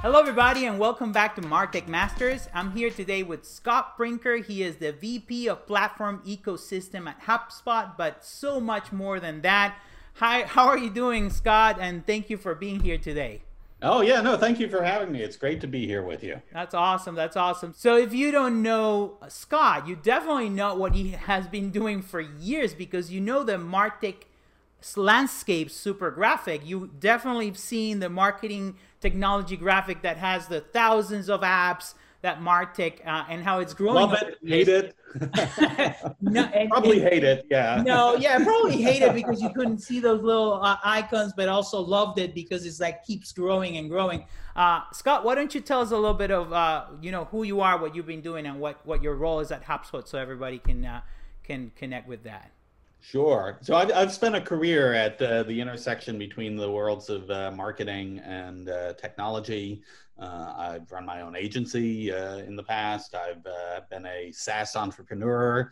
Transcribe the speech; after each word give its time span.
Hello, 0.00 0.20
everybody, 0.20 0.64
and 0.64 0.78
welcome 0.78 1.10
back 1.10 1.34
to 1.34 1.40
Martech 1.40 1.88
Masters. 1.88 2.48
I'm 2.54 2.70
here 2.70 2.88
today 2.88 3.24
with 3.24 3.44
Scott 3.44 3.96
Brinker. 3.96 4.36
He 4.36 4.62
is 4.62 4.76
the 4.76 4.92
VP 4.92 5.48
of 5.48 5.66
Platform 5.66 6.22
Ecosystem 6.24 7.08
at 7.08 7.22
HubSpot, 7.22 7.96
but 7.96 8.24
so 8.24 8.60
much 8.60 8.92
more 8.92 9.18
than 9.18 9.40
that. 9.40 9.76
Hi, 10.14 10.42
how 10.42 10.68
are 10.68 10.78
you 10.78 10.88
doing, 10.88 11.30
Scott? 11.30 11.78
And 11.80 12.06
thank 12.06 12.30
you 12.30 12.36
for 12.36 12.54
being 12.54 12.78
here 12.78 12.96
today. 12.96 13.42
Oh, 13.82 14.00
yeah, 14.00 14.20
no, 14.20 14.36
thank 14.36 14.60
you 14.60 14.68
for 14.68 14.84
having 14.84 15.10
me. 15.10 15.20
It's 15.20 15.36
great 15.36 15.60
to 15.62 15.66
be 15.66 15.84
here 15.84 16.02
with 16.02 16.22
you. 16.22 16.42
That's 16.52 16.74
awesome. 16.74 17.16
That's 17.16 17.36
awesome. 17.36 17.74
So, 17.76 17.96
if 17.96 18.14
you 18.14 18.30
don't 18.30 18.62
know 18.62 19.18
uh, 19.20 19.28
Scott, 19.28 19.88
you 19.88 19.96
definitely 19.96 20.48
know 20.48 20.76
what 20.76 20.94
he 20.94 21.10
has 21.10 21.48
been 21.48 21.70
doing 21.70 22.02
for 22.02 22.20
years 22.20 22.72
because 22.72 23.10
you 23.10 23.20
know 23.20 23.42
the 23.42 23.56
Martech 23.56 24.26
landscape 24.96 25.72
super 25.72 26.12
graphic. 26.12 26.64
You 26.64 26.90
definitely 27.00 27.46
have 27.46 27.58
seen 27.58 27.98
the 27.98 28.08
marketing 28.08 28.76
technology 29.00 29.56
graphic 29.56 30.02
that 30.02 30.16
has 30.16 30.46
the 30.48 30.60
thousands 30.60 31.28
of 31.28 31.40
apps 31.42 31.94
that 32.20 32.40
Martech 32.40 33.06
uh, 33.06 33.24
and 33.28 33.44
how 33.44 33.60
it's 33.60 33.72
growing. 33.72 33.94
Love 33.94 34.14
it, 34.14 34.38
hate 34.44 34.68
it. 34.68 34.96
no, 36.20 36.42
and, 36.46 36.68
probably 36.68 37.00
and, 37.00 37.08
hate 37.08 37.22
it. 37.22 37.46
Yeah. 37.48 37.80
No, 37.84 38.16
yeah, 38.16 38.38
probably 38.44 38.82
hate 38.82 39.02
it 39.02 39.14
because 39.14 39.40
you 39.40 39.50
couldn't 39.50 39.78
see 39.78 40.00
those 40.00 40.20
little 40.22 40.60
uh, 40.62 40.76
icons, 40.82 41.32
but 41.36 41.48
also 41.48 41.80
loved 41.80 42.18
it 42.18 42.34
because 42.34 42.66
it's 42.66 42.80
like 42.80 43.04
keeps 43.04 43.30
growing 43.32 43.76
and 43.76 43.88
growing. 43.88 44.26
Uh, 44.56 44.80
Scott, 44.92 45.24
why 45.24 45.36
don't 45.36 45.54
you 45.54 45.60
tell 45.60 45.80
us 45.80 45.92
a 45.92 45.96
little 45.96 46.12
bit 46.14 46.32
of 46.32 46.52
uh, 46.52 46.86
you 47.00 47.12
know 47.12 47.26
who 47.26 47.44
you 47.44 47.60
are, 47.60 47.78
what 47.78 47.94
you've 47.94 48.06
been 48.06 48.20
doing, 48.20 48.46
and 48.46 48.58
what 48.58 48.84
what 48.84 49.00
your 49.00 49.14
role 49.14 49.38
is 49.38 49.52
at 49.52 49.64
HubSpot, 49.64 50.06
so 50.06 50.18
everybody 50.18 50.58
can 50.58 50.84
uh, 50.84 51.02
can 51.44 51.70
connect 51.76 52.08
with 52.08 52.24
that. 52.24 52.50
Sure. 53.00 53.58
So 53.62 53.76
I've, 53.76 53.92
I've 53.92 54.12
spent 54.12 54.34
a 54.34 54.40
career 54.40 54.92
at 54.92 55.20
uh, 55.22 55.44
the 55.44 55.60
intersection 55.60 56.18
between 56.18 56.56
the 56.56 56.70
worlds 56.70 57.08
of 57.08 57.30
uh, 57.30 57.50
marketing 57.52 58.18
and 58.24 58.68
uh, 58.68 58.94
technology. 58.94 59.82
Uh, 60.18 60.52
I've 60.56 60.90
run 60.90 61.06
my 61.06 61.20
own 61.20 61.36
agency 61.36 62.12
uh, 62.12 62.38
in 62.38 62.56
the 62.56 62.62
past. 62.62 63.14
I've 63.14 63.46
uh, 63.46 63.82
been 63.88 64.04
a 64.04 64.32
SaaS 64.32 64.74
entrepreneur. 64.74 65.70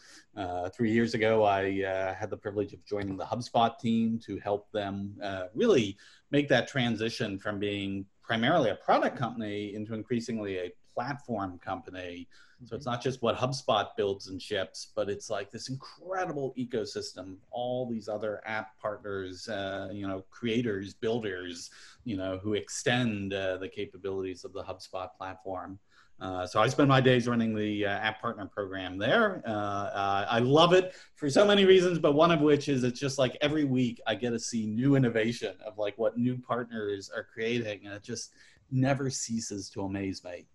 three 0.73 0.92
years 0.92 1.15
ago, 1.15 1.45
I 1.45 2.15
had 2.17 2.31
the 2.31 2.37
privilege 2.37 2.73
of 2.73 2.84
joining 2.84 3.17
the 3.17 3.25
HubSpot 3.25 3.77
team 3.78 4.20
to 4.25 4.39
help 4.39 4.70
them 4.72 5.17
really 5.53 5.97
make 6.31 6.48
that 6.48 6.69
transition 6.69 7.39
from 7.39 7.59
being 7.59 8.06
primarily 8.22 8.70
a 8.70 8.77
product 8.77 9.17
company 9.19 9.75
into 9.75 9.95
increasingly 9.95 10.59
a 10.59 10.72
platform 10.95 11.59
company 11.59 12.28
so 12.65 12.75
it's 12.75 12.87
not 12.87 13.03
just 13.03 13.21
what 13.23 13.37
HubSpot 13.37 13.89
builds 13.97 14.29
and 14.29 14.41
ships, 14.41 14.89
but 14.97 15.11
it's 15.11 15.29
like 15.29 15.51
this 15.51 15.69
incredible 15.69 16.55
ecosystem. 16.57 17.37
All 17.51 17.89
these 17.89 18.09
other 18.09 18.41
app 18.47 18.79
partners, 18.81 19.49
uh, 19.49 19.91
you 19.93 20.09
know, 20.09 20.25
creators, 20.31 20.95
builders, 20.95 21.71
you 22.05 22.17
know, 22.17 22.39
who 22.43 22.55
extend 22.55 23.34
uh, 23.34 23.59
the 23.59 23.69
capabilities 23.69 24.45
of 24.45 24.53
the 24.55 24.62
HubSpot 24.62 25.09
platform. 25.19 25.79
Uh, 26.19 26.47
so 26.47 26.61
I 26.61 26.69
spend 26.69 26.89
my 26.89 27.01
days 27.03 27.29
running 27.29 27.55
the 27.55 27.84
uh, 27.84 27.91
app 27.91 28.23
partner 28.23 28.47
program 28.47 28.97
there. 28.97 29.43
Uh, 29.47 29.51
uh, 29.51 30.27
I 30.31 30.39
love 30.39 30.73
it 30.73 30.95
for 31.15 31.29
so 31.29 31.45
many 31.45 31.67
reasons, 31.67 31.99
but 31.99 32.12
one 32.12 32.31
of 32.31 32.41
which 32.41 32.71
is 32.71 32.84
it's 32.84 32.99
just 32.99 33.19
like 33.19 33.37
every 33.43 33.65
week 33.65 34.01
I 34.07 34.15
get 34.15 34.31
to 34.31 34.39
see 34.39 34.67
new 34.67 34.97
innovation 34.97 35.55
of 35.65 35.77
like 35.77 35.99
what 35.99 36.17
new 36.17 36.39
partners 36.39 37.11
are 37.15 37.27
creating, 37.34 37.84
and 37.84 37.95
it 37.95 38.03
just 38.03 38.33
never 38.71 39.11
ceases 39.11 39.69
to 39.71 39.83
amaze 39.83 40.25
me. 40.25 40.47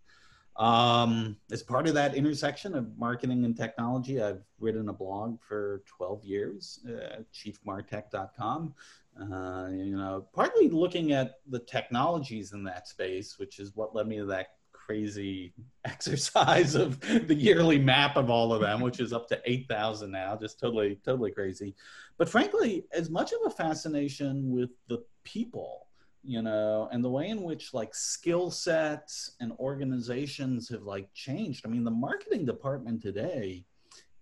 Um, 0.62 1.38
as 1.52 1.64
part 1.64 1.88
of 1.88 1.95
that 1.95 2.14
intersection 2.14 2.76
of 2.76 2.95
marketing 2.95 3.45
and 3.45 3.58
technology, 3.58 4.22
I've 4.22 4.44
written 4.59 4.90
a 4.90 4.94
blog 4.94 5.42
for 5.42 5.81
12 5.88 6.23
years, 6.23 6.80
uh, 6.88 7.23
chiefmartech.com. 7.34 8.76
Uh, 9.20 9.70
you 9.72 9.98
know, 9.98 10.28
partly 10.34 10.70
looking 10.70 11.14
at 11.14 11.39
the 11.50 11.58
technologies 11.58 12.54
in 12.54 12.64
that 12.66 12.88
space, 12.88 13.39
which 13.39 13.58
is 13.58 13.76
what 13.76 13.95
led 13.95 14.08
me 14.08 14.17
to 14.17 14.26
that 14.26 14.50
crazy 14.72 15.52
exercise 15.86 16.76
of 16.76 17.00
the 17.00 17.36
yearly 17.36 17.80
map 17.80 18.16
of 18.16 18.30
all 18.30 18.54
of 18.54 18.61
them, 18.61 18.82
which 18.82 18.99
is 18.99 19.14
up 19.14 19.28
to 19.30 19.42
8,000 19.43 20.11
now, 20.11 20.36
just 20.36 20.60
totally, 20.60 20.99
totally 21.04 21.32
crazy. 21.32 21.73
But 22.20 22.30
frankly, 22.30 22.86
as 22.93 23.10
much 23.10 23.32
of 23.32 23.39
a 23.48 23.49
fascination 23.49 24.52
with 24.52 24.70
the 24.89 25.04
people 25.23 25.88
you 26.23 26.42
know 26.42 26.87
and 26.92 27.04
the 27.04 27.09
way 27.09 27.30
in 27.30 27.42
which 27.43 27.73
like 27.73 27.95
skill 27.95 28.52
sets 28.52 29.32
and 29.39 29.52
organizations 29.54 30.70
have 30.70 30.83
like 30.83 31.11
changed. 31.14 31.65
I 31.65 31.70
mean 31.70 31.83
the 31.83 31.92
marketing 31.92 32.45
department 32.45 33.02
today 33.02 33.65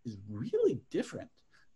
is 0.05 0.17
really 0.29 0.79
different 0.89 1.29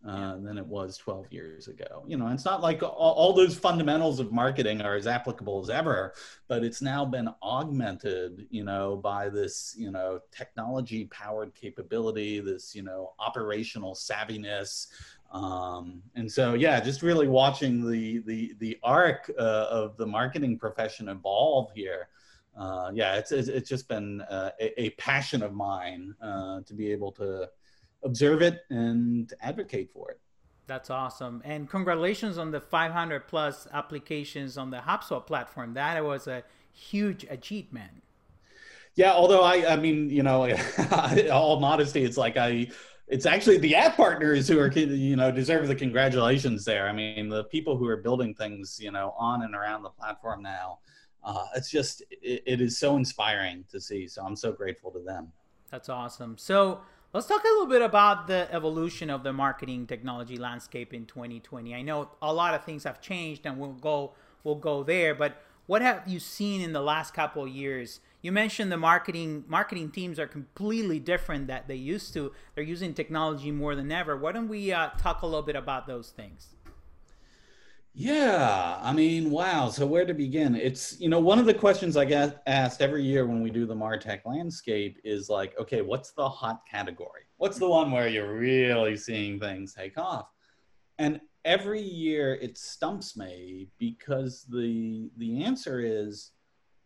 uh, 0.08 0.36
than 0.38 0.58
it 0.58 0.66
was 0.66 0.98
12 0.98 1.32
years 1.32 1.68
ago. 1.68 2.04
You 2.08 2.18
know 2.18 2.28
it's 2.28 2.46
not 2.46 2.62
like 2.62 2.84
all, 2.84 2.90
all, 2.90 3.34
those 3.34 3.58
fundamentals 3.58 4.20
of 4.20 4.32
marketing 4.32 4.82
are 4.82 4.96
as 4.96 5.08
applicable 5.08 5.62
as 5.62 5.70
ever 5.70 6.14
but 6.48 6.64
it's 6.64 6.82
now 6.82 7.06
been 7.06 7.30
augmented 7.42 8.46
you 8.50 8.64
know 8.64 8.98
by 8.98 9.30
this 9.30 9.76
you 9.78 9.92
know 9.92 10.20
technology 10.32 11.06
powered 11.06 11.54
capability 11.56 12.40
this 12.40 12.76
you 12.76 12.84
know 12.84 13.14
operational 13.20 13.96
savviness 13.96 14.88
um, 15.34 16.04
and 16.16 16.32
so, 16.32 16.54
yeah, 16.54 16.80
just 16.80 17.02
really 17.02 17.28
watching 17.28 17.90
the 17.90 18.20
the 18.20 18.54
the 18.60 18.78
arc 18.84 19.32
uh, 19.38 19.42
of 19.70 19.98
the 19.98 20.06
marketing 20.06 20.60
profession 20.60 21.10
evolve 21.10 21.72
here. 21.74 22.08
Uh, 22.56 22.92
yeah, 22.94 23.16
it's, 23.16 23.32
it's, 23.32 23.48
it's 23.48 23.68
just 23.68 23.88
been 23.88 24.22
uh, 24.22 24.52
a, 24.62 24.84
a, 24.84 24.90
passion 24.92 25.42
of 25.42 25.56
mine 25.56 26.14
uh, 26.22 26.62
to 26.62 26.76
be 26.76 26.92
able 26.92 27.12
to 27.12 27.50
observe 28.04 28.44
it 28.44 28.60
and 28.70 29.34
advocate 29.42 29.90
for 29.92 30.12
it. 30.12 30.20
That's 30.68 30.92
awesome, 30.92 31.42
and 31.44 31.68
congratulations 31.68 32.38
on 32.38 32.52
the 32.52 32.62
500 32.62 33.28
plus 33.28 33.68
applications 33.74 34.56
on 34.56 34.70
the 34.70 34.78
HubSpot 34.78 35.26
platform. 35.26 35.74
That 35.74 36.04
was 36.06 36.28
a 36.28 36.44
huge 36.72 37.26
achievement. 37.28 38.04
Yeah, 38.96 39.14
although 39.14 39.42
I, 39.42 39.74
I 39.74 39.76
mean, 39.76 40.12
you 40.12 40.22
know, 40.22 40.56
all 41.32 41.60
modesty, 41.60 42.04
it's 42.04 42.18
like 42.18 42.38
I 42.38 42.68
it's 43.08 43.26
actually 43.26 43.58
the 43.58 43.76
app 43.76 43.98
partners 43.98 44.48
who 44.48 44.60
are 44.60 44.72
you 44.72 45.16
know 45.16 45.32
deserve 45.32 45.68
the 45.68 45.76
congratulations 45.76 46.66
there. 46.66 46.88
I 46.88 46.94
mean, 46.94 47.30
the 47.30 47.44
people 47.46 47.78
who 47.78 47.88
are 47.88 47.98
building 47.98 48.34
things 48.34 48.80
you 48.82 48.92
know 48.92 49.14
on 49.18 49.44
and 49.44 49.56
around 49.56 49.84
the 49.84 49.90
platform 49.90 50.42
now. 50.42 50.80
Uh, 51.24 51.46
it's 51.56 51.70
just 51.70 52.02
it, 52.12 52.44
it 52.46 52.62
is 52.62 52.78
so 52.78 52.98
inspiring 52.98 53.64
to 53.72 53.80
see. 53.80 54.08
So 54.08 54.24
I'm 54.26 54.36
so 54.36 54.52
grateful 54.52 54.92
to 54.92 55.00
them. 55.00 55.32
That's 55.72 55.90
awesome. 55.90 56.38
So 56.38 56.82
let's 57.14 57.28
talk 57.28 57.44
a 57.44 57.48
little 57.48 57.66
bit 57.66 57.82
about 57.82 58.28
the 58.28 58.48
evolution 58.52 59.10
of 59.10 59.24
the 59.24 59.34
marketing 59.34 59.88
technology 59.88 60.38
landscape 60.38 60.94
in 60.94 61.06
2020. 61.06 61.74
I 61.74 61.82
know 61.82 62.10
a 62.22 62.34
lot 62.34 62.54
of 62.54 62.64
things 62.64 62.84
have 62.84 63.02
changed, 63.02 63.46
and 63.46 63.58
we'll 63.58 63.74
go 63.74 64.14
we'll 64.44 64.56
go 64.56 64.84
there. 64.84 65.16
But 65.16 65.42
what 65.66 65.82
have 65.82 66.04
you 66.08 66.20
seen 66.20 66.62
in 66.62 66.74
the 66.74 66.82
last 66.82 67.14
couple 67.14 67.44
of 67.44 67.50
years? 67.50 68.00
you 68.24 68.32
mentioned 68.32 68.72
the 68.72 68.78
marketing 68.78 69.44
marketing 69.48 69.92
teams 69.92 70.18
are 70.18 70.26
completely 70.26 70.98
different 70.98 71.48
that 71.48 71.68
they 71.68 71.76
used 71.76 72.14
to. 72.14 72.32
They're 72.56 72.64
using 72.64 72.94
technology 72.94 73.52
more 73.52 73.76
than 73.76 73.92
ever. 73.92 74.18
Why 74.18 74.32
don't 74.32 74.48
we 74.48 74.72
uh, 74.72 74.90
talk 74.98 75.22
a 75.22 75.26
little 75.28 75.44
bit 75.44 75.58
about 75.58 75.86
those 75.86 76.10
things? 76.10 76.56
Yeah, 77.94 78.80
I 78.82 78.92
mean, 78.92 79.30
wow. 79.30 79.70
So 79.70 79.86
where 79.86 80.06
to 80.06 80.14
begin? 80.14 80.56
It's 80.56 81.00
you 81.00 81.10
know 81.10 81.20
one 81.20 81.38
of 81.38 81.46
the 81.46 81.54
questions 81.54 81.98
I 81.98 82.06
get 82.06 82.42
asked 82.48 82.82
every 82.82 83.04
year 83.04 83.28
when 83.28 83.44
we 83.44 83.52
do 83.52 83.66
the 83.66 83.76
Martech 83.76 84.22
landscape 84.26 85.00
is 85.04 85.30
like, 85.30 85.54
okay, 85.60 85.82
what's 85.82 86.12
the 86.12 86.28
hot 86.28 86.62
category? 86.66 87.24
What's 87.38 87.60
the 87.60 87.68
one 87.68 87.92
where 87.92 88.08
you're 88.08 88.34
really 88.34 88.96
seeing 88.96 89.38
things 89.38 89.74
take 89.74 89.98
off? 89.98 90.30
And 90.98 91.20
every 91.46 91.82
year 91.82 92.36
it 92.42 92.58
stumps 92.58 93.18
me 93.18 93.68
because 93.80 94.46
the 94.50 95.10
the 95.18 95.44
answer 95.44 95.80
is 95.80 96.32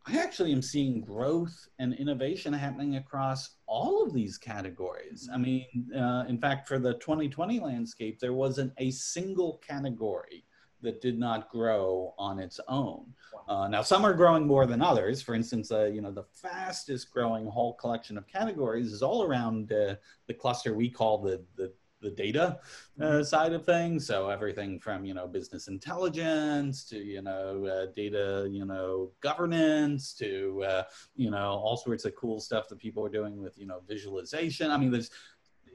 I 0.08 0.18
actually 0.20 0.54
am 0.54 0.62
seeing 0.62 1.02
growth 1.02 1.68
and 1.80 1.94
innovation 1.94 2.54
happening 2.54 2.96
across 2.96 3.58
all 3.66 4.02
of 4.02 4.14
these 4.14 4.38
categories. 4.38 5.30
I 5.34 5.38
mean, 5.38 5.66
uh, 5.94 6.24
in 6.30 6.40
fact, 6.40 6.66
for 6.66 6.80
the 6.80 6.94
2020 6.94 7.60
landscape, 7.60 8.18
there 8.22 8.32
wasn't 8.32 8.72
a 8.78 8.90
single 8.92 9.62
category 9.68 10.46
that 10.82 11.02
did 11.02 11.20
not 11.20 11.50
grow 11.50 12.14
on 12.18 12.40
its 12.40 12.60
own. 12.70 13.06
Uh, 13.50 13.68
now, 13.68 13.82
some 13.82 14.06
are 14.06 14.14
growing 14.14 14.48
more 14.48 14.66
than 14.66 14.82
others. 14.82 15.22
For 15.22 15.36
instance, 15.36 15.74
uh, 15.74 15.86
you 15.86 16.02
know, 16.02 16.12
the 16.12 16.26
fastest 16.32 17.12
growing 17.12 17.46
whole 17.46 17.74
collection 17.74 18.18
of 18.18 18.28
categories 18.28 18.94
is 18.94 19.02
all 19.02 19.24
around 19.24 19.74
uh, 19.74 19.96
the 20.28 20.34
cluster 20.34 20.74
we 20.74 20.90
call 20.90 21.18
the, 21.18 21.44
the 21.58 21.74
the 22.02 22.12
data 22.12 22.60
uh, 23.00 23.04
mm-hmm. 23.04 23.24
side 23.24 23.54
of 23.54 23.66
things. 23.66 24.06
So 24.06 24.30
everything 24.30 24.80
from 24.80 25.06
you 25.06 25.14
know 25.14 25.28
business 25.28 25.68
intelligence 25.68 26.84
to 26.86 26.98
you 26.98 27.22
know 27.22 27.66
uh, 27.66 27.92
data 27.96 28.48
you 28.52 28.66
know 28.66 29.12
governance 29.22 30.14
to 30.14 30.64
uh, 30.68 30.84
you 31.16 31.32
know 31.32 31.50
all 31.50 31.78
sorts 31.78 32.06
of 32.06 32.16
cool 32.16 32.40
stuff 32.40 32.68
that 32.70 32.80
people 32.80 33.06
are 33.06 33.10
doing 33.10 33.42
with 33.42 33.58
you 33.58 33.66
know 33.66 33.82
visualization. 33.88 34.72
I 34.72 34.78
mean, 34.78 34.92
there's 34.92 35.10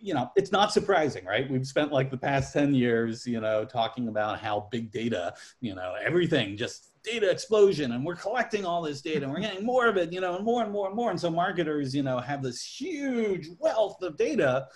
you 0.01 0.15
know 0.15 0.31
it's 0.37 0.53
not 0.53 0.73
surprising, 0.73 1.25
right? 1.25 1.51
We've 1.51 1.67
spent 1.67 1.93
like 1.93 2.11
the 2.11 2.19
past 2.19 2.53
ten 2.53 2.75
years 2.75 3.27
you 3.27 3.41
know 3.41 3.65
talking 3.65 4.09
about 4.09 4.41
how 4.41 4.69
big 4.71 4.91
data 4.91 5.35
you 5.61 5.75
know 5.75 5.95
everything 6.03 6.57
just 6.57 6.89
data 7.03 7.29
explosion 7.29 7.93
and 7.93 8.05
we're 8.05 8.15
collecting 8.15 8.65
all 8.65 8.81
this 8.81 9.01
data 9.01 9.25
and 9.25 9.33
we're 9.33 9.41
getting 9.41 9.67
more 9.67 9.89
of 9.89 9.97
it 9.97 10.13
you 10.13 10.21
know 10.21 10.37
and 10.37 10.45
more 10.45 10.63
and 10.63 10.71
more 10.71 10.87
and 10.87 10.95
more 10.95 11.11
and 11.11 11.21
so 11.21 11.29
marketers 11.29 11.93
you 11.93 12.03
know 12.03 12.19
have 12.19 12.43
this 12.45 12.63
huge 12.65 13.49
wealth 13.59 14.01
of 14.03 14.17
data 14.17 14.69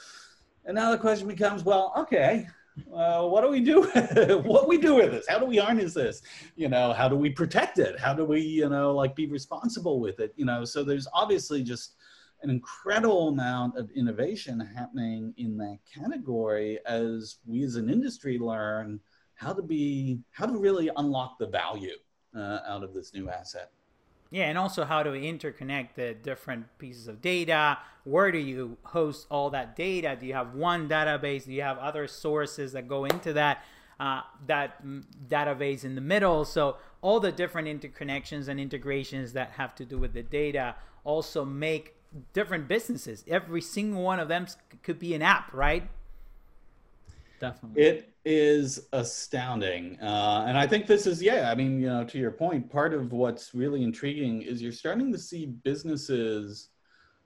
and 0.66 0.74
now 0.74 0.90
the 0.90 0.98
question 0.98 1.28
becomes, 1.28 1.64
well, 1.64 1.92
okay, 1.96 2.48
uh, 2.92 3.22
what 3.22 3.42
do 3.42 3.48
we 3.48 3.60
do? 3.60 3.82
what 4.44 4.68
we 4.68 4.78
do 4.78 4.96
with 4.96 5.12
this? 5.12 5.26
How 5.28 5.38
do 5.38 5.46
we 5.46 5.56
harness 5.56 5.94
this? 5.94 6.22
You 6.56 6.68
know, 6.68 6.92
how 6.92 7.08
do 7.08 7.16
we 7.16 7.30
protect 7.30 7.78
it? 7.78 7.98
How 7.98 8.12
do 8.12 8.24
we, 8.24 8.40
you 8.40 8.68
know, 8.68 8.94
like 8.94 9.14
be 9.14 9.26
responsible 9.26 10.00
with 10.00 10.20
it? 10.20 10.34
You 10.36 10.44
know, 10.44 10.64
so 10.64 10.82
there's 10.82 11.08
obviously 11.12 11.62
just 11.62 11.94
an 12.42 12.50
incredible 12.50 13.28
amount 13.28 13.78
of 13.78 13.90
innovation 13.92 14.60
happening 14.60 15.32
in 15.38 15.56
that 15.56 15.78
category 15.92 16.78
as 16.84 17.38
we 17.46 17.62
as 17.62 17.76
an 17.76 17.88
industry 17.88 18.38
learn 18.38 19.00
how 19.34 19.52
to 19.52 19.62
be, 19.62 20.18
how 20.32 20.46
to 20.46 20.58
really 20.58 20.90
unlock 20.96 21.38
the 21.38 21.46
value 21.46 21.96
uh, 22.36 22.58
out 22.66 22.82
of 22.82 22.92
this 22.92 23.14
new 23.14 23.30
asset. 23.30 23.70
Yeah, 24.30 24.44
and 24.44 24.58
also 24.58 24.84
how 24.84 25.02
to 25.02 25.10
interconnect 25.10 25.94
the 25.94 26.14
different 26.14 26.66
pieces 26.78 27.06
of 27.06 27.22
data. 27.22 27.78
Where 28.04 28.32
do 28.32 28.38
you 28.38 28.76
host 28.82 29.26
all 29.30 29.50
that 29.50 29.76
data? 29.76 30.16
Do 30.18 30.26
you 30.26 30.34
have 30.34 30.54
one 30.54 30.88
database? 30.88 31.44
Do 31.44 31.52
you 31.52 31.62
have 31.62 31.78
other 31.78 32.08
sources 32.08 32.72
that 32.72 32.88
go 32.88 33.04
into 33.04 33.32
that 33.34 33.64
uh, 33.98 34.22
that 34.46 34.84
database 35.28 35.84
in 35.84 35.94
the 35.94 36.00
middle? 36.00 36.44
So 36.44 36.76
all 37.02 37.20
the 37.20 37.32
different 37.32 37.68
interconnections 37.68 38.48
and 38.48 38.58
integrations 38.58 39.32
that 39.34 39.52
have 39.52 39.74
to 39.76 39.84
do 39.84 39.96
with 39.98 40.12
the 40.12 40.22
data 40.22 40.74
also 41.04 41.44
make 41.44 41.94
different 42.32 42.66
businesses. 42.66 43.24
Every 43.28 43.60
single 43.60 44.02
one 44.02 44.18
of 44.18 44.28
them 44.28 44.46
could 44.82 44.98
be 44.98 45.14
an 45.14 45.22
app, 45.22 45.52
right? 45.52 45.88
Definitely. 47.40 47.82
It 47.82 48.12
is 48.24 48.88
astounding. 48.92 49.98
Uh, 50.00 50.44
and 50.48 50.58
I 50.58 50.66
think 50.66 50.86
this 50.86 51.06
is, 51.06 51.22
yeah, 51.22 51.50
I 51.50 51.54
mean, 51.54 51.80
you 51.80 51.88
know, 51.88 52.04
to 52.04 52.18
your 52.18 52.30
point, 52.30 52.70
part 52.70 52.94
of 52.94 53.12
what's 53.12 53.54
really 53.54 53.82
intriguing 53.82 54.42
is 54.42 54.62
you're 54.62 54.72
starting 54.72 55.12
to 55.12 55.18
see 55.18 55.46
businesses, 55.46 56.70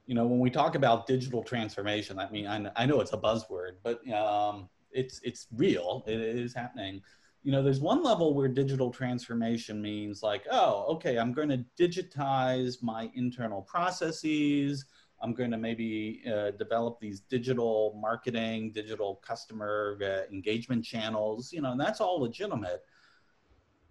you 0.07 0.15
know, 0.15 0.27
when 0.27 0.41
we 0.41 0.51
talk 0.51 0.75
about 0.75 1.07
digital 1.07 1.43
transformation, 1.43 2.19
I 2.19 2.29
mean, 2.31 2.47
I, 2.47 2.71
I 2.77 2.87
know 2.87 3.01
it's 3.01 3.13
a 3.13 3.19
buzzword, 3.19 3.77
but 3.83 4.07
um, 4.13 4.69
it's, 4.91 5.21
it's 5.23 5.47
real, 5.57 6.05
it 6.07 6.21
is 6.21 6.55
happening. 6.55 7.01
You 7.43 7.53
know, 7.53 7.63
there's 7.63 7.81
one 7.81 8.03
level 8.03 8.35
where 8.35 8.49
digital 8.49 8.91
transformation 8.91 9.81
means 9.81 10.23
like, 10.23 10.45
oh, 10.51 10.85
okay, 10.95 11.19
I'm 11.19 11.33
going 11.33 11.49
to 11.49 11.65
digitize 11.79 12.83
my 12.83 13.11
internal 13.15 13.63
processes. 13.63 14.85
I'm 15.23 15.35
going 15.35 15.51
to 15.51 15.59
maybe 15.59 16.23
uh, 16.27 16.53
develop 16.53 16.99
these 16.99 17.21
digital 17.21 17.99
marketing, 18.01 18.73
digital 18.73 19.17
customer 19.17 19.99
uh, 20.03 20.33
engagement 20.33 20.85
channels, 20.85 21.53
you 21.53 21.61
know, 21.61 21.73
and 21.73 21.81
that's 21.81 22.01
all 22.01 22.21
legitimate. 22.21 22.83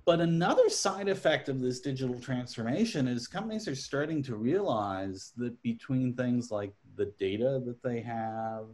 But 0.05 0.21
another 0.21 0.69
side 0.69 1.07
effect 1.07 1.49
of 1.49 1.59
this 1.59 1.81
digital 1.81 2.19
transformation 2.19 3.07
is 3.07 3.27
companies 3.27 3.67
are 3.67 3.75
starting 3.75 4.23
to 4.23 4.35
realize 4.35 5.33
that 5.37 5.61
between 5.61 6.15
things 6.15 6.49
like 6.49 6.73
the 6.95 7.13
data 7.19 7.61
that 7.65 7.83
they 7.83 8.01
have, 8.01 8.65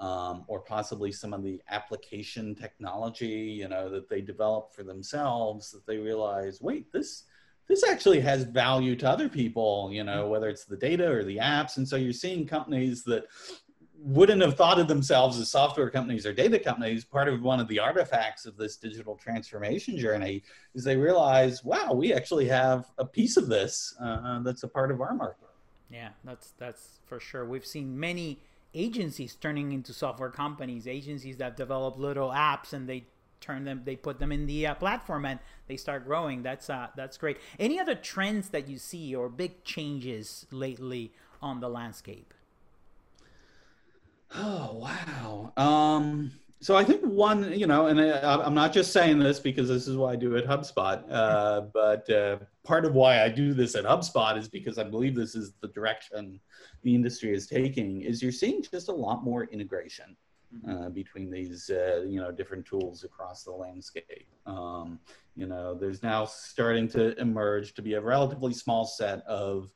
um, 0.00 0.44
or 0.48 0.58
possibly 0.58 1.12
some 1.12 1.32
of 1.32 1.44
the 1.44 1.62
application 1.70 2.56
technology, 2.56 3.26
you 3.26 3.68
know, 3.68 3.88
that 3.88 4.08
they 4.08 4.20
develop 4.20 4.74
for 4.74 4.82
themselves, 4.82 5.70
that 5.70 5.86
they 5.86 5.98
realize, 5.98 6.60
wait, 6.60 6.90
this 6.90 7.24
this 7.72 7.88
actually 7.88 8.20
has 8.20 8.44
value 8.44 8.94
to 8.94 9.08
other 9.08 9.30
people, 9.30 9.88
you 9.90 10.04
know, 10.04 10.28
whether 10.28 10.50
it's 10.50 10.66
the 10.66 10.76
data 10.76 11.10
or 11.10 11.24
the 11.24 11.38
apps. 11.38 11.78
And 11.78 11.88
so 11.88 11.96
you're 11.96 12.12
seeing 12.12 12.46
companies 12.46 13.02
that 13.04 13.24
wouldn't 13.96 14.42
have 14.42 14.58
thought 14.58 14.78
of 14.78 14.88
themselves 14.88 15.38
as 15.38 15.50
software 15.50 15.88
companies 15.88 16.26
or 16.26 16.34
data 16.34 16.58
companies. 16.58 17.06
Part 17.06 17.28
of 17.28 17.40
one 17.40 17.60
of 17.60 17.68
the 17.68 17.78
artifacts 17.78 18.44
of 18.44 18.58
this 18.58 18.76
digital 18.76 19.16
transformation 19.16 19.96
journey 19.96 20.42
is 20.74 20.84
they 20.84 20.98
realize, 20.98 21.64
wow, 21.64 21.94
we 21.94 22.12
actually 22.12 22.46
have 22.48 22.90
a 22.98 23.06
piece 23.06 23.38
of 23.38 23.48
this 23.48 23.96
uh, 23.98 24.40
that's 24.40 24.64
a 24.64 24.68
part 24.68 24.90
of 24.90 25.00
our 25.00 25.14
market. 25.14 25.48
Yeah, 25.90 26.10
that's 26.24 26.52
that's 26.58 27.00
for 27.06 27.20
sure. 27.20 27.46
We've 27.46 27.64
seen 27.64 27.98
many 27.98 28.38
agencies 28.74 29.34
turning 29.36 29.72
into 29.72 29.94
software 29.94 30.30
companies, 30.30 30.86
agencies 30.86 31.38
that 31.38 31.56
develop 31.56 31.96
little 31.96 32.32
apps 32.32 32.74
and 32.74 32.86
they 32.86 33.04
turn 33.42 33.64
them 33.64 33.82
they 33.84 33.96
put 33.96 34.18
them 34.18 34.32
in 34.32 34.46
the 34.46 34.66
uh, 34.68 34.74
platform 34.74 35.24
and 35.26 35.38
they 35.66 35.76
start 35.76 36.06
growing. 36.06 36.42
That's 36.42 36.70
uh, 36.70 36.88
that's 36.96 37.18
great. 37.18 37.38
Any 37.58 37.78
other 37.78 37.94
trends 37.94 38.48
that 38.50 38.68
you 38.68 38.78
see 38.78 39.14
or 39.14 39.28
big 39.28 39.64
changes 39.64 40.46
lately 40.50 41.12
on 41.42 41.60
the 41.60 41.68
landscape? 41.68 42.32
Oh 44.34 44.86
wow. 44.86 45.52
Um 45.56 46.32
so 46.62 46.76
I 46.76 46.84
think 46.84 47.02
one, 47.02 47.52
you 47.58 47.66
know, 47.66 47.88
and 47.88 48.00
I, 48.00 48.46
am 48.46 48.54
not 48.54 48.72
just 48.72 48.92
saying 48.92 49.18
this 49.18 49.40
because 49.40 49.68
this 49.68 49.88
is 49.88 49.96
what 49.96 50.12
I 50.12 50.16
do 50.16 50.36
at 50.36 50.46
HubSpot, 50.46 51.02
uh, 51.10 51.60
but 51.74 52.08
uh, 52.08 52.38
part 52.62 52.84
of 52.84 52.94
why 52.94 53.24
I 53.24 53.28
do 53.28 53.52
this 53.52 53.74
at 53.74 53.84
HubSpot 53.84 54.38
is 54.38 54.48
because 54.48 54.78
I 54.78 54.84
believe 54.84 55.16
this 55.16 55.34
is 55.34 55.54
the 55.60 55.66
direction 55.66 56.38
the 56.84 56.94
industry 56.94 57.34
is 57.34 57.48
taking. 57.48 58.02
Is 58.02 58.22
you're 58.22 58.30
seeing 58.30 58.62
just 58.62 58.88
a 58.88 58.92
lot 58.92 59.24
more 59.24 59.46
integration 59.46 60.16
uh, 60.68 60.88
between 60.90 61.30
these 61.30 61.70
uh, 61.70 62.02
you 62.06 62.20
know 62.20 62.30
different 62.30 62.66
tools 62.66 63.04
across 63.04 63.44
the 63.44 63.50
landscape. 63.50 64.28
Um, 64.46 64.98
you 65.34 65.46
know, 65.46 65.74
there's 65.74 66.02
now 66.02 66.24
starting 66.26 66.88
to 66.88 67.18
emerge 67.18 67.74
to 67.74 67.82
be 67.82 67.94
a 67.94 68.00
relatively 68.00 68.52
small 68.52 68.84
set 68.84 69.24
of 69.26 69.72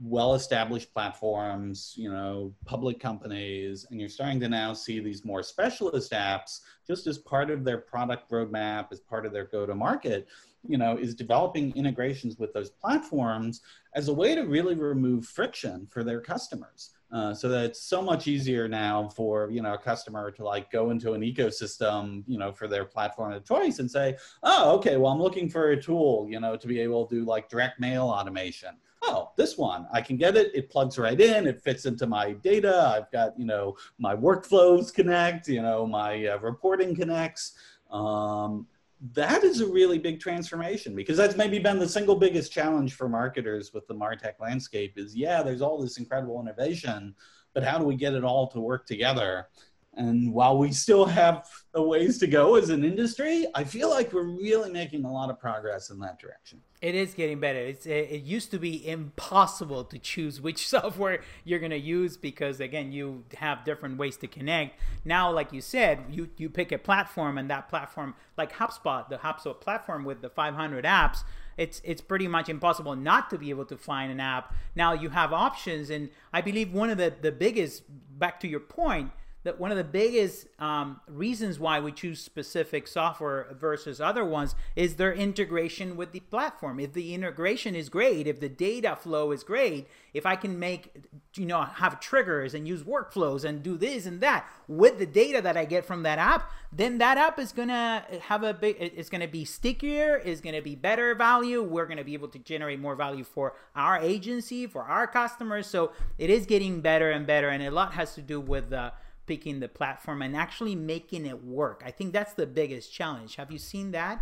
well-established 0.00 0.92
platforms, 0.92 1.94
you 1.96 2.10
know, 2.10 2.52
public 2.64 3.00
companies, 3.00 3.86
and 3.90 3.98
you're 3.98 4.08
starting 4.08 4.40
to 4.40 4.48
now 4.48 4.72
see 4.72 5.00
these 5.00 5.24
more 5.24 5.42
specialist 5.42 6.12
apps 6.12 6.60
just 6.86 7.06
as 7.06 7.18
part 7.18 7.50
of 7.50 7.64
their 7.64 7.78
product 7.78 8.30
roadmap, 8.30 8.88
as 8.92 9.00
part 9.00 9.24
of 9.24 9.32
their 9.32 9.46
go-to-market, 9.46 10.28
you 10.66 10.76
know, 10.76 10.96
is 10.96 11.14
developing 11.14 11.74
integrations 11.76 12.38
with 12.38 12.52
those 12.52 12.70
platforms 12.70 13.62
as 13.94 14.08
a 14.08 14.12
way 14.12 14.34
to 14.34 14.42
really 14.42 14.74
remove 14.74 15.24
friction 15.24 15.86
for 15.90 16.04
their 16.04 16.20
customers. 16.20 16.90
Uh, 17.12 17.32
so 17.32 17.48
that 17.48 17.64
it's 17.64 17.82
so 17.82 18.02
much 18.02 18.26
easier 18.26 18.66
now 18.66 19.08
for 19.08 19.48
you 19.48 19.62
know 19.62 19.74
a 19.74 19.78
customer 19.78 20.28
to 20.32 20.42
like 20.42 20.72
go 20.72 20.90
into 20.90 21.12
an 21.12 21.20
ecosystem 21.20 22.24
you 22.26 22.36
know 22.36 22.50
for 22.50 22.66
their 22.66 22.84
platform 22.84 23.32
of 23.32 23.44
choice 23.44 23.78
and 23.78 23.88
say 23.88 24.16
oh 24.42 24.74
okay 24.74 24.96
well 24.96 25.12
i'm 25.12 25.22
looking 25.22 25.48
for 25.48 25.70
a 25.70 25.80
tool 25.80 26.26
you 26.28 26.40
know 26.40 26.56
to 26.56 26.66
be 26.66 26.80
able 26.80 27.06
to 27.06 27.20
do 27.20 27.24
like 27.24 27.48
direct 27.48 27.78
mail 27.78 28.04
automation. 28.04 28.70
Oh 29.02 29.30
this 29.36 29.56
one. 29.56 29.86
I 29.92 30.00
can 30.00 30.16
get 30.16 30.36
it. 30.36 30.50
It 30.52 30.68
plugs 30.68 30.98
right 30.98 31.20
in. 31.20 31.46
It 31.46 31.62
fits 31.62 31.86
into 31.86 32.08
my 32.08 32.32
data. 32.32 32.92
I've 32.96 33.10
got 33.12 33.38
you 33.38 33.46
know 33.46 33.76
my 33.98 34.16
workflows 34.16 34.92
connect 34.92 35.46
you 35.46 35.62
know 35.62 35.86
my 35.86 36.26
uh, 36.26 36.38
reporting 36.38 36.96
connects. 36.96 37.52
Um, 37.90 38.66
that 39.12 39.44
is 39.44 39.60
a 39.60 39.66
really 39.66 39.98
big 39.98 40.20
transformation 40.20 40.94
because 40.94 41.16
that's 41.16 41.36
maybe 41.36 41.58
been 41.58 41.78
the 41.78 41.88
single 41.88 42.16
biggest 42.16 42.50
challenge 42.50 42.94
for 42.94 43.08
marketers 43.08 43.72
with 43.74 43.86
the 43.88 43.94
martech 43.94 44.40
landscape 44.40 44.94
is 44.96 45.14
yeah 45.14 45.42
there's 45.42 45.60
all 45.60 45.80
this 45.80 45.98
incredible 45.98 46.40
innovation 46.40 47.14
but 47.52 47.62
how 47.62 47.78
do 47.78 47.84
we 47.84 47.94
get 47.94 48.14
it 48.14 48.24
all 48.24 48.48
to 48.48 48.58
work 48.58 48.86
together 48.86 49.48
and 49.96 50.32
while 50.32 50.58
we 50.58 50.72
still 50.72 51.06
have 51.06 51.48
a 51.72 51.82
ways 51.82 52.18
to 52.18 52.26
go 52.26 52.56
as 52.56 52.68
an 52.68 52.84
industry, 52.84 53.46
I 53.54 53.64
feel 53.64 53.88
like 53.88 54.12
we're 54.12 54.22
really 54.22 54.70
making 54.70 55.04
a 55.04 55.12
lot 55.12 55.30
of 55.30 55.40
progress 55.40 55.88
in 55.90 55.98
that 56.00 56.18
direction. 56.18 56.60
It 56.82 56.94
is 56.94 57.14
getting 57.14 57.40
better. 57.40 57.58
It's, 57.58 57.86
it 57.86 58.22
used 58.22 58.50
to 58.50 58.58
be 58.58 58.86
impossible 58.86 59.84
to 59.84 59.98
choose 59.98 60.40
which 60.40 60.68
software 60.68 61.22
you're 61.44 61.58
going 61.58 61.70
to 61.70 61.78
use 61.78 62.18
because, 62.18 62.60
again, 62.60 62.92
you 62.92 63.24
have 63.38 63.64
different 63.64 63.96
ways 63.96 64.18
to 64.18 64.26
connect. 64.26 64.78
Now, 65.04 65.30
like 65.32 65.52
you 65.52 65.62
said, 65.62 66.04
you, 66.10 66.28
you 66.36 66.50
pick 66.50 66.72
a 66.72 66.78
platform, 66.78 67.38
and 67.38 67.48
that 67.50 67.68
platform, 67.70 68.14
like 68.36 68.52
HubSpot, 68.52 69.08
the 69.08 69.16
HubSpot 69.16 69.58
platform 69.58 70.04
with 70.04 70.20
the 70.20 70.28
500 70.28 70.84
apps, 70.84 71.24
it's 71.56 71.80
it's 71.84 72.02
pretty 72.02 72.28
much 72.28 72.50
impossible 72.50 72.94
not 72.96 73.30
to 73.30 73.38
be 73.38 73.48
able 73.48 73.64
to 73.64 73.78
find 73.78 74.12
an 74.12 74.20
app. 74.20 74.54
Now 74.74 74.92
you 74.92 75.08
have 75.08 75.32
options, 75.32 75.88
and 75.88 76.10
I 76.30 76.42
believe 76.42 76.70
one 76.70 76.90
of 76.90 76.98
the 76.98 77.14
the 77.18 77.32
biggest, 77.32 77.84
back 78.18 78.38
to 78.40 78.46
your 78.46 78.60
point, 78.60 79.10
that 79.46 79.60
one 79.60 79.70
of 79.70 79.76
the 79.76 79.84
biggest 79.84 80.48
um, 80.58 81.00
reasons 81.06 81.60
why 81.60 81.78
we 81.78 81.92
choose 81.92 82.20
specific 82.20 82.88
software 82.88 83.46
versus 83.58 84.00
other 84.00 84.24
ones 84.24 84.56
is 84.74 84.96
their 84.96 85.12
integration 85.12 85.96
with 85.96 86.10
the 86.10 86.18
platform. 86.18 86.80
If 86.80 86.94
the 86.94 87.14
integration 87.14 87.76
is 87.76 87.88
great, 87.88 88.26
if 88.26 88.40
the 88.40 88.48
data 88.48 88.96
flow 88.96 89.30
is 89.30 89.44
great, 89.44 89.86
if 90.12 90.26
I 90.26 90.34
can 90.34 90.58
make, 90.58 90.92
you 91.36 91.46
know, 91.46 91.62
have 91.62 92.00
triggers 92.00 92.54
and 92.54 92.66
use 92.66 92.82
workflows 92.82 93.44
and 93.44 93.62
do 93.62 93.76
this 93.76 94.04
and 94.04 94.20
that 94.20 94.50
with 94.66 94.98
the 94.98 95.06
data 95.06 95.40
that 95.42 95.56
I 95.56 95.64
get 95.64 95.84
from 95.84 96.02
that 96.02 96.18
app, 96.18 96.50
then 96.72 96.98
that 96.98 97.16
app 97.16 97.38
is 97.38 97.52
gonna 97.52 98.04
have 98.22 98.42
a 98.42 98.52
big, 98.52 98.76
it's 98.80 99.08
gonna 99.08 99.28
be 99.28 99.44
stickier, 99.44 100.16
is 100.16 100.40
gonna 100.40 100.60
be 100.60 100.74
better 100.74 101.14
value. 101.14 101.62
We're 101.62 101.86
gonna 101.86 102.02
be 102.02 102.14
able 102.14 102.28
to 102.28 102.40
generate 102.40 102.80
more 102.80 102.96
value 102.96 103.22
for 103.22 103.54
our 103.76 103.96
agency, 104.00 104.66
for 104.66 104.82
our 104.82 105.06
customers. 105.06 105.68
So 105.68 105.92
it 106.18 106.30
is 106.30 106.46
getting 106.46 106.80
better 106.80 107.12
and 107.12 107.28
better, 107.28 107.48
and 107.48 107.62
a 107.62 107.70
lot 107.70 107.94
has 107.94 108.16
to 108.16 108.22
do 108.22 108.40
with 108.40 108.70
the 108.70 108.92
picking 109.26 109.60
the 109.60 109.68
platform 109.68 110.22
and 110.22 110.36
actually 110.36 110.74
making 110.74 111.26
it 111.26 111.44
work. 111.44 111.82
I 111.84 111.90
think 111.90 112.12
that's 112.12 112.34
the 112.34 112.46
biggest 112.46 112.92
challenge. 112.92 113.36
Have 113.36 113.50
you 113.50 113.58
seen 113.58 113.90
that? 113.92 114.20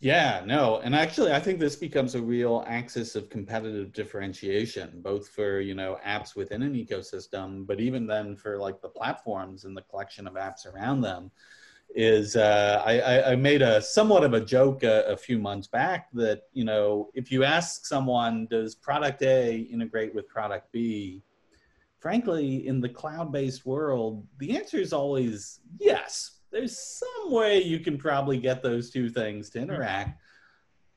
Yeah, 0.00 0.42
no. 0.44 0.80
And 0.80 0.96
actually 0.96 1.32
I 1.32 1.38
think 1.38 1.60
this 1.60 1.76
becomes 1.76 2.16
a 2.16 2.22
real 2.22 2.64
axis 2.66 3.14
of 3.14 3.30
competitive 3.30 3.92
differentiation, 3.92 5.00
both 5.00 5.28
for, 5.28 5.60
you 5.60 5.76
know, 5.76 5.98
apps 6.04 6.34
within 6.34 6.62
an 6.62 6.74
ecosystem, 6.74 7.64
but 7.66 7.78
even 7.78 8.08
then 8.08 8.34
for 8.34 8.58
like 8.58 8.82
the 8.82 8.88
platforms 8.88 9.64
and 9.64 9.76
the 9.76 9.82
collection 9.82 10.26
of 10.26 10.34
apps 10.34 10.66
around 10.66 11.02
them 11.02 11.30
is 11.94 12.36
uh, 12.36 12.82
I, 12.84 13.32
I, 13.32 13.36
made 13.36 13.62
a 13.62 13.80
somewhat 13.80 14.24
of 14.24 14.34
a 14.34 14.40
joke 14.40 14.82
a, 14.82 15.04
a, 15.04 15.16
few 15.16 15.38
months 15.38 15.66
back 15.66 16.08
that 16.14 16.44
you 16.52 16.64
know 16.64 17.10
if 17.14 17.30
you 17.30 17.44
ask 17.44 17.84
someone 17.84 18.46
does 18.50 18.74
product 18.74 19.22
A 19.22 19.56
integrate 19.56 20.14
with 20.14 20.28
product 20.28 20.72
B, 20.72 21.22
frankly, 22.02 22.66
in 22.66 22.80
the 22.80 22.88
cloud 22.88 23.30
based 23.30 23.64
world, 23.64 24.26
the 24.38 24.56
answer 24.56 24.76
is 24.76 24.92
always 24.92 25.60
yes. 25.78 26.40
there's 26.50 26.76
some 26.76 27.32
way 27.32 27.62
you 27.62 27.78
can 27.78 27.96
probably 27.96 28.36
get 28.38 28.60
those 28.60 28.90
two 28.90 29.08
things 29.08 29.48
to 29.50 29.60
interact. 29.60 30.20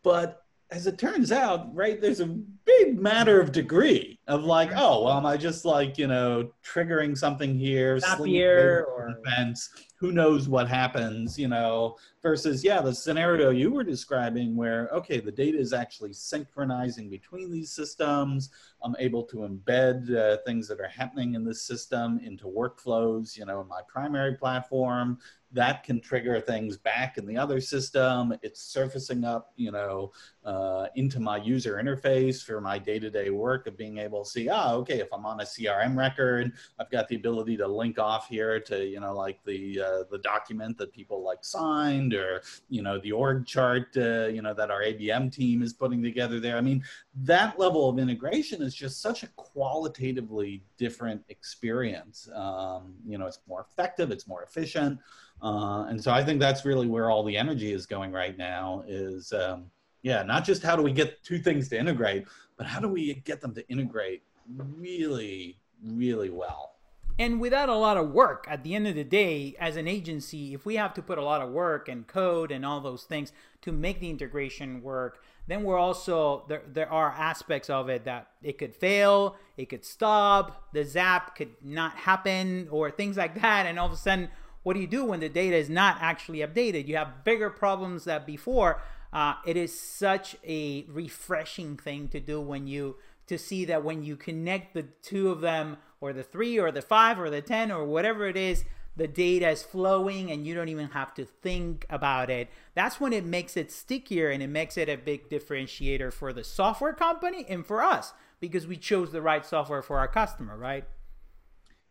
But 0.03 0.41
as 0.71 0.87
it 0.87 0.97
turns 0.97 1.31
out, 1.31 1.73
right, 1.75 2.01
there's 2.01 2.21
a 2.21 2.25
big 2.65 2.99
matter 2.99 3.39
of 3.39 3.51
degree 3.51 4.19
of 4.27 4.43
like, 4.43 4.71
oh, 4.75 5.03
well, 5.03 5.17
am 5.17 5.25
I 5.27 5.37
just 5.37 5.63
like, 5.63 5.99
you 5.99 6.07
know, 6.07 6.51
triggering 6.65 7.15
something 7.15 7.55
here, 7.55 7.99
here 8.25 8.87
or 8.89 9.13
defense? 9.13 9.69
Who 9.97 10.11
knows 10.11 10.49
what 10.49 10.67
happens, 10.67 11.39
you 11.39 11.47
know, 11.47 11.95
versus, 12.21 12.63
yeah, 12.63 12.81
the 12.81 12.93
scenario 12.93 13.49
you 13.49 13.71
were 13.71 13.83
describing 13.83 14.55
where, 14.55 14.89
okay, 14.91 15.19
the 15.19 15.31
data 15.31 15.57
is 15.57 15.73
actually 15.73 16.11
synchronizing 16.11 17.09
between 17.09 17.49
these 17.49 17.71
systems. 17.71 18.49
I'm 18.83 18.95
able 18.99 19.23
to 19.23 19.37
embed 19.37 20.13
uh, 20.13 20.37
things 20.45 20.67
that 20.67 20.81
are 20.81 20.87
happening 20.87 21.35
in 21.35 21.45
this 21.45 21.61
system 21.61 22.19
into 22.23 22.45
workflows, 22.45 23.37
you 23.37 23.45
know, 23.45 23.61
in 23.61 23.67
my 23.67 23.81
primary 23.87 24.35
platform 24.35 25.17
that 25.55 25.83
can 25.83 26.01
trigger 26.01 26.41
things 26.41 26.77
back 26.77 27.17
in 27.17 27.25
the 27.25 27.37
other 27.37 27.61
system. 27.61 28.33
It's 28.43 28.61
surfacing 28.61 29.23
up, 29.23 29.53
you 29.55 29.71
know, 29.71 30.11
uh, 30.43 30.87
into 30.95 31.21
my 31.21 31.37
user 31.37 31.81
interface 31.81 32.43
for 32.43 32.59
my 32.59 32.77
day-to-day 32.77 33.29
work 33.29 33.65
of 33.65 33.77
being 33.77 33.97
able 33.99 34.25
to 34.25 34.29
see, 34.29 34.49
ah, 34.49 34.73
okay, 34.73 34.99
if 34.99 35.07
I'm 35.13 35.25
on 35.25 35.39
a 35.39 35.43
CRM 35.43 35.95
record, 35.95 36.51
I've 36.77 36.91
got 36.91 37.07
the 37.07 37.15
ability 37.15 37.55
to 37.57 37.67
link 37.67 37.97
off 37.97 38.27
here 38.27 38.59
to, 38.59 38.85
you 38.85 38.99
know, 38.99 39.13
like 39.13 39.39
the 39.45 39.79
uh, 39.85 40.03
the 40.09 40.17
document 40.19 40.77
that 40.77 40.91
people 40.91 41.23
like 41.23 41.43
signed, 41.43 42.13
or 42.13 42.41
you 42.69 42.81
know, 42.81 42.99
the 42.99 43.11
org 43.11 43.45
chart, 43.45 43.87
uh, 43.97 44.27
you 44.27 44.41
know, 44.41 44.53
that 44.53 44.71
our 44.71 44.81
ABM 44.81 45.31
team 45.31 45.61
is 45.61 45.73
putting 45.73 46.01
together 46.01 46.39
there. 46.39 46.57
I 46.57 46.61
mean, 46.61 46.83
that 47.23 47.59
level 47.59 47.89
of 47.89 47.99
integration 47.99 48.61
is 48.61 48.73
just 48.73 49.01
such 49.01 49.23
a 49.23 49.27
qualitatively 49.35 50.63
different 50.77 51.23
experience. 51.29 52.29
Um, 52.33 52.95
you 53.05 53.17
know, 53.17 53.27
it's 53.27 53.39
more 53.47 53.61
effective, 53.61 54.11
it's 54.11 54.27
more 54.27 54.43
efficient. 54.43 54.99
Uh, 55.41 55.85
and 55.89 56.01
so 56.01 56.11
I 56.11 56.23
think 56.23 56.39
that's 56.39 56.65
really 56.65 56.87
where 56.87 57.09
all 57.09 57.23
the 57.23 57.37
energy 57.37 57.73
is 57.73 57.85
going 57.85 58.11
right 58.11 58.37
now 58.37 58.83
is, 58.87 59.33
um, 59.33 59.65
yeah, 60.01 60.23
not 60.23 60.45
just 60.45 60.63
how 60.63 60.75
do 60.75 60.81
we 60.81 60.91
get 60.91 61.23
two 61.23 61.39
things 61.39 61.67
to 61.69 61.79
integrate, 61.79 62.25
but 62.57 62.65
how 62.65 62.79
do 62.79 62.87
we 62.87 63.15
get 63.25 63.41
them 63.41 63.53
to 63.53 63.67
integrate 63.69 64.23
really, 64.57 65.59
really 65.83 66.29
well. 66.29 66.74
And 67.17 67.39
without 67.39 67.69
a 67.69 67.75
lot 67.75 67.95
of 67.95 68.11
work, 68.11 68.45
at 68.49 68.63
the 68.63 68.75
end 68.75 68.87
of 68.87 68.95
the 68.95 69.03
day, 69.03 69.55
as 69.59 69.77
an 69.77 69.87
agency, 69.87 70.53
if 70.53 70.65
we 70.65 70.75
have 70.75 70.93
to 70.95 71.01
put 71.01 71.17
a 71.17 71.23
lot 71.23 71.41
of 71.41 71.49
work 71.49 71.87
and 71.87 72.05
code 72.05 72.51
and 72.51 72.65
all 72.65 72.81
those 72.81 73.03
things 73.03 73.31
to 73.61 73.71
make 73.71 74.01
the 74.01 74.09
integration 74.09 74.81
work, 74.81 75.23
then 75.47 75.63
we're 75.63 75.77
also 75.77 76.43
there 76.49 76.63
there 76.67 76.91
are 76.91 77.11
aspects 77.11 77.69
of 77.69 77.87
it 77.87 78.03
that 78.05 78.27
it 78.41 78.57
could 78.57 78.75
fail, 78.75 79.37
it 79.55 79.69
could 79.69 79.85
stop, 79.85 80.73
the 80.73 80.83
zap 80.83 81.35
could 81.35 81.51
not 81.63 81.95
happen, 81.95 82.67
or 82.69 82.91
things 82.91 83.15
like 83.15 83.39
that, 83.41 83.65
and 83.65 83.79
all 83.79 83.87
of 83.87 83.93
a 83.93 83.97
sudden 83.97 84.29
what 84.65 84.73
do 84.73 84.79
you 84.79 84.87
do 84.87 85.05
when 85.05 85.19
the 85.19 85.29
data 85.29 85.55
is 85.55 85.69
not 85.69 85.97
actually 86.01 86.39
updated? 86.39 86.87
You 86.87 86.97
have 86.97 87.23
bigger 87.23 87.51
problems 87.51 88.05
than 88.05 88.23
before. 88.25 88.81
Uh, 89.13 89.35
it 89.45 89.55
is 89.55 89.79
such 89.79 90.35
a 90.43 90.85
refreshing 90.89 91.77
thing 91.77 92.07
to 92.07 92.19
do 92.19 92.41
when 92.41 92.65
you 92.65 92.95
to 93.27 93.37
see 93.37 93.65
that 93.65 93.83
when 93.83 94.03
you 94.03 94.15
connect 94.15 94.73
the 94.73 94.83
two 95.01 95.29
of 95.29 95.41
them 95.41 95.77
or 96.01 96.13
the 96.13 96.23
three 96.23 96.59
or 96.59 96.71
the 96.71 96.81
five 96.81 97.19
or 97.19 97.29
the 97.29 97.41
ten 97.41 97.71
or 97.71 97.85
whatever 97.85 98.27
it 98.27 98.37
is 98.37 98.63
the 98.97 99.07
data 99.07 99.49
is 99.49 99.61
flowing 99.61 100.31
and 100.31 100.47
you 100.47 100.55
don't 100.55 100.69
even 100.69 100.87
have 100.89 101.13
to 101.13 101.25
think 101.25 101.85
about 101.89 102.29
it 102.29 102.49
that's 102.75 102.99
when 102.99 103.11
it 103.11 103.25
makes 103.25 103.57
it 103.57 103.71
stickier 103.71 104.29
and 104.29 104.41
it 104.41 104.47
makes 104.47 104.77
it 104.77 104.87
a 104.87 104.95
big 104.95 105.29
differentiator 105.29 106.13
for 106.13 106.31
the 106.31 106.43
software 106.43 106.93
company 106.93 107.45
and 107.49 107.65
for 107.65 107.83
us 107.83 108.13
because 108.39 108.67
we 108.67 108.77
chose 108.77 109.11
the 109.11 109.21
right 109.21 109.45
software 109.45 109.81
for 109.81 109.97
our 109.97 110.07
customer 110.07 110.57
right 110.57 110.85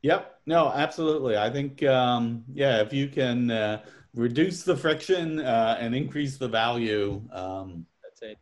Yep. 0.05 0.41
No, 0.45 0.71
absolutely. 0.71 1.39
I 1.39 1.49
think, 1.49 1.83
um, 1.83 2.45
yeah, 2.53 2.83
if 2.83 2.93
you 2.93 3.09
can 3.09 3.51
uh, 3.51 3.83
reduce 4.15 4.63
the 4.63 4.77
friction 4.77 5.41
uh, 5.41 5.79
and 5.81 5.95
increase 5.95 6.37
the 6.37 6.47
value, 6.47 7.23
um, 7.33 7.87
that's 8.03 8.21
it. 8.21 8.39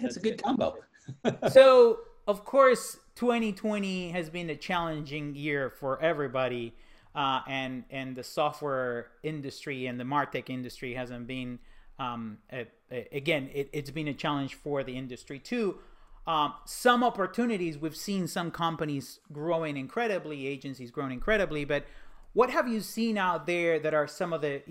That's, 0.00 0.16
a 0.16 0.20
good 0.20 0.32
it. 0.32 0.42
combo. 0.42 0.76
so, 1.50 1.98
of 2.26 2.44
course, 2.44 2.98
2020 3.16 4.10
has 4.10 4.30
been 4.30 4.50
a 4.50 4.56
challenging 4.56 5.34
year 5.34 5.70
for 5.70 6.00
everybody, 6.00 6.74
uh, 7.14 7.40
and 7.46 7.84
and 7.90 8.16
the 8.16 8.24
software 8.24 9.08
industry 9.22 9.86
and 9.86 10.00
the 10.00 10.04
martech 10.04 10.50
industry 10.50 10.94
hasn't 10.94 11.26
been. 11.26 11.58
Um, 11.98 12.38
a, 12.52 12.66
a, 12.90 13.08
again, 13.12 13.50
it, 13.54 13.70
it's 13.72 13.90
been 13.90 14.08
a 14.08 14.14
challenge 14.14 14.54
for 14.54 14.82
the 14.82 14.96
industry 14.96 15.38
too. 15.38 15.78
Um, 16.26 16.54
some 16.64 17.04
opportunities 17.04 17.78
we've 17.78 17.94
seen 17.94 18.26
some 18.26 18.50
companies 18.50 19.20
growing 19.30 19.76
incredibly, 19.76 20.46
agencies 20.46 20.90
growing 20.90 21.12
incredibly, 21.12 21.64
but 21.64 21.84
what 22.32 22.50
have 22.50 22.66
you 22.66 22.80
seen 22.80 23.16
out 23.16 23.46
there 23.46 23.78
that 23.78 23.94
are 23.94 24.08
some 24.08 24.32
of 24.32 24.40
the 24.40 24.62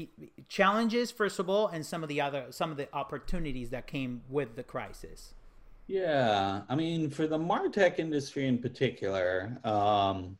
challenges 0.50 1.12
first 1.12 1.39
of 1.39 1.50
all 1.50 1.67
and 1.67 1.86
some 1.86 2.03
of 2.03 2.10
the 2.10 2.19
other 2.19 2.48
some 2.50 2.72
of 2.72 2.77
the 2.77 2.93
opportunities 2.93 3.69
that 3.69 3.88
came 3.88 4.22
with 4.29 4.55
the 4.55 4.63
crisis 4.63 5.33
yeah 5.88 6.62
i 6.70 6.75
mean 6.75 7.10
for 7.10 7.28
the 7.28 7.38
martech 7.38 8.00
industry 8.00 8.48
in 8.48 8.58
particular 8.58 9.58
um, 9.63 10.38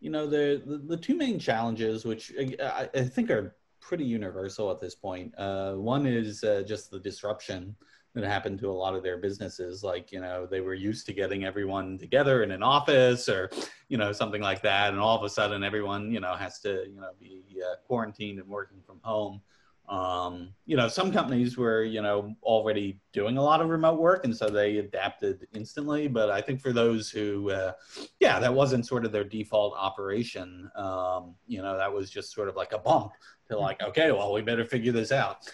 you 0.00 0.10
know 0.10 0.26
the, 0.26 0.62
the, 0.66 0.78
the 0.78 0.96
two 0.96 1.16
main 1.16 1.38
challenges 1.38 2.04
which 2.04 2.32
I, 2.38 2.88
I, 2.94 3.02
think 3.02 3.30
are 3.30 3.56
pretty 3.80 4.04
universal 4.04 4.70
at 4.70 4.80
this 4.80 4.94
point 4.94 5.34
uh, 5.38 5.74
one 5.74 6.06
is 6.06 6.44
uh, 6.44 6.62
just 6.66 6.90
the 6.90 7.00
disruption 7.00 7.74
that 8.14 8.24
happened 8.24 8.58
to 8.60 8.70
a 8.70 8.72
lot 8.72 8.94
of 8.94 9.02
their 9.02 9.18
businesses. 9.18 9.82
Like, 9.82 10.12
you 10.12 10.20
know, 10.20 10.46
they 10.46 10.60
were 10.60 10.74
used 10.74 11.06
to 11.06 11.12
getting 11.12 11.44
everyone 11.44 11.98
together 11.98 12.42
in 12.42 12.50
an 12.50 12.62
office 12.62 13.28
or, 13.28 13.50
you 13.88 13.96
know, 13.96 14.12
something 14.12 14.42
like 14.42 14.62
that. 14.62 14.90
And 14.90 15.00
all 15.00 15.16
of 15.16 15.24
a 15.24 15.28
sudden, 15.28 15.62
everyone, 15.62 16.10
you 16.10 16.20
know, 16.20 16.34
has 16.34 16.60
to, 16.60 16.84
you 16.88 17.00
know, 17.00 17.10
be 17.20 17.42
uh, 17.62 17.76
quarantined 17.86 18.38
and 18.38 18.48
working 18.48 18.80
from 18.84 19.00
home. 19.02 19.40
Um, 19.88 20.50
you 20.66 20.76
know, 20.76 20.88
some 20.88 21.10
companies 21.12 21.56
were, 21.56 21.82
you 21.82 22.02
know, 22.02 22.34
already 22.42 23.00
doing 23.12 23.38
a 23.38 23.42
lot 23.42 23.60
of 23.60 23.68
remote 23.68 23.98
work, 23.98 24.24
and 24.24 24.36
so 24.36 24.48
they 24.48 24.78
adapted 24.78 25.46
instantly. 25.54 26.08
But 26.08 26.30
I 26.30 26.40
think 26.40 26.60
for 26.60 26.72
those 26.72 27.10
who, 27.10 27.50
uh, 27.50 27.72
yeah, 28.20 28.38
that 28.38 28.52
wasn't 28.52 28.86
sort 28.86 29.04
of 29.04 29.12
their 29.12 29.24
default 29.24 29.74
operation. 29.76 30.70
Um, 30.76 31.34
you 31.46 31.62
know, 31.62 31.76
that 31.76 31.92
was 31.92 32.10
just 32.10 32.32
sort 32.32 32.48
of 32.48 32.56
like 32.56 32.72
a 32.72 32.78
bump 32.78 33.12
to 33.48 33.58
like, 33.58 33.82
okay, 33.82 34.12
well, 34.12 34.32
we 34.32 34.42
better 34.42 34.64
figure 34.64 34.92
this 34.92 35.10
out 35.10 35.48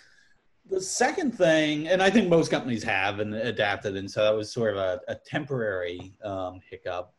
the 0.69 0.81
second 0.81 1.33
thing, 1.37 1.89
and 1.89 2.03
I 2.03 2.11
think 2.11 2.29
most 2.29 2.51
companies 2.51 2.83
have 2.85 3.21
and 3.21 3.35
adapted, 3.35 3.97
and 3.97 4.11
so 4.11 4.25
that 4.25 4.35
was 4.35 4.53
sort 4.53 4.77
of 4.77 4.79
a, 4.79 5.01
a 5.09 5.15
temporary 5.15 6.15
um, 6.25 6.61
hiccup. 6.69 7.13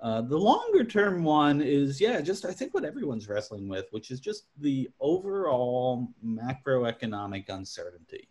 Uh, 0.00 0.20
the 0.20 0.38
longer 0.38 0.84
term 0.84 1.24
one 1.24 1.60
is, 1.60 2.00
yeah, 2.00 2.20
just 2.20 2.44
I 2.44 2.52
think 2.52 2.72
what 2.72 2.84
everyone's 2.84 3.28
wrestling 3.28 3.68
with, 3.68 3.86
which 3.90 4.10
is 4.10 4.20
just 4.20 4.46
the 4.58 4.88
overall 5.00 6.08
macroeconomic 6.24 7.48
uncertainty. 7.48 8.28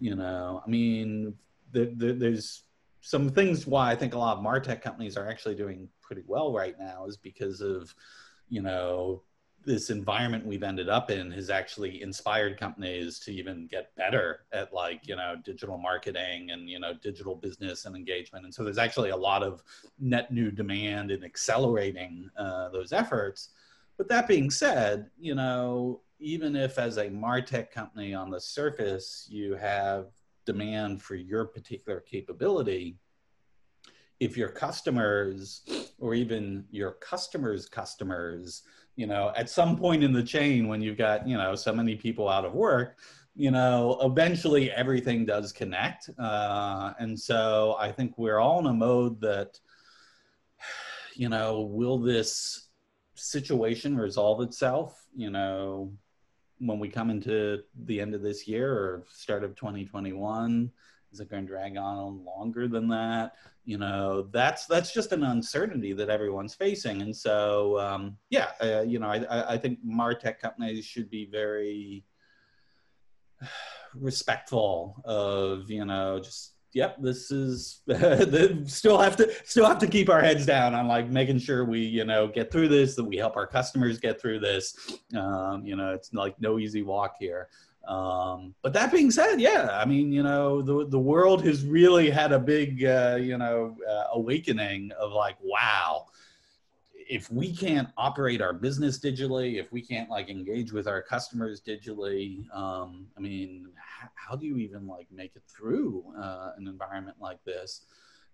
You 0.00 0.16
know, 0.16 0.62
I 0.66 0.70
mean, 0.70 1.34
the, 1.72 1.92
the, 1.96 2.12
there's 2.12 2.64
some 3.02 3.28
things 3.28 3.66
why 3.66 3.90
I 3.90 3.96
think 3.96 4.14
a 4.14 4.18
lot 4.18 4.38
of 4.38 4.44
Martech 4.44 4.80
companies 4.80 5.16
are 5.16 5.28
actually 5.28 5.54
doing 5.54 5.88
pretty 6.00 6.22
well 6.26 6.52
right 6.52 6.78
now 6.78 7.06
is 7.06 7.16
because 7.18 7.60
of, 7.60 7.94
you 8.48 8.62
know, 8.62 9.22
this 9.64 9.90
environment 9.90 10.44
we've 10.44 10.62
ended 10.62 10.88
up 10.88 11.10
in 11.10 11.30
has 11.30 11.50
actually 11.50 12.02
inspired 12.02 12.58
companies 12.58 13.18
to 13.20 13.32
even 13.32 13.66
get 13.66 13.94
better 13.96 14.40
at 14.52 14.72
like 14.72 15.06
you 15.06 15.16
know 15.16 15.36
digital 15.44 15.78
marketing 15.78 16.50
and 16.50 16.68
you 16.68 16.78
know 16.78 16.92
digital 17.02 17.34
business 17.34 17.84
and 17.84 17.96
engagement. 17.96 18.44
And 18.44 18.54
so 18.54 18.64
there's 18.64 18.78
actually 18.78 19.10
a 19.10 19.16
lot 19.16 19.42
of 19.42 19.62
net 19.98 20.32
new 20.32 20.50
demand 20.50 21.10
in 21.10 21.24
accelerating 21.24 22.28
uh, 22.36 22.70
those 22.70 22.92
efforts. 22.92 23.50
But 23.96 24.08
that 24.08 24.28
being 24.28 24.50
said 24.50 25.10
you 25.18 25.34
know 25.34 26.00
even 26.18 26.54
if 26.54 26.78
as 26.78 26.98
a 26.98 27.06
martech 27.06 27.70
company 27.70 28.14
on 28.14 28.30
the 28.30 28.40
surface 28.40 29.26
you 29.30 29.54
have 29.54 30.06
demand 30.44 31.02
for 31.02 31.14
your 31.14 31.44
particular 31.44 32.00
capability 32.00 32.96
if 34.20 34.36
your 34.36 34.48
customers 34.48 35.62
or 35.98 36.14
even 36.14 36.64
your 36.70 36.92
customers 36.92 37.68
customers 37.68 38.62
you 38.96 39.06
know 39.06 39.32
at 39.36 39.48
some 39.48 39.76
point 39.76 40.02
in 40.02 40.12
the 40.12 40.22
chain 40.22 40.68
when 40.68 40.82
you've 40.82 40.98
got 40.98 41.26
you 41.26 41.36
know 41.36 41.54
so 41.54 41.72
many 41.72 41.96
people 41.96 42.28
out 42.28 42.44
of 42.44 42.52
work 42.52 42.98
you 43.34 43.50
know 43.50 43.98
eventually 44.02 44.70
everything 44.70 45.24
does 45.24 45.52
connect. 45.52 46.10
Uh, 46.18 46.92
and 46.98 47.18
so 47.18 47.76
i 47.78 47.90
think 47.90 48.16
we're 48.18 48.38
all 48.38 48.60
in 48.60 48.66
a 48.66 48.72
mode 48.72 49.20
that 49.20 49.58
you 51.14 51.28
know 51.28 51.62
will 51.62 51.98
this 51.98 52.68
situation 53.14 53.96
resolve 53.96 54.40
itself 54.40 55.06
you 55.14 55.30
know 55.30 55.92
when 56.58 56.78
we 56.78 56.88
come 56.88 57.10
into 57.10 57.60
the 57.86 58.00
end 58.00 58.14
of 58.14 58.22
this 58.22 58.46
year 58.46 58.72
or 58.72 59.04
start 59.10 59.42
of 59.42 59.54
2021 59.56 60.70
is 61.12 61.20
it 61.20 61.30
going 61.30 61.44
to 61.44 61.48
drag 61.48 61.76
on 61.76 62.24
longer 62.24 62.68
than 62.68 62.88
that? 62.88 63.34
You 63.64 63.78
know, 63.78 64.28
that's 64.32 64.66
that's 64.66 64.92
just 64.92 65.12
an 65.12 65.22
uncertainty 65.22 65.92
that 65.92 66.08
everyone's 66.08 66.54
facing. 66.54 67.02
And 67.02 67.14
so, 67.14 67.78
um, 67.78 68.16
yeah, 68.30 68.52
uh, 68.60 68.82
you 68.82 68.98
know, 68.98 69.08
I, 69.08 69.54
I 69.54 69.58
think 69.58 69.78
Martech 69.84 70.40
companies 70.40 70.84
should 70.84 71.10
be 71.10 71.26
very 71.26 72.04
respectful 73.94 75.00
of, 75.04 75.70
you 75.70 75.84
know, 75.84 76.18
just 76.18 76.54
yep, 76.74 76.96
this 77.00 77.30
is 77.30 77.82
still 78.66 78.98
have 78.98 79.16
to 79.16 79.32
still 79.44 79.66
have 79.66 79.78
to 79.78 79.86
keep 79.86 80.08
our 80.08 80.20
heads 80.20 80.46
down 80.46 80.74
on 80.74 80.88
like 80.88 81.08
making 81.08 81.38
sure 81.38 81.64
we 81.64 81.80
you 81.80 82.04
know 82.04 82.26
get 82.26 82.50
through 82.50 82.68
this, 82.68 82.94
that 82.96 83.04
we 83.04 83.16
help 83.16 83.36
our 83.36 83.46
customers 83.46 83.98
get 83.98 84.20
through 84.20 84.40
this. 84.40 84.98
Um, 85.16 85.64
you 85.64 85.76
know, 85.76 85.92
it's 85.92 86.12
like 86.12 86.40
no 86.40 86.58
easy 86.58 86.82
walk 86.82 87.16
here. 87.20 87.48
Um, 87.86 88.54
but 88.62 88.72
that 88.74 88.92
being 88.92 89.10
said, 89.10 89.40
yeah, 89.40 89.68
I 89.72 89.84
mean, 89.84 90.12
you 90.12 90.22
know, 90.22 90.62
the 90.62 90.86
the 90.86 90.98
world 90.98 91.44
has 91.44 91.64
really 91.64 92.10
had 92.10 92.32
a 92.32 92.38
big 92.38 92.84
uh, 92.84 93.18
you 93.20 93.38
know 93.38 93.76
uh, 93.88 94.04
awakening 94.12 94.92
of 94.92 95.12
like, 95.12 95.36
wow 95.42 96.06
if 97.12 97.30
we 97.30 97.54
can't 97.54 97.88
operate 97.98 98.40
our 98.40 98.54
business 98.54 98.98
digitally, 98.98 99.60
if 99.60 99.70
we 99.70 99.82
can't 99.82 100.08
like 100.08 100.30
engage 100.30 100.72
with 100.72 100.86
our 100.86 101.02
customers 101.02 101.60
digitally, 101.60 102.50
um, 102.56 103.06
I 103.18 103.20
mean, 103.20 103.68
how 104.14 104.34
do 104.34 104.46
you 104.46 104.56
even 104.56 104.86
like 104.86 105.08
make 105.10 105.36
it 105.36 105.42
through 105.46 106.04
uh, 106.18 106.52
an 106.56 106.66
environment 106.66 107.18
like 107.20 107.44
this? 107.44 107.82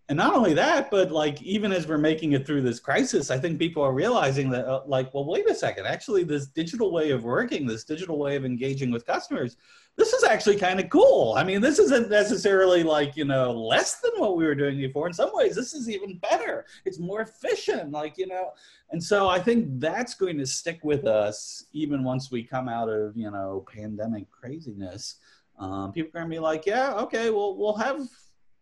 And 0.08 0.16
not 0.16 0.34
only 0.34 0.54
that, 0.54 0.90
but 0.90 1.10
like 1.10 1.42
even 1.42 1.70
as 1.70 1.86
we're 1.86 1.98
making 1.98 2.32
it 2.32 2.46
through 2.46 2.62
this 2.62 2.80
crisis, 2.80 3.30
I 3.30 3.38
think 3.38 3.58
people 3.58 3.82
are 3.82 3.92
realizing 3.92 4.48
that 4.50 4.66
uh, 4.66 4.82
like, 4.86 5.12
well, 5.12 5.26
wait 5.26 5.48
a 5.50 5.54
second, 5.54 5.86
actually, 5.86 6.24
this 6.24 6.46
digital 6.46 6.90
way 6.90 7.10
of 7.10 7.24
working, 7.24 7.66
this 7.66 7.84
digital 7.84 8.18
way 8.18 8.34
of 8.36 8.44
engaging 8.44 8.90
with 8.90 9.06
customers 9.06 9.56
this 9.98 10.12
is 10.12 10.22
actually 10.22 10.56
kind 10.56 10.78
of 10.78 10.88
cool. 10.88 11.34
I 11.36 11.42
mean, 11.42 11.60
this 11.60 11.80
isn't 11.80 12.08
necessarily 12.08 12.84
like, 12.84 13.16
you 13.16 13.24
know, 13.24 13.50
less 13.50 14.00
than 14.00 14.12
what 14.16 14.36
we 14.36 14.46
were 14.46 14.54
doing 14.54 14.78
before. 14.78 15.08
In 15.08 15.12
some 15.12 15.30
ways, 15.32 15.56
this 15.56 15.74
is 15.74 15.90
even 15.90 16.18
better. 16.18 16.66
It's 16.84 17.00
more 17.00 17.22
efficient, 17.22 17.90
like, 17.90 18.16
you 18.16 18.28
know. 18.28 18.52
And 18.92 19.02
so 19.02 19.28
I 19.28 19.40
think 19.40 19.80
that's 19.80 20.14
going 20.14 20.38
to 20.38 20.46
stick 20.46 20.78
with 20.84 21.04
us 21.04 21.64
even 21.72 22.04
once 22.04 22.30
we 22.30 22.44
come 22.44 22.68
out 22.68 22.88
of, 22.88 23.16
you 23.16 23.32
know, 23.32 23.66
pandemic 23.74 24.30
craziness. 24.30 25.16
Um, 25.58 25.90
people 25.92 26.10
are 26.10 26.20
going 26.20 26.30
to 26.30 26.36
be 26.36 26.38
like, 26.38 26.64
yeah, 26.64 26.94
okay, 26.94 27.30
well, 27.30 27.56
we'll 27.56 27.76
have 27.76 28.00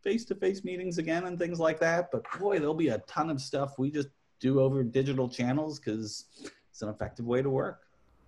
face 0.07 0.25
to 0.25 0.37
face 0.37 0.63
meetings 0.63 0.99
again 0.99 1.25
and 1.25 1.37
things 1.37 1.59
like 1.59 1.81
that. 1.81 2.13
But 2.13 2.23
boy, 2.39 2.61
there'll 2.61 2.75
be 2.75 2.89
a 2.89 2.99
ton 3.09 3.29
of 3.29 3.41
stuff 3.41 3.77
we 3.77 3.91
just 3.91 4.09
do 4.39 4.61
over 4.61 4.85
digital 4.85 5.29
channels 5.29 5.81
because 5.81 6.27
it's 6.71 6.81
an 6.81 6.89
effective 6.89 7.27
way 7.27 7.43
to 7.43 7.51
work. 7.51 7.81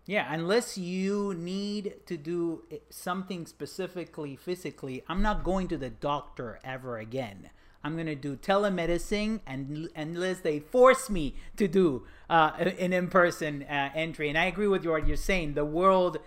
Yeah, 0.04 0.26
unless 0.32 0.76
you 0.76 1.34
need 1.34 1.96
to 2.06 2.16
do 2.16 2.64
something 2.90 3.46
specifically 3.46 4.34
physically, 4.34 5.04
I'm 5.08 5.22
not 5.22 5.44
going 5.44 5.68
to 5.68 5.76
the 5.76 5.90
doctor 5.90 6.58
ever 6.64 6.98
again. 6.98 7.50
I'm 7.84 7.96
gonna 7.96 8.16
do 8.16 8.34
telemedicine, 8.34 9.40
and 9.46 9.88
unless 9.94 10.40
they 10.40 10.58
force 10.58 11.08
me 11.08 11.36
to 11.56 11.68
do 11.68 12.06
uh, 12.28 12.50
an 12.58 12.92
in-person 12.92 13.62
uh, 13.62 13.90
entry. 13.94 14.28
And 14.28 14.36
I 14.36 14.46
agree 14.46 14.66
with 14.66 14.84
what 14.84 15.06
you're 15.06 15.16
saying. 15.16 15.54
The 15.54 15.64
world, 15.64 16.18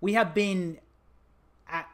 we 0.00 0.12
have 0.12 0.34
been, 0.34 0.78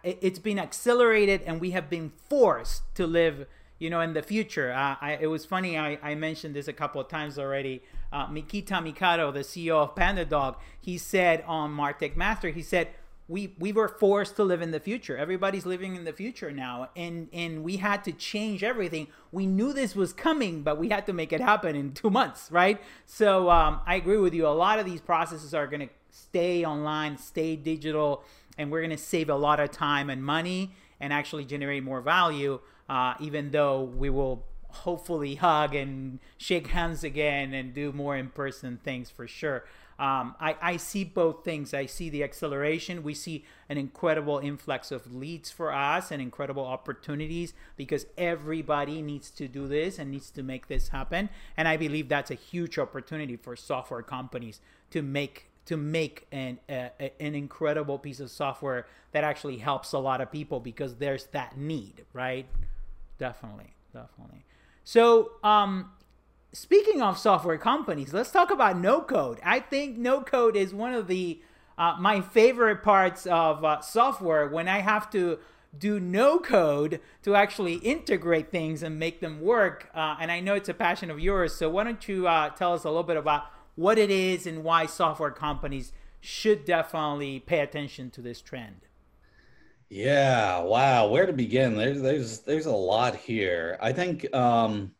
it's 0.02 0.38
been 0.38 0.58
accelerated, 0.58 1.42
and 1.42 1.60
we 1.60 1.72
have 1.72 1.88
been 1.90 2.12
forced 2.28 2.82
to 2.96 3.06
live 3.06 3.46
you 3.78 3.90
know, 3.90 4.00
in 4.00 4.14
the 4.14 4.22
future. 4.22 4.72
Uh, 4.72 4.96
I, 5.00 5.18
it 5.20 5.26
was 5.26 5.44
funny, 5.44 5.78
I, 5.78 5.98
I 6.02 6.14
mentioned 6.14 6.54
this 6.54 6.68
a 6.68 6.72
couple 6.72 7.00
of 7.00 7.08
times 7.08 7.38
already. 7.38 7.82
Uh, 8.12 8.26
Mikita 8.28 8.80
Mikado, 8.80 9.30
the 9.30 9.40
CEO 9.40 9.76
of 9.76 9.94
PandaDoc 9.94 10.56
he 10.80 10.96
said 10.96 11.44
on 11.46 11.76
Martech 11.76 12.16
Master, 12.16 12.50
he 12.50 12.62
said, 12.62 12.88
we, 13.28 13.54
we 13.58 13.72
were 13.72 13.88
forced 13.88 14.36
to 14.36 14.44
live 14.44 14.62
in 14.62 14.70
the 14.70 14.78
future. 14.78 15.16
Everybody's 15.16 15.66
living 15.66 15.96
in 15.96 16.04
the 16.04 16.12
future 16.12 16.52
now, 16.52 16.90
and, 16.94 17.28
and 17.32 17.64
we 17.64 17.78
had 17.78 18.04
to 18.04 18.12
change 18.12 18.62
everything. 18.62 19.08
We 19.32 19.46
knew 19.46 19.72
this 19.72 19.96
was 19.96 20.12
coming, 20.12 20.62
but 20.62 20.78
we 20.78 20.90
had 20.90 21.06
to 21.06 21.12
make 21.12 21.32
it 21.32 21.40
happen 21.40 21.74
in 21.74 21.92
two 21.92 22.08
months, 22.08 22.52
right? 22.52 22.80
So 23.04 23.50
um, 23.50 23.80
I 23.84 23.96
agree 23.96 24.18
with 24.18 24.32
you. 24.32 24.46
A 24.46 24.48
lot 24.48 24.78
of 24.78 24.86
these 24.86 25.00
processes 25.00 25.54
are 25.54 25.66
going 25.66 25.88
to 25.88 25.88
stay 26.08 26.64
online, 26.64 27.18
stay 27.18 27.56
digital, 27.56 28.22
and 28.58 28.70
we're 28.70 28.80
going 28.80 28.90
to 28.90 28.96
save 28.96 29.28
a 29.28 29.34
lot 29.34 29.60
of 29.60 29.70
time 29.70 30.10
and 30.10 30.24
money 30.24 30.72
and 31.00 31.12
actually 31.12 31.44
generate 31.44 31.82
more 31.82 32.00
value 32.00 32.58
uh, 32.88 33.14
even 33.20 33.50
though 33.50 33.82
we 33.82 34.10
will 34.10 34.44
hopefully 34.68 35.36
hug 35.36 35.74
and 35.74 36.18
shake 36.36 36.68
hands 36.68 37.02
again 37.02 37.54
and 37.54 37.74
do 37.74 37.92
more 37.92 38.16
in 38.16 38.28
person 38.28 38.78
things 38.82 39.10
for 39.10 39.26
sure. 39.26 39.64
Um, 39.98 40.34
I, 40.38 40.56
I 40.60 40.76
see 40.76 41.04
both 41.04 41.42
things. 41.42 41.72
I 41.72 41.86
see 41.86 42.10
the 42.10 42.22
acceleration. 42.22 43.02
We 43.02 43.14
see 43.14 43.46
an 43.70 43.78
incredible 43.78 44.38
influx 44.38 44.92
of 44.92 45.14
leads 45.14 45.50
for 45.50 45.72
us 45.72 46.10
and 46.10 46.20
incredible 46.20 46.66
opportunities 46.66 47.54
because 47.78 48.04
everybody 48.18 49.00
needs 49.00 49.30
to 49.30 49.48
do 49.48 49.66
this 49.66 49.98
and 49.98 50.10
needs 50.10 50.30
to 50.32 50.42
make 50.42 50.68
this 50.68 50.88
happen. 50.88 51.30
And 51.56 51.66
I 51.66 51.78
believe 51.78 52.10
that's 52.10 52.30
a 52.30 52.34
huge 52.34 52.78
opportunity 52.78 53.36
for 53.36 53.56
software 53.56 54.02
companies 54.02 54.60
to 54.90 55.00
make 55.00 55.48
to 55.66 55.76
make 55.76 56.26
an 56.32 56.58
uh, 56.68 56.88
an 57.20 57.34
incredible 57.34 57.98
piece 57.98 58.20
of 58.20 58.30
software 58.30 58.86
that 59.12 59.24
actually 59.24 59.58
helps 59.58 59.92
a 59.92 59.98
lot 59.98 60.20
of 60.20 60.30
people 60.30 60.60
because 60.60 60.96
there's 60.96 61.26
that 61.26 61.56
need, 61.56 62.04
right? 62.12 62.46
definitely, 63.18 63.72
definitely. 63.92 64.44
So, 64.84 65.32
um, 65.42 65.92
speaking 66.52 67.02
of 67.02 67.18
software 67.18 67.58
companies, 67.58 68.12
let's 68.12 68.30
talk 68.30 68.50
about 68.50 68.78
no 68.78 69.00
code. 69.00 69.40
I 69.44 69.60
think 69.60 69.96
no 69.96 70.20
code 70.20 70.56
is 70.56 70.72
one 70.72 70.92
of 70.94 71.06
the 71.06 71.40
uh, 71.78 71.96
my 72.00 72.20
favorite 72.22 72.82
parts 72.82 73.26
of 73.26 73.64
uh, 73.64 73.80
software 73.82 74.48
when 74.48 74.66
I 74.66 74.78
have 74.78 75.10
to 75.10 75.38
do 75.78 76.00
no 76.00 76.38
code 76.38 77.00
to 77.22 77.34
actually 77.34 77.74
integrate 77.74 78.50
things 78.50 78.82
and 78.82 78.98
make 78.98 79.20
them 79.20 79.42
work. 79.42 79.90
Uh, 79.94 80.16
and 80.18 80.32
I 80.32 80.40
know 80.40 80.54
it's 80.54 80.70
a 80.70 80.74
passion 80.74 81.10
of 81.10 81.20
yours. 81.20 81.54
So 81.54 81.68
why 81.68 81.84
don't 81.84 82.08
you 82.08 82.26
uh, 82.26 82.48
tell 82.50 82.72
us 82.72 82.84
a 82.84 82.88
little 82.88 83.02
bit 83.02 83.18
about 83.18 83.44
what 83.76 83.98
it 83.98 84.10
is 84.10 84.46
and 84.46 84.64
why 84.64 84.86
software 84.86 85.30
companies 85.30 85.92
should 86.20 86.64
definitely 86.64 87.38
pay 87.38 87.60
attention 87.60 88.10
to 88.10 88.20
this 88.20 88.40
trend? 88.40 88.86
Yeah, 89.88 90.60
wow. 90.62 91.08
Where 91.08 91.26
to 91.26 91.32
begin? 91.32 91.76
There's 91.76 92.02
there's 92.02 92.40
there's 92.40 92.66
a 92.66 92.72
lot 92.72 93.14
here. 93.14 93.78
I 93.80 93.92
think 93.92 94.34
um 94.34 94.92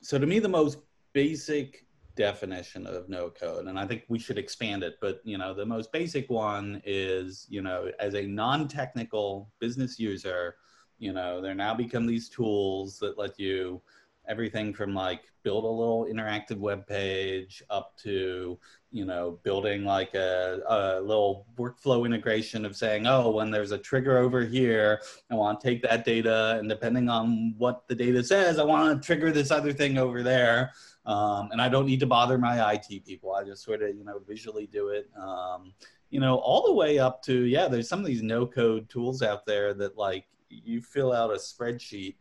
so 0.00 0.18
to 0.18 0.26
me 0.26 0.38
the 0.38 0.48
most 0.48 0.78
basic 1.12 1.84
definition 2.14 2.86
of 2.86 3.08
no 3.08 3.30
code 3.30 3.66
and 3.66 3.78
I 3.78 3.86
think 3.86 4.04
we 4.08 4.18
should 4.18 4.38
expand 4.38 4.82
it, 4.84 4.96
but 5.00 5.20
you 5.24 5.38
know, 5.38 5.54
the 5.54 5.66
most 5.66 5.90
basic 5.90 6.30
one 6.30 6.80
is, 6.84 7.46
you 7.48 7.62
know, 7.62 7.90
as 7.98 8.14
a 8.14 8.22
non-technical 8.22 9.50
business 9.58 9.98
user, 9.98 10.56
you 10.98 11.12
know, 11.12 11.40
there 11.40 11.54
now 11.54 11.74
become 11.74 12.06
these 12.06 12.28
tools 12.28 12.98
that 13.00 13.18
let 13.18 13.38
you 13.40 13.80
everything 14.28 14.74
from 14.74 14.94
like 14.94 15.22
build 15.48 15.64
a 15.64 15.66
little 15.66 16.04
interactive 16.04 16.58
web 16.58 16.86
page 16.86 17.62
up 17.70 17.96
to 17.96 18.58
you 18.90 19.06
know 19.06 19.38
building 19.44 19.82
like 19.82 20.12
a, 20.12 20.60
a 20.68 21.00
little 21.00 21.46
workflow 21.56 22.04
integration 22.04 22.66
of 22.66 22.76
saying 22.76 23.06
oh 23.06 23.30
when 23.30 23.50
there's 23.50 23.72
a 23.72 23.78
trigger 23.78 24.18
over 24.18 24.44
here 24.44 25.00
i 25.30 25.34
want 25.34 25.58
to 25.58 25.66
take 25.66 25.80
that 25.82 26.04
data 26.04 26.56
and 26.58 26.68
depending 26.68 27.08
on 27.08 27.54
what 27.56 27.88
the 27.88 27.94
data 27.94 28.22
says 28.22 28.58
i 28.58 28.62
want 28.62 29.02
to 29.02 29.06
trigger 29.06 29.32
this 29.32 29.50
other 29.50 29.72
thing 29.72 29.96
over 29.96 30.22
there. 30.22 30.70
Um, 31.06 31.48
and 31.52 31.62
i 31.62 31.68
don't 31.70 31.86
need 31.86 32.00
to 32.00 32.06
bother 32.06 32.36
my 32.36 32.56
it 32.76 33.02
people. 33.06 33.34
I 33.34 33.42
just 33.42 33.64
sort 33.64 33.82
of 33.82 33.96
you 33.96 34.04
know 34.04 34.20
visually 34.28 34.66
do 34.66 34.88
it. 34.88 35.08
Um, 35.18 35.72
you 36.10 36.20
know 36.20 36.36
all 36.36 36.66
the 36.66 36.74
way 36.74 36.98
up 36.98 37.22
to 37.22 37.44
yeah 37.44 37.68
there's 37.68 37.88
some 37.88 38.00
of 38.00 38.06
these 38.06 38.22
no 38.22 38.46
code 38.46 38.90
tools 38.90 39.22
out 39.22 39.46
there 39.46 39.72
that 39.72 39.96
like 39.96 40.26
you 40.50 40.82
fill 40.82 41.14
out 41.14 41.30
a 41.30 41.38
spreadsheet 41.38 42.16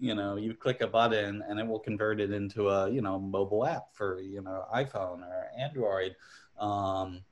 you 0.00 0.14
know 0.14 0.36
you 0.36 0.54
click 0.54 0.80
a 0.80 0.86
button 0.86 1.42
and 1.48 1.60
it 1.60 1.66
will 1.66 1.78
convert 1.78 2.20
it 2.20 2.32
into 2.32 2.68
a 2.68 2.90
you 2.90 3.02
know 3.02 3.18
mobile 3.18 3.66
app 3.66 3.84
for 3.92 4.20
you 4.20 4.42
know 4.42 4.64
iphone 4.74 5.22
or 5.22 5.46
android. 5.56 6.16
Um, 6.58 7.22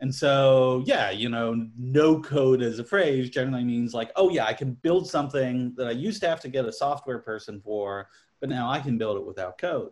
and 0.00 0.14
so 0.14 0.82
yeah 0.86 1.10
you 1.10 1.28
know 1.28 1.66
no 1.76 2.20
code 2.20 2.62
as 2.62 2.78
a 2.78 2.84
phrase 2.84 3.30
generally 3.30 3.64
means 3.64 3.94
like 3.94 4.12
oh 4.14 4.30
yeah 4.30 4.44
i 4.46 4.52
can 4.52 4.72
build 4.74 5.08
something 5.08 5.74
that 5.76 5.88
i 5.88 5.90
used 5.90 6.20
to 6.20 6.28
have 6.28 6.40
to 6.40 6.48
get 6.48 6.64
a 6.64 6.72
software 6.72 7.18
person 7.18 7.60
for 7.60 8.08
but 8.40 8.48
now 8.48 8.70
i 8.70 8.78
can 8.78 8.96
build 8.96 9.16
it 9.16 9.26
without 9.26 9.58
code. 9.58 9.90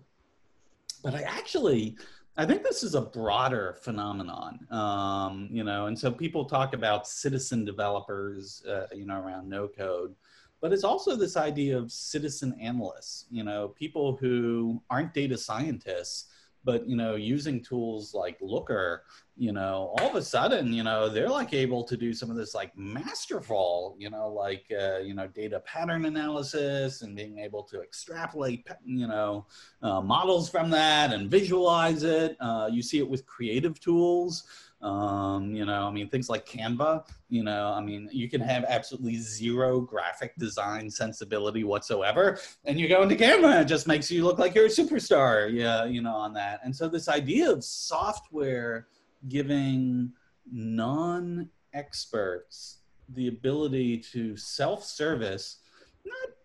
But 1.03 1.15
i 1.15 1.23
actually 1.23 1.97
I 2.39 2.45
think 2.45 2.63
this 2.63 2.83
is 2.83 2.95
a 2.95 3.01
broader 3.01 3.79
phenomenon, 3.81 4.67
um, 4.71 5.49
you 5.51 5.65
know, 5.65 5.87
and 5.87 5.99
so 5.99 6.13
people 6.13 6.45
talk 6.45 6.75
about 6.75 7.09
citizen 7.09 7.65
developers, 7.65 8.63
uh, 8.69 8.89
you 8.95 9.07
know, 9.07 9.19
around 9.19 9.49
no 9.49 9.69
code 9.69 10.15
but 10.61 10.73
it's 10.73 10.85
also 10.85 11.17
this 11.17 11.37
idea 11.37 11.77
of 11.77 11.93
citizen 11.93 12.57
analysts, 12.61 13.27
you 13.31 13.45
know, 13.45 13.69
people 13.69 14.17
who 14.17 14.83
aren't 14.91 15.15
data 15.15 15.37
scientists, 15.37 16.27
but 16.67 16.87
you 16.89 16.97
know, 16.97 17.15
using 17.15 17.63
tools 17.63 18.13
like 18.13 18.37
Looker, 18.41 19.05
you 19.37 19.53
know, 19.53 19.95
all 19.99 20.11
of 20.11 20.17
a 20.17 20.23
sudden, 20.23 20.73
you 20.73 20.83
know, 20.83 21.09
they're 21.09 21.31
like 21.31 21.55
able 21.55 21.85
to 21.85 21.97
do 21.97 22.13
some 22.13 22.29
of 22.29 22.37
this 22.37 22.55
like 22.55 22.77
masterful, 22.77 23.95
you 23.99 24.11
know, 24.11 24.29
like 24.29 24.65
uh, 24.77 24.99
you 24.99 25.15
know, 25.15 25.29
data 25.29 25.61
pattern 25.61 26.07
analysis 26.07 27.03
and 27.03 27.15
being 27.15 27.39
able 27.39 27.63
to 27.63 27.81
extrapolate, 27.81 28.67
you 28.85 29.07
know, 29.07 29.47
uh, 29.83 30.01
models 30.01 30.51
from 30.51 30.69
that 30.71 31.13
and 31.13 31.31
visualize 31.31 32.03
it. 32.03 32.37
Uh, 32.41 32.69
you 32.71 32.83
see 32.83 32.99
it 32.99 33.09
with 33.09 33.25
creative 33.27 33.79
tools. 33.79 34.45
Um, 34.83 35.55
you 35.55 35.65
know, 35.65 35.87
I 35.87 35.91
mean, 35.91 36.09
things 36.09 36.29
like 36.29 36.47
Canva, 36.47 37.07
you 37.31 37.43
know, 37.43 37.73
I 37.73 37.81
mean, 37.81 38.09
you 38.13 38.29
can 38.29 38.43
have 38.43 38.65
absolutely 38.69 39.17
zero 39.17 39.81
graphic 39.81 40.37
design 40.37 40.91
sensibility 40.91 41.65
whatsoever. 41.65 42.39
And 42.67 42.79
you 42.79 42.87
go 42.89 43.03
into 43.03 43.17
Canva, 43.17 43.63
it 43.63 43.65
just 43.65 43.89
makes 43.89 44.11
you 44.11 44.23
look 44.25 44.39
like 44.39 44.55
you're 44.55 44.67
a 44.67 44.69
superstar, 44.69 45.51
yeah, 45.53 45.87
you 45.87 46.03
know, 46.03 46.15
on 46.15 46.35
that. 46.35 46.61
And 46.63 46.77
so 46.77 46.89
this 46.89 47.09
idea 47.09 47.51
of 47.51 47.65
software 47.65 48.89
giving 49.29 50.13
non 50.51 51.49
experts 51.73 52.79
the 53.09 53.29
ability 53.29 53.99
to 53.99 54.37
self 54.37 54.85
service, 54.85 55.59
not 56.05 56.36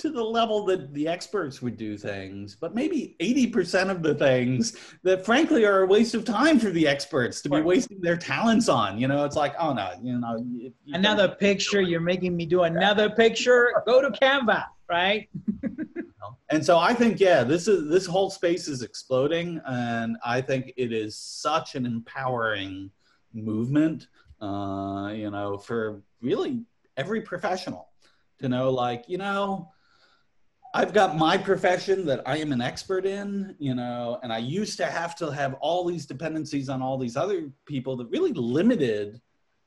to 0.00 0.10
the 0.10 0.22
level 0.22 0.64
that 0.64 0.92
the 0.94 1.06
experts 1.06 1.60
would 1.60 1.76
do 1.76 1.96
things, 1.96 2.56
but 2.56 2.74
maybe 2.74 3.16
80% 3.20 3.90
of 3.90 4.02
the 4.02 4.14
things 4.14 4.76
that 5.02 5.24
frankly 5.24 5.64
are 5.66 5.82
a 5.82 5.86
waste 5.86 6.14
of 6.14 6.24
time 6.24 6.58
for 6.58 6.70
the 6.70 6.88
experts 6.88 7.42
to 7.42 7.50
be 7.50 7.60
wasting 7.60 8.00
their 8.00 8.16
talents 8.16 8.68
on. 8.68 8.98
You 8.98 9.08
know, 9.08 9.24
it's 9.24 9.36
like, 9.36 9.54
oh 9.58 9.74
no, 9.74 9.92
you 10.02 10.18
know, 10.18 10.42
you, 10.48 10.72
another 10.94 11.28
picture, 11.28 11.82
you're 11.82 12.00
making 12.00 12.34
me 12.34 12.46
do 12.46 12.62
another 12.62 13.10
picture. 13.10 13.72
Go 13.86 14.00
to 14.00 14.10
Canva, 14.10 14.64
right? 14.88 15.28
and 16.50 16.64
so 16.64 16.78
I 16.78 16.94
think, 16.94 17.20
yeah, 17.20 17.44
this 17.44 17.68
is 17.68 17.90
this 17.90 18.06
whole 18.06 18.30
space 18.30 18.68
is 18.68 18.82
exploding, 18.82 19.60
and 19.66 20.16
I 20.24 20.40
think 20.40 20.72
it 20.76 20.92
is 20.92 21.16
such 21.16 21.74
an 21.74 21.84
empowering 21.84 22.90
movement, 23.34 24.08
uh, 24.40 25.12
you 25.14 25.30
know, 25.30 25.58
for 25.58 26.02
really 26.22 26.64
every 26.96 27.20
professional 27.20 27.90
to 28.38 28.48
know, 28.48 28.70
like, 28.70 29.04
you 29.06 29.18
know, 29.18 29.70
I've 30.72 30.92
got 30.92 31.16
my 31.16 31.36
profession 31.36 32.06
that 32.06 32.22
I 32.26 32.36
am 32.36 32.52
an 32.52 32.60
expert 32.60 33.04
in, 33.04 33.56
you 33.58 33.74
know, 33.74 34.20
and 34.22 34.32
I 34.32 34.38
used 34.38 34.76
to 34.76 34.86
have 34.86 35.16
to 35.16 35.30
have 35.30 35.54
all 35.54 35.84
these 35.84 36.06
dependencies 36.06 36.68
on 36.68 36.80
all 36.80 36.96
these 36.96 37.16
other 37.16 37.50
people 37.66 37.96
that 37.96 38.06
really 38.06 38.32
limited 38.32 39.20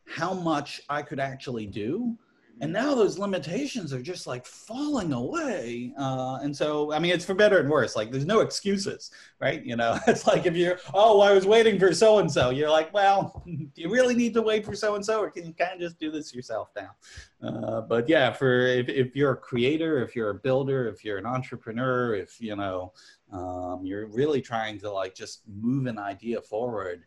how 0.07 0.33
much 0.33 0.81
I 0.89 1.01
could 1.01 1.19
actually 1.19 1.65
do 1.65 2.17
and 2.61 2.71
now 2.71 2.93
those 2.93 3.17
limitations 3.17 3.93
are 3.93 4.01
just 4.01 4.27
like 4.27 4.45
falling 4.45 5.11
away 5.11 5.93
uh, 5.97 6.39
and 6.41 6.55
so 6.55 6.91
i 6.93 6.99
mean 6.99 7.11
it's 7.11 7.25
for 7.25 7.33
better 7.33 7.59
and 7.59 7.69
worse 7.69 7.95
like 7.95 8.11
there's 8.11 8.25
no 8.25 8.41
excuses 8.41 9.11
right? 9.39 9.63
You 9.65 9.75
know 9.75 9.99
it's 10.07 10.25
like 10.25 10.45
if 10.45 10.55
you're 10.55 10.79
oh 10.93 11.21
i 11.21 11.33
was 11.33 11.45
waiting 11.45 11.77
for 11.79 11.93
so 11.93 12.19
and 12.19 12.31
so 12.31 12.49
you're 12.49 12.69
like 12.69 12.93
well 12.93 13.43
do 13.45 13.81
you 13.81 13.89
really 13.89 14.15
need 14.15 14.33
to 14.35 14.41
wait 14.41 14.65
for 14.65 14.75
so 14.75 14.95
and 14.95 15.05
so 15.05 15.21
or 15.21 15.29
can 15.29 15.45
you 15.45 15.53
kind 15.53 15.73
of 15.73 15.79
just 15.79 15.99
do 15.99 16.11
this 16.11 16.33
yourself 16.33 16.69
now? 16.75 16.91
Uh, 17.45 17.81
but 17.81 18.07
yeah 18.07 18.31
for 18.31 18.67
if, 18.67 18.87
if 18.87 19.15
you're 19.15 19.33
a 19.33 19.37
creator 19.37 20.01
if 20.03 20.15
you're 20.15 20.29
a 20.29 20.35
builder 20.35 20.87
if 20.87 21.03
you're 21.03 21.17
an 21.17 21.25
entrepreneur 21.25 22.15
if 22.15 22.39
you 22.39 22.55
know 22.55 22.93
um, 23.31 23.81
you're 23.83 24.07
really 24.07 24.41
trying 24.41 24.79
to 24.79 24.91
like 24.91 25.15
just 25.15 25.41
move 25.47 25.87
an 25.87 25.97
idea 25.97 26.39
forward 26.41 27.03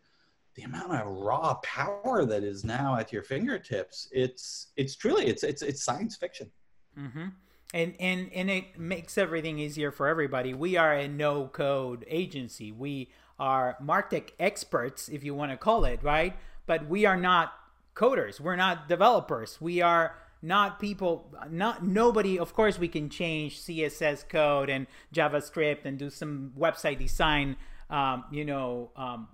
the 0.56 0.62
amount 0.62 0.92
of 0.92 1.06
raw 1.06 1.54
power 1.62 2.24
that 2.24 2.42
is 2.42 2.64
now 2.64 2.96
at 2.96 3.12
your 3.12 3.22
fingertips 3.22 4.08
it's 4.10 4.68
it's 4.76 4.96
truly 4.96 5.26
it's 5.26 5.44
it's 5.44 5.62
it's 5.62 5.82
science 5.84 6.16
fiction. 6.16 6.50
Mm-hmm. 6.98 7.26
and 7.74 7.94
and 8.00 8.32
and 8.32 8.50
it 8.50 8.78
makes 8.78 9.18
everything 9.18 9.58
easier 9.58 9.90
for 9.90 10.08
everybody. 10.08 10.54
We 10.54 10.76
are 10.76 10.94
a 10.94 11.06
no 11.08 11.46
code 11.46 12.06
agency. 12.08 12.72
We 12.72 13.10
are 13.38 13.76
martech 13.84 14.30
experts 14.40 15.10
if 15.10 15.22
you 15.22 15.34
want 15.34 15.52
to 15.52 15.58
call 15.58 15.84
it 15.84 16.02
right? 16.02 16.34
But 16.64 16.88
we 16.88 17.04
are 17.04 17.18
not 17.18 17.52
coders. 17.94 18.40
We're 18.40 18.56
not 18.56 18.88
developers. 18.88 19.60
We 19.60 19.82
are 19.82 20.16
not 20.42 20.80
people 20.80 21.34
not 21.50 21.84
nobody 21.84 22.38
of 22.38 22.52
course 22.52 22.78
we 22.78 22.88
can 22.88 23.08
change 23.08 23.58
css 23.62 24.28
code 24.28 24.68
and 24.68 24.86
javascript 25.12 25.86
and 25.86 25.98
do 25.98 26.10
some 26.10 26.52
website 26.56 26.98
design 26.98 27.56
um, 27.88 28.22
you 28.30 28.44
know 28.44 28.90
um, 28.96 29.26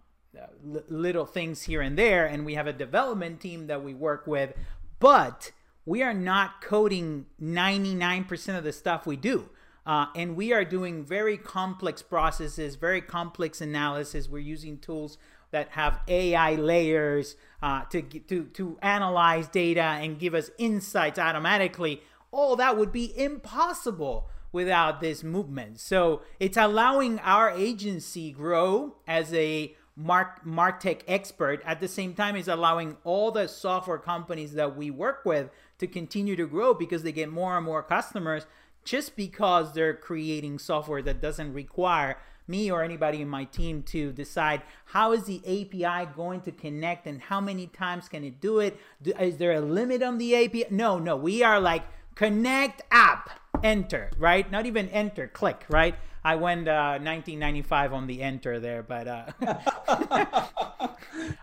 little 0.63 1.27
things 1.27 1.63
here 1.63 1.81
and 1.81 1.99
there, 1.99 2.27
and 2.27 2.45
we 2.45 2.55
have 2.55 2.67
a 2.67 2.73
development 2.73 3.41
team 3.41 3.67
that 3.67 3.83
we 3.83 3.95
work 3.95 4.27
with, 4.27 4.55
but 4.99 5.53
we 5.85 6.03
are 6.03 6.15
not 6.15 6.61
coding 6.63 7.27
99% 7.41 8.57
of 8.57 8.65
the 8.65 8.73
stuff 8.73 9.07
we 9.07 9.17
do. 9.17 9.51
Uh, 9.85 10.07
and 10.15 10.37
we 10.37 10.53
are 10.53 10.65
doing 10.65 11.05
very 11.05 11.37
complex 11.37 12.03
processes, 12.03 12.77
very 12.77 13.01
complex 13.01 13.61
analysis. 13.61 14.29
We're 14.29 14.39
using 14.39 14.79
tools 14.79 15.19
that 15.51 15.71
have 15.71 16.01
AI 16.07 16.55
layers 16.55 17.37
uh, 17.63 17.83
to, 17.87 18.03
to, 18.03 18.45
to 18.45 18.79
analyze 18.81 19.49
data 19.49 19.83
and 19.83 20.19
give 20.19 20.35
us 20.35 20.51
insights 20.57 21.19
automatically. 21.19 22.01
All 22.31 22.57
that 22.57 22.79
would 22.79 22.93
be 22.93 23.13
impossible 23.19 24.29
without 24.53 25.01
this 25.01 25.25
movement. 25.25 25.81
So 25.81 26.23
it's 26.39 26.57
allowing 26.57 27.19
our 27.21 27.51
agency 27.51 28.31
grow 28.31 28.97
as 29.07 29.33
a 29.35 29.75
Mark 29.95 30.45
Martech 30.45 31.03
expert 31.07 31.63
at 31.67 31.81
the 31.81 31.89
same 31.89 32.15
time 32.15 32.35
is 32.35 32.49
allowing 32.49 32.97
all 33.05 33.31
the 33.31 33.47
software 33.47 33.99
companies 33.99 34.55
that 34.55 34.77
we 34.77 34.91
work 34.91 35.25
with 35.25 35.51
to 35.79 35.87
continue 35.87 36.35
to 36.37 36.47
grow 36.47 36.73
because 36.73 37.03
they 37.03 37.13
get 37.13 37.31
more 37.31 37.57
and 37.57 37.67
more 37.67 37.83
customers 37.83 38.47
just 38.85 39.17
because 39.17 39.75
they're 39.75 39.95
creating 39.95 40.59
software 40.59 41.03
that 41.03 41.21
doesn't 41.21 41.53
require 41.53 42.17
me 42.49 42.71
or 42.71 42.83
anybody 42.83 43.21
in 43.21 43.29
my 43.29 43.45
team 43.45 43.83
to 43.83 44.13
decide 44.13 44.63
how 44.87 45.13
is 45.13 45.25
the 45.25 45.41
API 45.41 46.11
going 46.17 46.41
to 46.41 46.51
connect 46.51 47.07
and 47.07 47.21
how 47.23 47.41
many 47.41 47.67
times 47.67 48.09
can 48.09 48.25
it 48.25 48.41
do 48.41 48.59
it? 48.59 48.79
Is 49.21 49.37
there 49.37 49.53
a 49.53 49.61
limit 49.61 50.03
on 50.03 50.19
the 50.19 50.35
API? 50.35 50.67
No, 50.71 50.99
no. 50.99 51.17
We 51.17 51.43
are 51.43 51.61
like 51.61 51.85
connect 52.15 52.83
app, 52.91 53.31
enter, 53.63 54.11
right? 54.19 54.51
Not 54.51 54.67
even 54.67 54.89
enter, 54.89 55.29
click, 55.29 55.65
right? 55.69 55.95
I 56.25 56.37
went 56.37 56.69
uh, 56.69 56.99
1995 57.03 57.93
on 57.93 58.07
the 58.07 58.23
enter 58.23 58.61
there, 58.61 58.83
but 58.83 59.09
uh, 59.09 59.25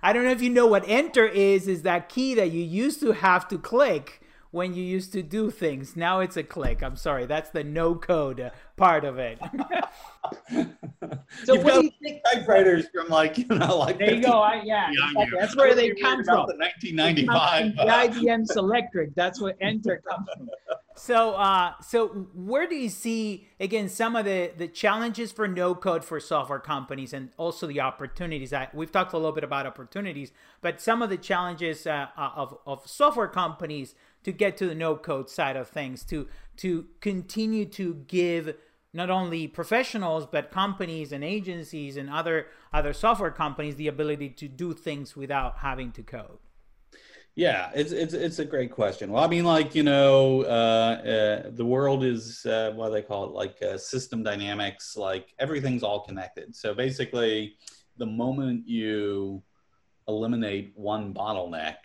I 0.01 0.13
don't 0.13 0.23
know 0.23 0.31
if 0.31 0.41
you 0.41 0.49
know 0.49 0.67
what 0.67 0.83
enter 0.87 1.25
is. 1.25 1.67
Is 1.67 1.81
that 1.83 2.07
key 2.07 2.33
that 2.35 2.51
you 2.51 2.63
used 2.63 3.01
to 3.01 3.11
have 3.11 3.47
to 3.49 3.57
click 3.57 4.21
when 4.51 4.73
you 4.73 4.83
used 4.83 5.13
to 5.13 5.21
do 5.21 5.51
things? 5.51 5.95
Now 5.95 6.19
it's 6.19 6.37
a 6.37 6.43
click. 6.43 6.81
I'm 6.83 6.95
sorry, 6.95 7.25
that's 7.25 7.49
the 7.49 7.63
no 7.63 7.95
code 7.95 8.51
part 8.75 9.05
of 9.05 9.19
it. 9.19 9.39
so 11.43 11.53
You've 11.53 11.63
what 11.63 11.73
do 11.75 11.85
you 11.85 11.91
think? 12.01 12.21
Typewriters 12.33 12.87
from 12.93 13.07
like 13.09 13.37
you 13.37 13.45
know 13.47 13.77
like 13.77 13.99
there 13.99 14.15
you 14.15 14.21
go. 14.21 14.41
I, 14.41 14.61
yeah, 14.63 14.89
exactly. 14.91 15.39
that's 15.39 15.55
where 15.55 15.75
they 15.75 15.91
come 15.91 16.23
from. 16.23 16.47
The 16.47 16.57
1995 16.57 17.75
the 17.75 17.83
IBM 17.83 18.47
Selectric. 18.47 19.15
That's 19.15 19.41
where 19.41 19.55
enter 19.61 20.01
comes 20.07 20.27
from. 20.35 20.49
So, 20.95 21.35
uh, 21.35 21.73
so 21.81 22.07
where 22.33 22.67
do 22.67 22.75
you 22.75 22.89
see 22.89 23.47
again 23.57 23.87
some 23.87 24.17
of 24.17 24.25
the 24.25 24.51
the 24.57 24.67
challenges 24.67 25.31
for 25.31 25.47
no 25.47 25.73
code 25.73 26.03
for 26.03 26.19
software 26.19 26.59
companies, 26.59 27.13
and 27.13 27.29
also 27.37 27.67
the 27.67 27.79
opportunities? 27.79 28.49
That 28.49 28.75
we've 28.75 28.91
talked 28.91 29.13
a 29.13 29.17
little 29.17 29.31
bit 29.31 29.45
about 29.45 29.65
opportunities, 29.65 30.33
but 30.61 30.81
some 30.81 31.01
of 31.01 31.09
the 31.09 31.17
challenges 31.17 31.87
uh, 31.87 32.07
uh 32.17 32.31
of 32.35 32.57
of 32.65 32.85
software 32.85 33.29
companies 33.29 33.95
to 34.23 34.31
get 34.31 34.57
to 34.57 34.67
the 34.67 34.75
no 34.75 34.95
code 34.95 35.29
side 35.29 35.55
of 35.55 35.67
things, 35.67 36.03
to 36.05 36.27
to 36.57 36.87
continue 36.99 37.65
to 37.65 38.05
give 38.07 38.55
not 38.93 39.09
only 39.09 39.47
professionals 39.47 40.25
but 40.25 40.51
companies 40.51 41.11
and 41.11 41.23
agencies 41.23 41.97
and 41.97 42.09
other 42.09 42.47
other 42.73 42.93
software 42.93 43.31
companies 43.31 43.75
the 43.75 43.87
ability 43.87 44.29
to 44.29 44.47
do 44.47 44.73
things 44.73 45.15
without 45.15 45.57
having 45.57 45.91
to 45.91 46.03
code. 46.03 46.39
Yeah 47.35 47.71
it's 47.75 47.91
it's, 47.91 48.13
it's 48.13 48.39
a 48.39 48.45
great 48.45 48.71
question. 48.71 49.11
Well 49.11 49.23
i 49.23 49.27
mean 49.27 49.45
like 49.45 49.75
you 49.75 49.83
know 49.83 50.41
uh, 50.43 51.45
uh, 51.45 51.49
the 51.51 51.65
world 51.65 52.03
is 52.03 52.45
uh, 52.45 52.71
what 52.75 52.87
do 52.87 52.93
they 52.93 53.01
call 53.03 53.25
it? 53.25 53.31
Like 53.31 53.61
uh, 53.61 53.77
system 53.77 54.23
dynamics 54.23 54.97
like 54.97 55.33
everything's 55.39 55.83
all 55.83 56.01
connected. 56.01 56.55
So 56.55 56.73
basically 56.73 57.55
the 57.97 58.07
moment 58.07 58.67
you 58.67 59.43
eliminate 60.07 60.71
one 60.75 61.13
bottleneck 61.13 61.75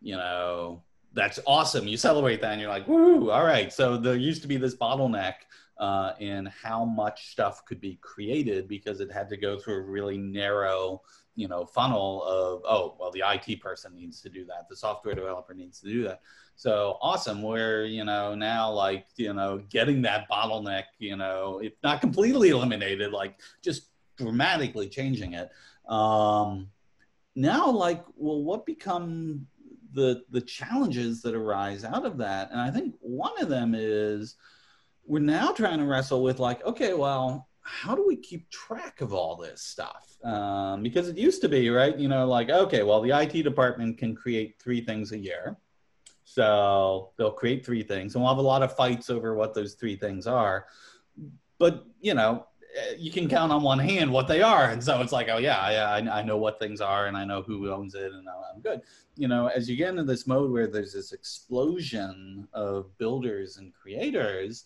you 0.00 0.16
know 0.16 0.84
that's 1.14 1.38
awesome. 1.46 1.86
You 1.86 1.96
celebrate 1.96 2.40
that 2.40 2.52
and 2.52 2.60
you're 2.60 2.70
like 2.70 2.86
woo 2.88 3.30
all 3.30 3.44
right. 3.44 3.72
So 3.72 3.96
there 3.96 4.16
used 4.16 4.42
to 4.42 4.48
be 4.48 4.56
this 4.56 4.74
bottleneck 4.74 5.34
uh, 5.78 6.12
in 6.20 6.46
how 6.46 6.84
much 6.84 7.30
stuff 7.30 7.64
could 7.64 7.80
be 7.80 7.98
created 8.00 8.68
because 8.68 9.00
it 9.00 9.10
had 9.10 9.28
to 9.28 9.36
go 9.36 9.58
through 9.58 9.76
a 9.76 9.80
really 9.80 10.18
narrow 10.18 11.02
you 11.34 11.48
know 11.48 11.64
funnel 11.64 12.22
of 12.24 12.62
oh 12.66 12.94
well 13.00 13.10
the 13.10 13.22
IT 13.24 13.60
person 13.60 13.94
needs 13.94 14.20
to 14.20 14.28
do 14.28 14.44
that. 14.46 14.68
The 14.68 14.76
software 14.76 15.14
developer 15.14 15.54
needs 15.54 15.80
to 15.80 15.86
do 15.86 16.02
that. 16.04 16.20
So 16.56 16.98
awesome 17.00 17.42
where 17.42 17.84
you 17.84 18.04
know 18.04 18.34
now 18.34 18.70
like 18.70 19.06
you 19.16 19.32
know 19.32 19.62
getting 19.70 20.02
that 20.02 20.30
bottleneck 20.30 20.84
you 20.98 21.16
know 21.16 21.60
if 21.62 21.72
not 21.82 22.00
completely 22.00 22.50
eliminated 22.50 23.12
like 23.12 23.40
just 23.62 23.88
dramatically 24.16 24.88
changing 24.88 25.34
it. 25.34 25.50
Um 25.88 26.68
now 27.34 27.70
like 27.70 28.04
well 28.16 28.42
what 28.42 28.66
become 28.66 29.46
the 29.92 30.22
the 30.30 30.40
challenges 30.40 31.22
that 31.22 31.34
arise 31.34 31.84
out 31.84 32.04
of 32.06 32.16
that 32.18 32.50
and 32.50 32.60
i 32.60 32.70
think 32.70 32.94
one 33.00 33.40
of 33.40 33.48
them 33.48 33.74
is 33.76 34.36
we're 35.06 35.18
now 35.18 35.52
trying 35.52 35.78
to 35.78 35.84
wrestle 35.84 36.22
with 36.22 36.38
like, 36.38 36.64
okay, 36.64 36.94
well, 36.94 37.48
how 37.62 37.94
do 37.94 38.04
we 38.06 38.16
keep 38.16 38.48
track 38.50 39.00
of 39.00 39.12
all 39.12 39.36
this 39.36 39.62
stuff? 39.62 40.16
Um, 40.24 40.82
because 40.82 41.08
it 41.08 41.18
used 41.18 41.40
to 41.42 41.48
be, 41.48 41.70
right? 41.70 41.96
You 41.96 42.08
know, 42.08 42.26
like, 42.26 42.50
okay, 42.50 42.82
well, 42.82 43.00
the 43.00 43.10
IT 43.10 43.42
department 43.42 43.98
can 43.98 44.14
create 44.14 44.60
three 44.60 44.80
things 44.80 45.12
a 45.12 45.18
year. 45.18 45.56
So 46.24 47.10
they'll 47.16 47.32
create 47.32 47.64
three 47.64 47.82
things, 47.82 48.14
and 48.14 48.22
we'll 48.22 48.32
have 48.32 48.38
a 48.38 48.46
lot 48.46 48.62
of 48.62 48.74
fights 48.74 49.10
over 49.10 49.34
what 49.34 49.54
those 49.54 49.74
three 49.74 49.96
things 49.96 50.26
are. 50.26 50.66
But, 51.58 51.84
you 52.00 52.14
know, 52.14 52.46
you 52.96 53.10
can 53.10 53.28
count 53.28 53.52
on 53.52 53.62
one 53.62 53.78
hand 53.78 54.10
what 54.10 54.28
they 54.28 54.42
are. 54.42 54.70
And 54.70 54.82
so 54.82 55.00
it's 55.00 55.12
like, 55.12 55.28
oh, 55.28 55.38
yeah, 55.38 55.58
I, 55.60 55.98
I 55.98 56.22
know 56.22 56.36
what 56.36 56.58
things 56.58 56.80
are, 56.80 57.06
and 57.06 57.16
I 57.16 57.24
know 57.24 57.42
who 57.42 57.70
owns 57.70 57.94
it, 57.94 58.12
and 58.12 58.26
I'm 58.28 58.60
good. 58.60 58.82
You 59.16 59.28
know, 59.28 59.48
as 59.48 59.68
you 59.68 59.76
get 59.76 59.90
into 59.90 60.04
this 60.04 60.26
mode 60.26 60.50
where 60.50 60.66
there's 60.66 60.92
this 60.92 61.12
explosion 61.12 62.48
of 62.52 62.96
builders 62.98 63.58
and 63.58 63.72
creators, 63.74 64.64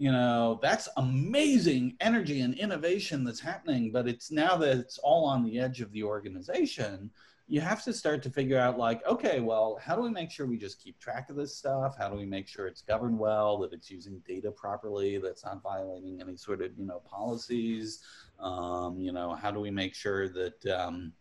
you 0.00 0.10
know 0.10 0.58
that's 0.62 0.88
amazing 0.96 1.94
energy 2.00 2.40
and 2.40 2.54
innovation 2.54 3.22
that's 3.22 3.38
happening 3.38 3.92
but 3.92 4.08
it's 4.08 4.30
now 4.30 4.56
that 4.56 4.78
it's 4.78 4.96
all 4.96 5.26
on 5.26 5.44
the 5.44 5.60
edge 5.60 5.82
of 5.82 5.92
the 5.92 6.02
organization 6.02 7.10
you 7.50 7.60
have 7.60 7.82
to 7.82 7.92
start 7.92 8.22
to 8.22 8.30
figure 8.30 8.58
out 8.58 8.78
like 8.78 9.04
okay 9.06 9.40
well 9.40 9.76
how 9.82 9.96
do 9.96 10.02
we 10.02 10.08
make 10.08 10.30
sure 10.30 10.46
we 10.46 10.56
just 10.56 10.80
keep 10.80 10.98
track 11.00 11.28
of 11.28 11.36
this 11.36 11.56
stuff? 11.56 11.96
How 11.98 12.08
do 12.08 12.16
we 12.16 12.24
make 12.24 12.46
sure 12.46 12.68
it's 12.68 12.82
governed 12.82 13.18
well 13.18 13.58
that 13.58 13.72
it's 13.72 13.90
using 13.90 14.22
data 14.26 14.52
properly 14.52 15.18
that's 15.18 15.44
not 15.44 15.60
violating 15.60 16.20
any 16.20 16.36
sort 16.36 16.62
of 16.62 16.70
you 16.78 16.86
know 16.86 17.00
policies? 17.00 18.04
Um, 18.38 19.00
you 19.00 19.12
know 19.12 19.34
how 19.34 19.50
do 19.50 19.58
we 19.58 19.70
make 19.70 19.96
sure 19.96 20.28
that 20.28 20.64
um, 20.66 21.12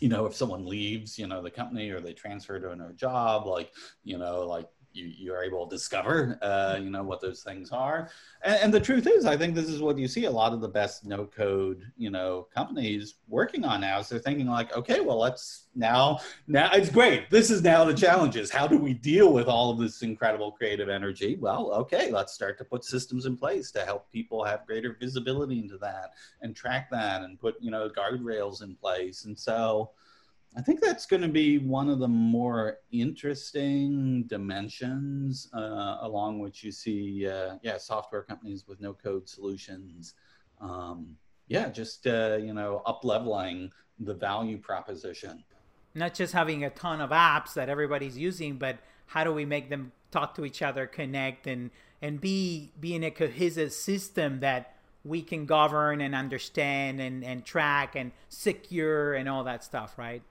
you 0.00 0.08
know 0.08 0.26
if 0.26 0.34
someone 0.34 0.66
leaves 0.66 1.16
you 1.20 1.28
know 1.28 1.40
the 1.40 1.52
company 1.52 1.88
or 1.90 2.00
they 2.00 2.14
transfer 2.14 2.58
to 2.58 2.72
another 2.72 2.92
job 2.92 3.46
like 3.46 3.70
you 4.02 4.18
know 4.18 4.40
like 4.40 4.68
you, 4.94 5.06
you 5.06 5.34
are 5.34 5.42
able 5.42 5.66
to 5.66 5.76
discover, 5.76 6.38
uh, 6.40 6.78
you 6.80 6.90
know, 6.90 7.02
what 7.02 7.20
those 7.20 7.42
things 7.42 7.70
are. 7.70 8.08
And, 8.42 8.56
and, 8.62 8.74
the 8.74 8.80
truth 8.80 9.06
is, 9.06 9.26
I 9.26 9.36
think 9.36 9.54
this 9.54 9.68
is 9.68 9.82
what 9.82 9.98
you 9.98 10.08
see 10.08 10.24
a 10.24 10.30
lot 10.30 10.52
of 10.52 10.60
the 10.60 10.68
best 10.68 11.04
no 11.04 11.26
code, 11.26 11.90
you 11.96 12.10
know, 12.10 12.46
companies 12.54 13.14
working 13.28 13.64
on 13.64 13.80
now. 13.80 13.98
is 13.98 14.08
they're 14.08 14.18
thinking 14.18 14.46
like, 14.46 14.74
okay, 14.76 15.00
well, 15.00 15.18
let's 15.18 15.66
now, 15.74 16.20
now 16.46 16.70
it's 16.72 16.90
great. 16.90 17.30
This 17.30 17.50
is 17.50 17.62
now 17.62 17.84
the 17.84 17.94
challenges. 17.94 18.50
How 18.50 18.66
do 18.66 18.78
we 18.78 18.94
deal 18.94 19.32
with 19.32 19.48
all 19.48 19.70
of 19.70 19.78
this 19.78 20.02
incredible 20.02 20.52
creative 20.52 20.88
energy? 20.88 21.36
Well, 21.40 21.72
okay, 21.72 22.10
let's 22.10 22.32
start 22.32 22.58
to 22.58 22.64
put 22.64 22.84
systems 22.84 23.26
in 23.26 23.36
place 23.36 23.70
to 23.72 23.84
help 23.84 24.10
people 24.12 24.44
have 24.44 24.66
greater 24.66 24.96
visibility 24.98 25.58
into 25.58 25.78
that 25.78 26.12
and 26.42 26.54
track 26.54 26.90
that 26.90 27.22
and 27.22 27.40
put, 27.40 27.56
you 27.60 27.70
know, 27.70 27.88
guardrails 27.88 28.62
in 28.62 28.74
place. 28.74 29.24
And 29.24 29.38
so, 29.38 29.90
I 30.56 30.62
think 30.62 30.80
that's 30.80 31.04
going 31.04 31.22
to 31.22 31.28
be 31.28 31.58
one 31.58 31.88
of 31.88 31.98
the 31.98 32.08
more 32.08 32.78
interesting 32.92 34.22
dimensions, 34.28 35.48
uh, 35.52 35.98
along 36.00 36.38
which 36.38 36.62
you 36.62 36.70
see, 36.70 37.26
uh, 37.26 37.56
yeah, 37.62 37.76
software 37.76 38.22
companies 38.22 38.64
with 38.68 38.80
no 38.80 38.92
code 38.92 39.28
solutions. 39.28 40.14
Um, 40.60 41.16
yeah, 41.48 41.68
just 41.68 42.06
uh, 42.06 42.38
you 42.40 42.54
know, 42.54 42.82
up 42.86 43.04
leveling 43.04 43.72
the 43.98 44.14
value 44.14 44.58
proposition. 44.58 45.42
Not 45.94 46.14
just 46.14 46.32
having 46.32 46.64
a 46.64 46.70
ton 46.70 47.00
of 47.00 47.10
apps 47.10 47.54
that 47.54 47.68
everybody's 47.68 48.16
using, 48.16 48.56
but 48.56 48.78
how 49.06 49.24
do 49.24 49.32
we 49.32 49.44
make 49.44 49.70
them 49.70 49.92
talk 50.12 50.34
to 50.36 50.44
each 50.44 50.62
other, 50.62 50.86
connect, 50.86 51.48
and 51.48 51.70
and 52.00 52.20
be 52.20 52.72
be 52.78 52.94
in 52.94 53.02
a 53.02 53.10
cohesive 53.10 53.72
system 53.72 54.38
that 54.40 54.76
we 55.04 55.20
can 55.20 55.46
govern 55.46 56.00
and 56.00 56.14
understand 56.14 57.00
and, 57.00 57.24
and 57.24 57.44
track 57.44 57.94
and 57.94 58.12
secure 58.28 59.14
and 59.14 59.28
all 59.28 59.44
that 59.44 59.62
stuff, 59.62 59.98
right? 59.98 60.22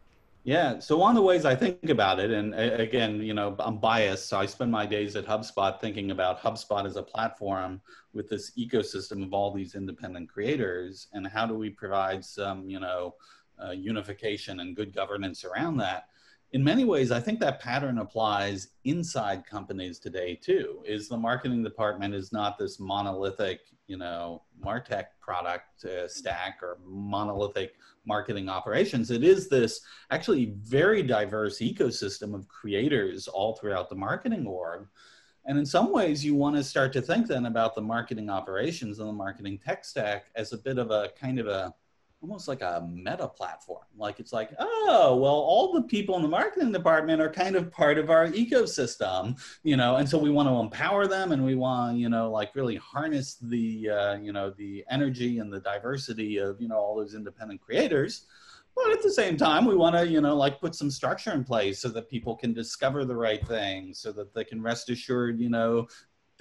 Yeah. 0.45 0.79
So 0.79 0.97
one 0.97 1.11
of 1.11 1.15
the 1.15 1.21
ways 1.21 1.45
I 1.45 1.55
think 1.55 1.89
about 1.89 2.19
it, 2.19 2.29
and 2.31 2.53
again, 2.53 3.21
you 3.21 3.33
know, 3.33 3.55
I'm 3.59 3.77
biased, 3.77 4.27
so 4.27 4.37
I 4.37 4.45
spend 4.45 4.71
my 4.71 4.85
days 4.85 5.15
at 5.15 5.25
HubSpot 5.25 5.79
thinking 5.79 6.11
about 6.11 6.41
HubSpot 6.41 6.85
as 6.85 6.97
a 6.97 7.03
platform 7.03 7.79
with 8.13 8.27
this 8.27 8.51
ecosystem 8.57 9.23
of 9.23 9.33
all 9.33 9.53
these 9.53 9.73
independent 9.73 10.29
creators, 10.29 11.07
and 11.13 11.25
how 11.25 11.45
do 11.45 11.53
we 11.53 11.69
provide 11.69 12.25
some, 12.25 12.69
you 12.69 12.81
know, 12.81 13.15
uh, 13.63 13.71
unification 13.71 14.59
and 14.59 14.75
good 14.75 14.93
governance 14.93 15.45
around 15.45 15.77
that. 15.77 16.09
In 16.51 16.61
many 16.63 16.83
ways, 16.83 17.09
I 17.11 17.21
think 17.21 17.39
that 17.39 17.61
pattern 17.61 17.99
applies 17.99 18.69
inside 18.83 19.45
companies 19.45 19.97
today 19.97 20.35
too. 20.35 20.83
Is 20.85 21.07
the 21.07 21.17
marketing 21.17 21.63
department 21.63 22.13
is 22.13 22.33
not 22.33 22.59
this 22.59 22.79
monolithic, 22.79 23.61
you 23.87 23.97
know, 23.97 24.43
Martech 24.63 25.05
product 25.21 25.85
uh, 25.85 26.07
stack 26.07 26.59
or 26.61 26.77
monolithic 26.85 27.75
marketing 28.05 28.49
operations. 28.49 29.11
It 29.11 29.23
is 29.23 29.47
this 29.47 29.81
actually 30.11 30.53
very 30.61 31.03
diverse 31.03 31.59
ecosystem 31.59 32.33
of 32.33 32.47
creators 32.47 33.27
all 33.27 33.55
throughout 33.55 33.89
the 33.89 33.95
marketing 33.95 34.45
org. 34.45 34.87
And 35.45 35.57
in 35.57 35.65
some 35.65 35.91
ways, 35.91 36.23
you 36.23 36.35
want 36.35 36.55
to 36.55 36.63
start 36.63 36.93
to 36.93 37.01
think 37.01 37.27
then 37.27 37.47
about 37.47 37.75
the 37.75 37.81
marketing 37.81 38.29
operations 38.29 38.99
and 38.99 39.09
the 39.09 39.13
marketing 39.13 39.57
tech 39.57 39.83
stack 39.83 40.25
as 40.35 40.53
a 40.53 40.57
bit 40.57 40.77
of 40.77 40.91
a 40.91 41.09
kind 41.19 41.39
of 41.39 41.47
a 41.47 41.73
almost 42.23 42.47
like 42.47 42.61
a 42.61 42.87
meta 42.89 43.27
platform. 43.27 43.83
Like 43.97 44.19
it's 44.21 44.31
like, 44.31 44.51
oh, 44.57 45.17
well, 45.21 45.33
all 45.33 45.73
the 45.73 45.81
people 45.83 46.15
in 46.15 46.21
the 46.21 46.27
marketing 46.29 46.71
department 46.71 47.21
are 47.21 47.29
kind 47.29 47.57
of 47.57 47.69
part 47.69 47.97
of 47.97 48.09
our 48.09 48.27
ecosystem, 48.29 49.37
you 49.63 49.75
know, 49.75 49.97
and 49.97 50.07
so 50.07 50.17
we 50.17 50.29
want 50.29 50.47
to 50.47 50.55
empower 50.55 51.05
them 51.05 51.33
and 51.33 51.45
we 51.45 51.55
want, 51.55 51.97
you 51.97 52.07
know, 52.07 52.31
like 52.31 52.55
really 52.55 52.77
harness 52.77 53.35
the, 53.41 53.89
uh, 53.89 54.15
you 54.15 54.31
know, 54.31 54.51
the 54.51 54.85
energy 54.89 55.39
and 55.39 55.51
the 55.51 55.59
diversity 55.59 56.37
of, 56.37 56.61
you 56.61 56.69
know, 56.69 56.77
all 56.77 56.95
those 56.95 57.13
independent 57.13 57.59
creators. 57.59 58.25
But 58.73 58.91
at 58.91 59.03
the 59.03 59.11
same 59.11 59.35
time, 59.35 59.65
we 59.65 59.75
want 59.75 59.95
to, 59.95 60.07
you 60.07 60.21
know, 60.21 60.35
like 60.35 60.61
put 60.61 60.75
some 60.75 60.89
structure 60.89 61.31
in 61.33 61.43
place 61.43 61.79
so 61.79 61.89
that 61.89 62.09
people 62.09 62.35
can 62.35 62.53
discover 62.53 63.03
the 63.05 63.15
right 63.15 63.45
things, 63.45 63.99
so 63.99 64.11
that 64.13 64.33
they 64.33 64.45
can 64.45 64.61
rest 64.61 64.89
assured, 64.89 65.39
you 65.39 65.49
know, 65.49 65.87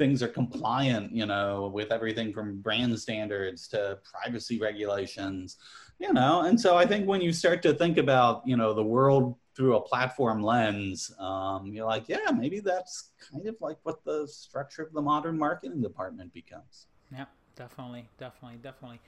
things 0.02 0.20
are 0.20 0.28
compliant, 0.28 1.12
you 1.12 1.26
know, 1.26 1.70
with 1.72 1.92
everything 1.92 2.32
from 2.32 2.60
brand 2.60 2.98
standards 2.98 3.68
to 3.68 3.96
privacy 4.02 4.58
regulations, 4.58 5.58
you 6.00 6.12
know. 6.12 6.40
And 6.40 6.60
so 6.60 6.76
I 6.76 6.84
think 6.84 7.06
when 7.06 7.20
you 7.20 7.32
start 7.32 7.62
to 7.62 7.72
think 7.72 7.98
about, 7.98 8.42
you 8.44 8.56
know, 8.56 8.74
the 8.74 8.82
world 8.82 9.36
through 9.54 9.76
a 9.76 9.80
platform 9.80 10.42
lens, 10.42 11.12
um, 11.20 11.66
you're 11.66 11.86
like, 11.86 12.08
yeah, 12.08 12.32
maybe 12.36 12.58
that's 12.58 13.12
kind 13.30 13.46
of 13.46 13.54
like 13.60 13.76
what 13.84 14.04
the 14.04 14.26
structure 14.26 14.82
of 14.82 14.92
the 14.92 15.00
modern 15.00 15.38
marketing 15.38 15.80
department 15.80 16.34
becomes. 16.34 16.88
Yeah, 17.12 17.26
definitely, 17.54 18.08
definitely, 18.18 18.58
definitely. 18.60 18.98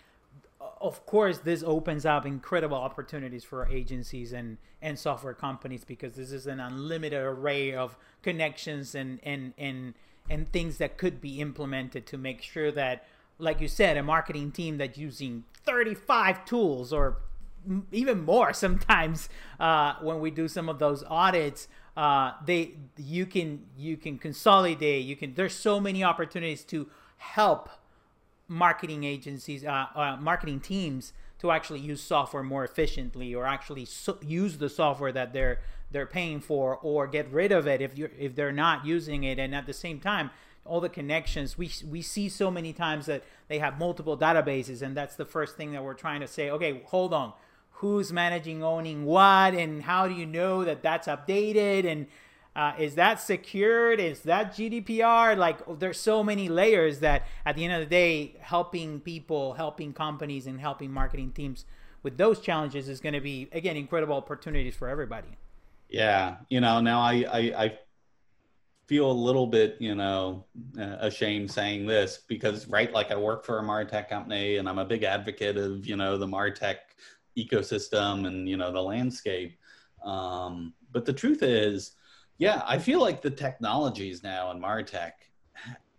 Of 0.80 1.04
course, 1.06 1.38
this 1.38 1.64
opens 1.64 2.06
up 2.06 2.24
incredible 2.24 2.76
opportunities 2.76 3.42
for 3.42 3.66
agencies 3.66 4.32
and, 4.32 4.58
and 4.80 4.96
software 4.96 5.34
companies 5.34 5.84
because 5.84 6.14
this 6.14 6.30
is 6.30 6.46
an 6.46 6.60
unlimited 6.60 7.20
array 7.20 7.74
of 7.74 7.96
connections 8.22 8.94
and, 8.94 9.18
and, 9.24 9.54
and 9.58 9.94
and 10.28 10.50
things 10.52 10.78
that 10.78 10.96
could 10.96 11.20
be 11.20 11.40
implemented 11.40 12.06
to 12.06 12.18
make 12.18 12.42
sure 12.42 12.72
that 12.72 13.06
like 13.38 13.60
you 13.60 13.68
said 13.68 13.96
a 13.96 14.02
marketing 14.02 14.50
team 14.50 14.78
that's 14.78 14.96
using 14.96 15.44
35 15.64 16.44
tools 16.44 16.92
or 16.92 17.18
even 17.92 18.22
more 18.22 18.52
sometimes 18.66 19.28
uh, 19.60 19.94
when 20.00 20.20
we 20.20 20.30
do 20.30 20.48
some 20.48 20.68
of 20.68 20.78
those 20.78 21.04
audits 21.08 21.68
uh, 21.96 22.32
they 22.44 22.74
you 22.96 23.26
can 23.26 23.64
you 23.76 23.96
can 23.96 24.18
consolidate 24.18 25.04
you 25.04 25.16
can 25.16 25.34
there's 25.34 25.54
so 25.54 25.78
many 25.78 26.02
opportunities 26.02 26.64
to 26.64 26.88
help 27.18 27.68
marketing 28.48 29.04
agencies 29.04 29.64
uh, 29.64 29.86
uh 29.94 30.16
marketing 30.20 30.60
teams 30.60 31.12
to 31.38 31.50
actually 31.50 31.80
use 31.80 32.02
software 32.02 32.42
more 32.42 32.64
efficiently 32.64 33.34
or 33.34 33.46
actually 33.46 33.84
so 33.84 34.18
use 34.22 34.58
the 34.58 34.68
software 34.68 35.12
that 35.12 35.32
they're 35.32 35.60
they're 35.94 36.04
paying 36.06 36.40
for 36.40 36.76
or 36.82 37.06
get 37.06 37.30
rid 37.30 37.52
of 37.52 37.68
it 37.68 37.80
if 37.80 37.96
you 37.96 38.10
if 38.18 38.34
they're 38.34 38.52
not 38.52 38.84
using 38.84 39.22
it. 39.22 39.38
And 39.38 39.54
at 39.54 39.64
the 39.64 39.72
same 39.72 40.00
time 40.00 40.30
all 40.66 40.80
the 40.80 40.88
connections 40.88 41.56
we 41.56 41.70
we 41.88 42.02
see 42.02 42.28
so 42.28 42.50
many 42.50 42.72
times 42.72 43.06
that 43.06 43.22
they 43.48 43.60
have 43.60 43.78
multiple 43.78 44.18
databases. 44.18 44.82
And 44.82 44.96
that's 44.96 45.14
the 45.14 45.24
first 45.24 45.56
thing 45.56 45.72
that 45.72 45.84
we're 45.84 45.94
trying 45.94 46.20
to 46.20 46.26
say 46.26 46.50
okay 46.50 46.82
hold 46.86 47.14
on. 47.14 47.32
Who's 47.78 48.12
managing 48.12 48.62
owning 48.62 49.04
what? 49.04 49.54
And 49.54 49.82
how 49.82 50.08
do 50.08 50.14
you 50.14 50.26
know 50.26 50.64
that 50.64 50.82
that's 50.82 51.06
updated? 51.06 51.84
And 51.84 52.06
uh, 52.56 52.72
is 52.78 52.94
that 52.96 53.20
secured? 53.20 54.00
Is 54.00 54.20
that 54.22 54.52
gdpr 54.52 55.36
like 55.36 55.60
there's 55.78 56.00
so 56.00 56.24
many 56.24 56.48
layers 56.48 56.98
that 57.00 57.26
at 57.46 57.54
the 57.54 57.64
end 57.64 57.72
of 57.72 57.80
the 57.80 57.86
day 57.86 58.34
helping 58.40 58.98
people 58.98 59.54
helping 59.54 59.92
companies 59.92 60.48
and 60.48 60.60
helping 60.60 60.90
marketing 60.90 61.30
teams 61.30 61.64
with 62.02 62.16
those 62.16 62.40
challenges 62.40 62.88
is 62.88 63.00
going 63.00 63.12
to 63.12 63.20
be 63.20 63.48
again 63.52 63.76
incredible 63.76 64.16
opportunities 64.16 64.74
for 64.74 64.88
everybody 64.88 65.36
yeah, 65.88 66.36
you 66.48 66.60
know, 66.60 66.80
now 66.80 67.00
I, 67.00 67.24
I, 67.30 67.38
I 67.64 67.78
feel 68.86 69.10
a 69.10 69.12
little 69.12 69.46
bit, 69.46 69.76
you 69.80 69.94
know, 69.94 70.44
uh, 70.78 70.96
ashamed 71.00 71.50
saying 71.50 71.86
this 71.86 72.20
because, 72.28 72.68
right, 72.68 72.92
like 72.92 73.10
I 73.10 73.16
work 73.16 73.44
for 73.44 73.58
a 73.58 73.62
Martech 73.62 74.08
company 74.08 74.56
and 74.56 74.68
I'm 74.68 74.78
a 74.78 74.84
big 74.84 75.04
advocate 75.04 75.56
of, 75.56 75.86
you 75.86 75.96
know, 75.96 76.18
the 76.18 76.26
Martech 76.26 76.76
ecosystem 77.38 78.26
and, 78.26 78.48
you 78.48 78.56
know, 78.56 78.72
the 78.72 78.82
landscape. 78.82 79.58
Um, 80.04 80.74
but 80.92 81.04
the 81.04 81.12
truth 81.12 81.42
is, 81.42 81.92
yeah, 82.38 82.62
I 82.66 82.78
feel 82.78 83.00
like 83.00 83.22
the 83.22 83.30
technologies 83.30 84.22
now 84.22 84.50
in 84.50 84.60
Martech 84.60 85.12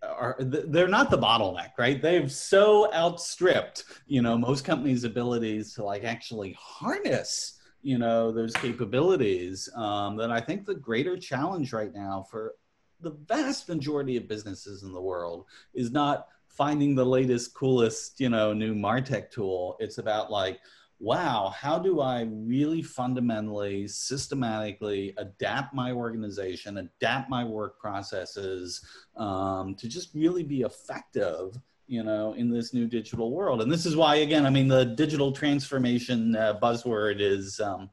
are 0.02 0.36
they're 0.38 0.88
not 0.88 1.10
the 1.10 1.18
bottleneck 1.18 1.70
right 1.78 2.02
they've 2.02 2.30
so 2.30 2.92
outstripped 2.92 3.84
you 4.06 4.22
know 4.22 4.36
most 4.36 4.64
companies 4.64 5.04
abilities 5.04 5.74
to 5.74 5.82
like 5.82 6.04
actually 6.04 6.56
harness 6.58 7.58
you 7.86 7.98
know 7.98 8.32
those 8.32 8.52
capabilities 8.54 9.68
um, 9.76 10.16
then 10.16 10.32
i 10.32 10.40
think 10.40 10.66
the 10.66 10.74
greater 10.74 11.16
challenge 11.16 11.72
right 11.72 11.94
now 11.94 12.24
for 12.28 12.54
the 13.00 13.16
vast 13.28 13.68
majority 13.68 14.16
of 14.16 14.26
businesses 14.26 14.82
in 14.82 14.92
the 14.92 15.00
world 15.00 15.44
is 15.72 15.92
not 15.92 16.26
finding 16.48 16.94
the 16.94 17.04
latest 17.04 17.54
coolest 17.54 18.18
you 18.18 18.28
know 18.28 18.52
new 18.52 18.74
martech 18.74 19.30
tool. 19.30 19.76
It's 19.78 19.98
about 19.98 20.30
like 20.30 20.58
wow 20.98 21.52
how 21.54 21.78
do 21.78 22.00
i 22.00 22.22
really 22.22 22.80
fundamentally 22.80 23.86
systematically 23.86 25.12
adapt 25.18 25.74
my 25.74 25.92
organization 25.92 26.78
adapt 26.78 27.28
my 27.28 27.44
work 27.44 27.78
processes 27.78 28.82
um, 29.18 29.74
to 29.74 29.88
just 29.88 30.14
really 30.14 30.42
be 30.42 30.62
effective 30.62 31.58
you 31.86 32.02
know, 32.02 32.32
in 32.32 32.50
this 32.50 32.74
new 32.74 32.86
digital 32.86 33.30
world. 33.30 33.62
And 33.62 33.70
this 33.70 33.86
is 33.86 33.96
why, 33.96 34.16
again, 34.16 34.46
I 34.46 34.50
mean, 34.50 34.68
the 34.68 34.84
digital 34.84 35.32
transformation 35.32 36.34
uh, 36.34 36.58
buzzword 36.60 37.20
is, 37.20 37.60
um, 37.60 37.90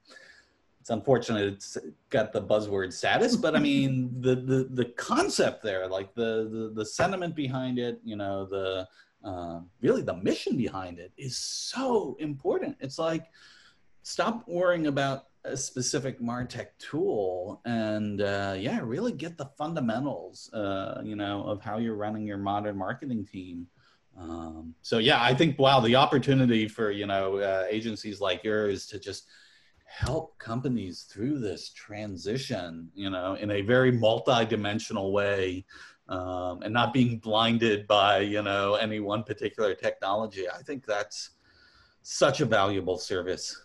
it's 0.82 0.90
unfortunate 0.90 1.54
it's 1.54 1.78
got 2.10 2.34
the 2.34 2.42
buzzword 2.42 2.92
status, 2.92 3.36
but 3.36 3.56
I 3.56 3.60
mean, 3.60 4.10
the, 4.20 4.36
the, 4.36 4.68
the 4.72 4.86
concept 4.86 5.64
there, 5.64 5.88
like 5.88 6.14
the, 6.14 6.50
the, 6.52 6.72
the 6.76 6.86
sentiment 6.86 7.36
behind 7.36 7.80
it, 7.80 8.00
you 8.04 8.16
know, 8.16 8.46
the, 8.46 8.88
uh, 9.24 9.62
really 9.82 10.02
the 10.02 10.16
mission 10.16 10.58
behind 10.58 11.00
it 11.00 11.14
is 11.18 11.38
so 11.38 12.18
important. 12.20 12.76
It's 12.82 13.00
like, 13.00 13.28
stop 14.02 14.46
worrying 14.48 14.88
about 14.88 15.28
a 15.46 15.58
specific 15.58 16.22
martech 16.22 16.68
tool 16.80 17.62
and 17.66 18.22
uh, 18.22 18.56
yeah 18.58 18.80
really 18.82 19.12
get 19.12 19.38
the 19.38 19.46
fundamentals 19.58 20.50
uh, 20.54 21.02
you 21.04 21.16
know 21.16 21.44
of 21.44 21.62
how 21.62 21.78
you're 21.78 21.96
running 21.96 22.26
your 22.26 22.38
modern 22.38 22.78
marketing 22.78 23.26
team 23.26 23.68
um, 24.20 24.74
so 24.82 24.98
yeah 24.98 25.22
i 25.22 25.34
think 25.34 25.58
wow 25.60 25.80
the 25.80 25.96
opportunity 25.96 26.68
for 26.68 26.92
you 26.92 27.06
know 27.06 27.38
uh, 27.38 27.66
agencies 27.70 28.22
like 28.22 28.44
yours 28.44 28.86
to 28.86 29.00
just 29.00 29.28
help 29.86 30.38
companies 30.40 31.04
through 31.12 31.40
this 31.40 31.70
transition 31.70 32.90
you 32.96 33.10
know 33.10 33.36
in 33.36 33.52
a 33.52 33.62
very 33.62 33.92
multi-dimensional 33.92 35.12
way 35.12 35.66
um, 36.10 36.62
and 36.64 36.74
not 36.74 36.94
being 36.94 37.18
blinded 37.20 37.88
by 37.88 38.20
you 38.20 38.42
know 38.42 38.76
any 38.76 39.00
one 39.00 39.24
particular 39.24 39.74
technology 39.74 40.50
i 40.50 40.62
think 40.64 40.86
that's 40.86 41.32
such 42.04 42.42
a 42.42 42.46
valuable 42.46 42.98
service. 42.98 43.60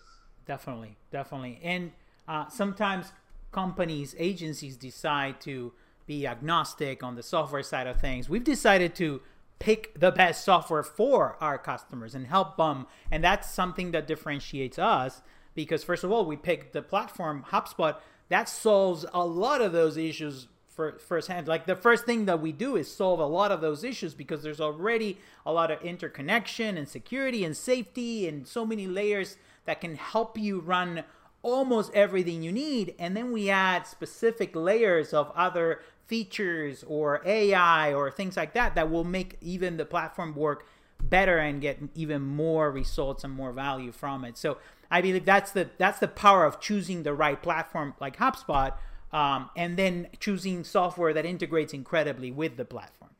Definitely 0.46 0.96
definitely. 1.10 1.60
And 1.62 1.92
uh, 2.26 2.48
sometimes 2.48 3.12
companies 3.52 4.14
agencies 4.18 4.76
decide 4.76 5.40
to 5.42 5.72
be 6.06 6.26
agnostic 6.26 7.02
on 7.02 7.16
the 7.16 7.22
software 7.22 7.62
side 7.62 7.86
of 7.86 8.00
things. 8.00 8.28
We've 8.28 8.44
decided 8.44 8.94
to 8.96 9.20
pick 9.58 9.98
the 9.98 10.12
best 10.12 10.44
software 10.44 10.82
for 10.82 11.36
our 11.40 11.58
customers 11.58 12.14
and 12.14 12.26
help 12.26 12.56
them 12.56 12.86
and 13.10 13.22
that's 13.22 13.50
something 13.50 13.90
that 13.90 14.06
differentiates 14.06 14.78
us 14.78 15.22
because 15.54 15.82
first 15.82 16.04
of 16.04 16.12
all 16.12 16.24
we 16.24 16.36
pick 16.36 16.72
the 16.72 16.82
platform 16.82 17.44
hubspot 17.50 17.96
that 18.28 18.48
solves 18.48 19.04
a 19.12 19.24
lot 19.24 19.60
of 19.60 19.72
those 19.72 19.96
issues 19.96 20.48
for 20.78 20.96
firsthand. 21.00 21.48
Like 21.48 21.66
the 21.66 21.74
first 21.74 22.06
thing 22.06 22.26
that 22.26 22.40
we 22.40 22.52
do 22.52 22.76
is 22.76 22.88
solve 22.88 23.18
a 23.18 23.26
lot 23.26 23.50
of 23.50 23.60
those 23.60 23.82
issues 23.82 24.14
because 24.14 24.44
there's 24.44 24.60
already 24.60 25.18
a 25.44 25.52
lot 25.52 25.72
of 25.72 25.82
interconnection 25.82 26.78
and 26.78 26.88
security 26.88 27.44
and 27.44 27.56
safety 27.56 28.28
and 28.28 28.46
so 28.46 28.64
many 28.64 28.86
layers 28.86 29.38
that 29.64 29.80
can 29.80 29.96
help 29.96 30.38
you 30.38 30.60
run 30.60 31.02
almost 31.42 31.92
everything 31.94 32.44
you 32.44 32.52
need. 32.52 32.94
And 32.96 33.16
then 33.16 33.32
we 33.32 33.50
add 33.50 33.88
specific 33.88 34.54
layers 34.54 35.12
of 35.12 35.32
other 35.34 35.80
features 36.08 36.84
or 36.88 37.20
AI 37.24 37.92
or 37.92 38.10
things 38.10 38.36
like 38.36 38.54
that 38.54 38.74
that 38.74 38.90
will 38.90 39.04
make 39.04 39.36
even 39.40 39.76
the 39.76 39.84
platform 39.84 40.34
work 40.34 40.66
better 41.02 41.38
and 41.38 41.60
get 41.60 41.78
even 41.94 42.22
more 42.22 42.70
results 42.72 43.22
and 43.22 43.32
more 43.32 43.52
value 43.52 43.92
from 43.92 44.24
it. 44.24 44.36
So 44.36 44.58
I 44.90 45.00
believe 45.02 45.24
that's 45.24 45.52
the 45.52 45.68
that's 45.78 45.98
the 45.98 46.08
power 46.08 46.44
of 46.44 46.60
choosing 46.60 47.02
the 47.02 47.12
right 47.12 47.40
platform 47.40 47.94
like 48.00 48.16
HubSpot 48.16 48.72
um, 49.12 49.50
and 49.56 49.76
then 49.76 50.08
choosing 50.18 50.64
software 50.64 51.12
that 51.12 51.24
integrates 51.24 51.72
incredibly 51.72 52.30
with 52.30 52.56
the 52.56 52.64
platform. 52.64 53.10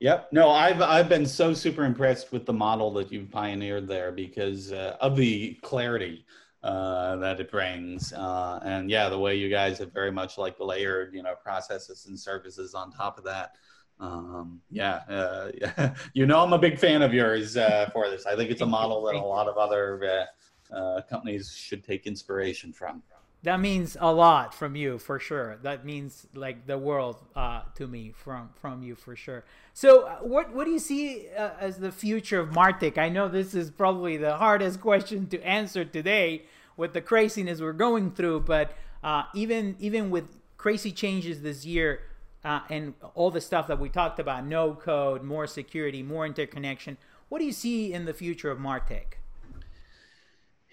Yep. 0.00 0.28
No, 0.32 0.50
I've 0.50 0.82
I've 0.82 1.08
been 1.08 1.26
so 1.26 1.54
super 1.54 1.84
impressed 1.84 2.32
with 2.32 2.46
the 2.46 2.52
model 2.52 2.92
that 2.94 3.12
you've 3.12 3.30
pioneered 3.30 3.88
there 3.88 4.12
because 4.12 4.72
uh, 4.72 4.96
of 5.00 5.16
the 5.16 5.54
clarity 5.62 6.24
uh, 6.68 7.16
that 7.16 7.40
it 7.40 7.50
brings, 7.50 8.12
uh, 8.12 8.60
and 8.62 8.90
yeah, 8.90 9.08
the 9.08 9.18
way 9.18 9.34
you 9.34 9.48
guys 9.48 9.78
have 9.78 9.90
very 9.90 10.12
much 10.12 10.36
like 10.36 10.60
layered, 10.60 11.14
you 11.14 11.22
know, 11.22 11.34
processes 11.42 12.04
and 12.06 12.20
services 12.20 12.74
on 12.74 12.92
top 12.92 13.16
of 13.16 13.24
that. 13.24 13.56
Um, 13.98 14.60
yeah, 14.70 14.96
uh, 15.08 15.50
yeah, 15.58 15.94
you 16.12 16.26
know, 16.26 16.40
I'm 16.40 16.52
a 16.52 16.58
big 16.58 16.78
fan 16.78 17.00
of 17.00 17.14
yours 17.14 17.56
uh, 17.56 17.88
for 17.90 18.10
this. 18.10 18.26
I 18.26 18.36
think 18.36 18.50
it's 18.50 18.60
a 18.60 18.66
model 18.66 19.02
that 19.04 19.14
a 19.14 19.18
lot 19.18 19.48
of 19.48 19.56
other 19.56 20.26
uh, 20.70 21.00
companies 21.08 21.56
should 21.56 21.82
take 21.82 22.06
inspiration 22.06 22.74
from. 22.74 23.02
That 23.44 23.60
means 23.60 23.96
a 23.98 24.12
lot 24.12 24.52
from 24.52 24.76
you 24.76 24.98
for 24.98 25.18
sure. 25.18 25.58
That 25.62 25.86
means 25.86 26.26
like 26.34 26.66
the 26.66 26.76
world 26.76 27.16
uh, 27.34 27.62
to 27.76 27.86
me 27.86 28.12
from 28.14 28.50
from 28.60 28.82
you 28.82 28.94
for 28.94 29.16
sure. 29.16 29.44
So 29.72 30.18
what 30.20 30.52
what 30.52 30.66
do 30.66 30.72
you 30.72 30.80
see 30.80 31.28
uh, 31.34 31.52
as 31.58 31.78
the 31.78 31.92
future 31.92 32.40
of 32.40 32.50
martech? 32.50 32.98
I 32.98 33.08
know 33.08 33.28
this 33.28 33.54
is 33.54 33.70
probably 33.70 34.18
the 34.18 34.36
hardest 34.36 34.82
question 34.82 35.28
to 35.28 35.40
answer 35.42 35.86
today 35.86 36.42
with 36.78 36.94
the 36.94 37.02
craziness 37.02 37.60
we're 37.60 37.72
going 37.74 38.10
through 38.10 38.40
but 38.40 38.74
uh, 39.04 39.24
even 39.34 39.76
even 39.78 40.08
with 40.08 40.40
crazy 40.56 40.90
changes 40.90 41.42
this 41.42 41.66
year 41.66 42.00
uh, 42.44 42.60
and 42.70 42.94
all 43.14 43.30
the 43.30 43.40
stuff 43.40 43.66
that 43.66 43.78
we 43.78 43.90
talked 43.90 44.18
about 44.18 44.46
no 44.46 44.72
code 44.72 45.22
more 45.22 45.46
security 45.46 46.02
more 46.02 46.24
interconnection 46.24 46.96
what 47.28 47.38
do 47.38 47.44
you 47.44 47.52
see 47.52 47.92
in 47.92 48.06
the 48.06 48.14
future 48.14 48.50
of 48.50 48.58
martech 48.58 49.18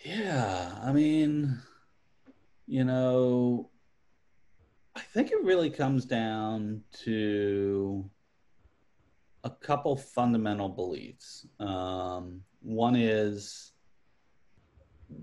yeah 0.06 0.80
i 0.82 0.94
mean 0.94 1.60
you 2.68 2.84
know, 2.84 3.70
I 4.96 5.02
think 5.02 5.32
it 5.32 5.44
really 5.44 5.70
comes 5.70 6.06
down 6.06 6.82
to 7.04 8.10
a 9.44 9.50
couple 9.50 9.96
fundamental 9.96 10.70
beliefs. 10.70 11.46
Um, 11.60 12.42
one 12.62 12.96
is 12.96 13.74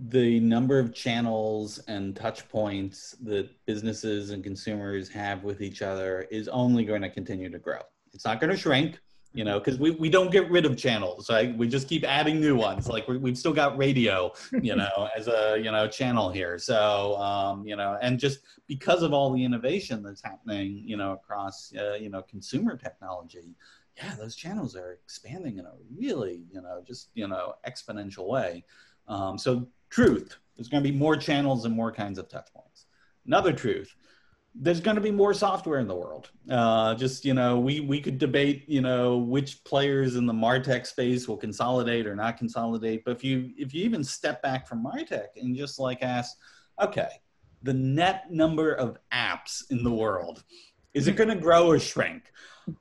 the 0.09 0.41
number 0.41 0.79
of 0.79 0.95
channels 0.95 1.79
and 1.89 2.15
touch 2.17 2.49
points 2.49 3.17
that 3.23 3.49
businesses 3.67 4.31
and 4.31 4.43
consumers 4.43 5.09
have 5.09 5.45
with 5.45 5.61
each 5.61 5.83
other 5.83 6.27
is 6.31 6.49
only 6.49 6.85
going 6.85 7.03
to 7.03 7.11
continue 7.11 7.51
to 7.51 7.59
grow. 7.59 7.81
It's 8.13 8.25
not 8.25 8.41
going 8.41 8.51
to 8.51 8.57
shrink 8.57 8.99
you 9.35 9.45
know, 9.45 9.59
because 9.59 9.79
we, 9.79 9.93
we 9.93 10.11
don't 10.11 10.31
get 10.31 10.51
rid 10.51 10.67
of 10.67 10.77
channels, 10.77 11.31
right? 11.31 11.57
We 11.57 11.67
just 11.67 11.89
keep 11.89 12.05
adding 12.05 12.41
new 12.41 12.55
ones. 12.55 12.87
Like 12.87 13.09
we, 13.09 13.31
have 13.31 13.39
still 13.39 13.53
got 13.53 13.79
radio, 13.79 14.33
you 14.61 14.77
know, 14.77 15.09
as 15.17 15.29
a, 15.29 15.59
you 15.59 15.71
know, 15.71 15.89
channel 15.89 16.31
here. 16.31 16.59
So, 16.59 17.17
um, 17.17 17.67
you 17.67 17.77
know, 17.77 17.99
and 18.03 18.19
just 18.19 18.41
because 18.67 19.03
of 19.03 19.13
all 19.13 19.33
the 19.33 19.43
innovation 19.43 20.03
that's 20.03 20.23
happening, 20.23 20.83
you 20.85 20.97
know, 20.97 21.13
across, 21.13 21.73
uh, 21.79 21.95
you 21.95 22.11
know, 22.11 22.23
consumer 22.23 22.77
technology, 22.77 23.57
yeah, 23.97 24.15
those 24.17 24.37
channels 24.37 24.77
are 24.77 24.93
expanding 24.93 25.59
in 25.59 25.67
a 25.67 25.73
really, 25.97 26.45
you 26.53 26.61
know, 26.61 26.83
just, 26.87 27.09
you 27.15 27.27
know, 27.27 27.55
exponential 27.67 28.27
way. 28.27 28.65
Um, 29.09 29.39
so 29.39 29.67
truth, 29.93 30.39
there's 30.57 30.69
going 30.69 30.83
to 30.83 30.91
be 30.91 30.97
more 30.97 31.17
channels 31.17 31.65
and 31.65 31.75
more 31.75 31.93
kinds 31.93 32.19
of 32.19 32.29
touch 32.29 32.49
points. 32.53 32.87
Another 33.27 33.53
truth, 33.53 33.95
there's 34.55 34.81
going 34.81 34.97
to 34.97 35.01
be 35.01 35.13
more 35.13 35.33
software 35.33 35.79
in 35.79 35.87
the 35.87 35.95
world. 35.95 36.31
Uh, 36.51 36.95
just 36.95 37.25
you 37.25 37.35
know, 37.35 37.61
we 37.61 37.81
we 37.81 38.01
could 38.01 38.19
debate 38.19 38.65
you 38.69 38.81
know 38.81 39.19
which 39.19 39.63
players 39.65 40.17
in 40.17 40.27
the 40.27 40.33
Martech 40.33 40.87
space 40.87 41.29
will 41.29 41.37
consolidate 41.37 42.07
or 42.07 42.17
not 42.17 42.37
consolidate. 42.37 43.05
But 43.05 43.13
if 43.13 43.23
you 43.23 43.53
if 43.57 43.73
you 43.73 43.85
even 43.85 44.03
step 44.03 44.43
back 44.43 44.67
from 44.67 44.85
Martech 44.85 45.29
and 45.37 45.57
just 45.57 45.79
like 45.79 46.03
ask, 46.03 46.37
okay, 46.83 47.09
the 47.63 47.75
net 47.75 48.33
number 48.33 48.73
of 48.73 48.99
apps 49.13 49.71
in 49.71 49.85
the 49.85 49.93
world 49.93 50.43
is 50.95 51.09
it 51.09 51.17
going 51.17 51.29
to 51.29 51.37
grow 51.37 51.69
or 51.69 51.79
shrink? 51.79 52.23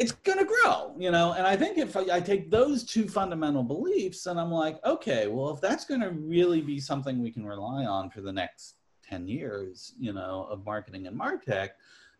It's 0.00 0.12
going 0.12 0.38
to 0.38 0.46
grow, 0.46 0.94
you 0.98 1.10
know. 1.10 1.34
And 1.34 1.46
I 1.46 1.56
think 1.56 1.76
if 1.76 1.94
I, 1.94 2.06
I 2.10 2.20
take 2.20 2.50
those 2.50 2.84
two 2.84 3.06
fundamental 3.06 3.62
beliefs, 3.62 4.26
and 4.26 4.40
I'm 4.40 4.50
like, 4.50 4.82
okay, 4.84 5.26
well, 5.26 5.50
if 5.50 5.60
that's 5.60 5.84
going 5.84 6.00
to 6.00 6.10
really 6.10 6.62
be 6.62 6.80
something 6.80 7.22
we 7.22 7.30
can 7.30 7.44
rely 7.44 7.84
on 7.84 8.08
for 8.08 8.22
the 8.22 8.32
next 8.32 8.76
10 9.08 9.28
years, 9.28 9.92
you 10.00 10.14
know, 10.14 10.48
of 10.50 10.64
marketing 10.64 11.06
and 11.06 11.20
martech, 11.20 11.70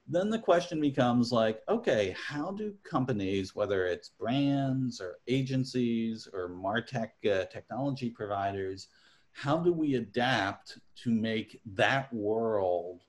then 0.06 0.28
the 0.28 0.38
question 0.38 0.78
becomes 0.78 1.32
like, 1.32 1.62
okay, 1.70 2.14
how 2.22 2.50
do 2.50 2.74
companies, 2.84 3.54
whether 3.54 3.86
it's 3.86 4.10
brands 4.10 5.00
or 5.00 5.16
agencies 5.26 6.28
or 6.34 6.50
martech 6.50 7.10
uh, 7.24 7.46
technology 7.46 8.10
providers, 8.10 8.88
how 9.32 9.56
do 9.56 9.72
we 9.72 9.94
adapt 9.94 10.78
to 10.96 11.10
make 11.10 11.60
that 11.64 12.12
world 12.12 13.04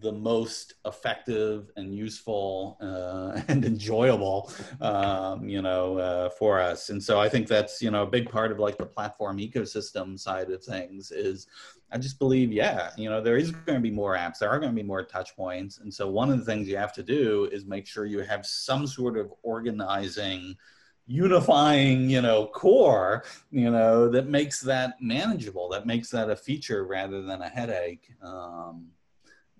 the 0.00 0.12
most 0.12 0.74
effective 0.84 1.70
and 1.76 1.94
useful 1.94 2.76
uh, 2.80 3.40
and 3.48 3.64
enjoyable, 3.64 4.50
um, 4.80 5.48
you 5.48 5.62
know, 5.62 5.98
uh, 5.98 6.30
for 6.30 6.60
us. 6.60 6.90
And 6.90 7.02
so 7.02 7.18
I 7.18 7.28
think 7.28 7.48
that's, 7.48 7.80
you 7.80 7.90
know, 7.90 8.02
a 8.02 8.06
big 8.06 8.30
part 8.30 8.52
of 8.52 8.58
like 8.58 8.78
the 8.78 8.86
platform 8.86 9.38
ecosystem 9.38 10.18
side 10.18 10.50
of 10.50 10.62
things 10.62 11.10
is 11.10 11.46
I 11.90 11.98
just 11.98 12.18
believe, 12.18 12.52
yeah, 12.52 12.90
you 12.96 13.08
know, 13.08 13.20
there 13.20 13.36
is 13.36 13.52
going 13.52 13.78
to 13.78 13.82
be 13.82 13.90
more 13.90 14.16
apps. 14.16 14.38
There 14.38 14.50
are 14.50 14.58
going 14.58 14.72
to 14.72 14.76
be 14.76 14.86
more 14.86 15.04
touch 15.04 15.36
points. 15.36 15.78
And 15.78 15.92
so 15.92 16.10
one 16.10 16.30
of 16.30 16.38
the 16.38 16.44
things 16.44 16.68
you 16.68 16.76
have 16.76 16.92
to 16.94 17.02
do 17.02 17.48
is 17.52 17.64
make 17.64 17.86
sure 17.86 18.06
you 18.06 18.20
have 18.20 18.44
some 18.44 18.86
sort 18.86 19.16
of 19.16 19.32
organizing, 19.42 20.56
unifying, 21.06 22.10
you 22.10 22.22
know, 22.22 22.46
core, 22.48 23.24
you 23.52 23.70
know, 23.70 24.08
that 24.08 24.28
makes 24.28 24.60
that 24.62 24.96
manageable, 25.00 25.68
that 25.68 25.86
makes 25.86 26.10
that 26.10 26.28
a 26.28 26.36
feature 26.36 26.84
rather 26.84 27.22
than 27.22 27.42
a 27.42 27.48
headache. 27.48 28.12
Um, 28.20 28.88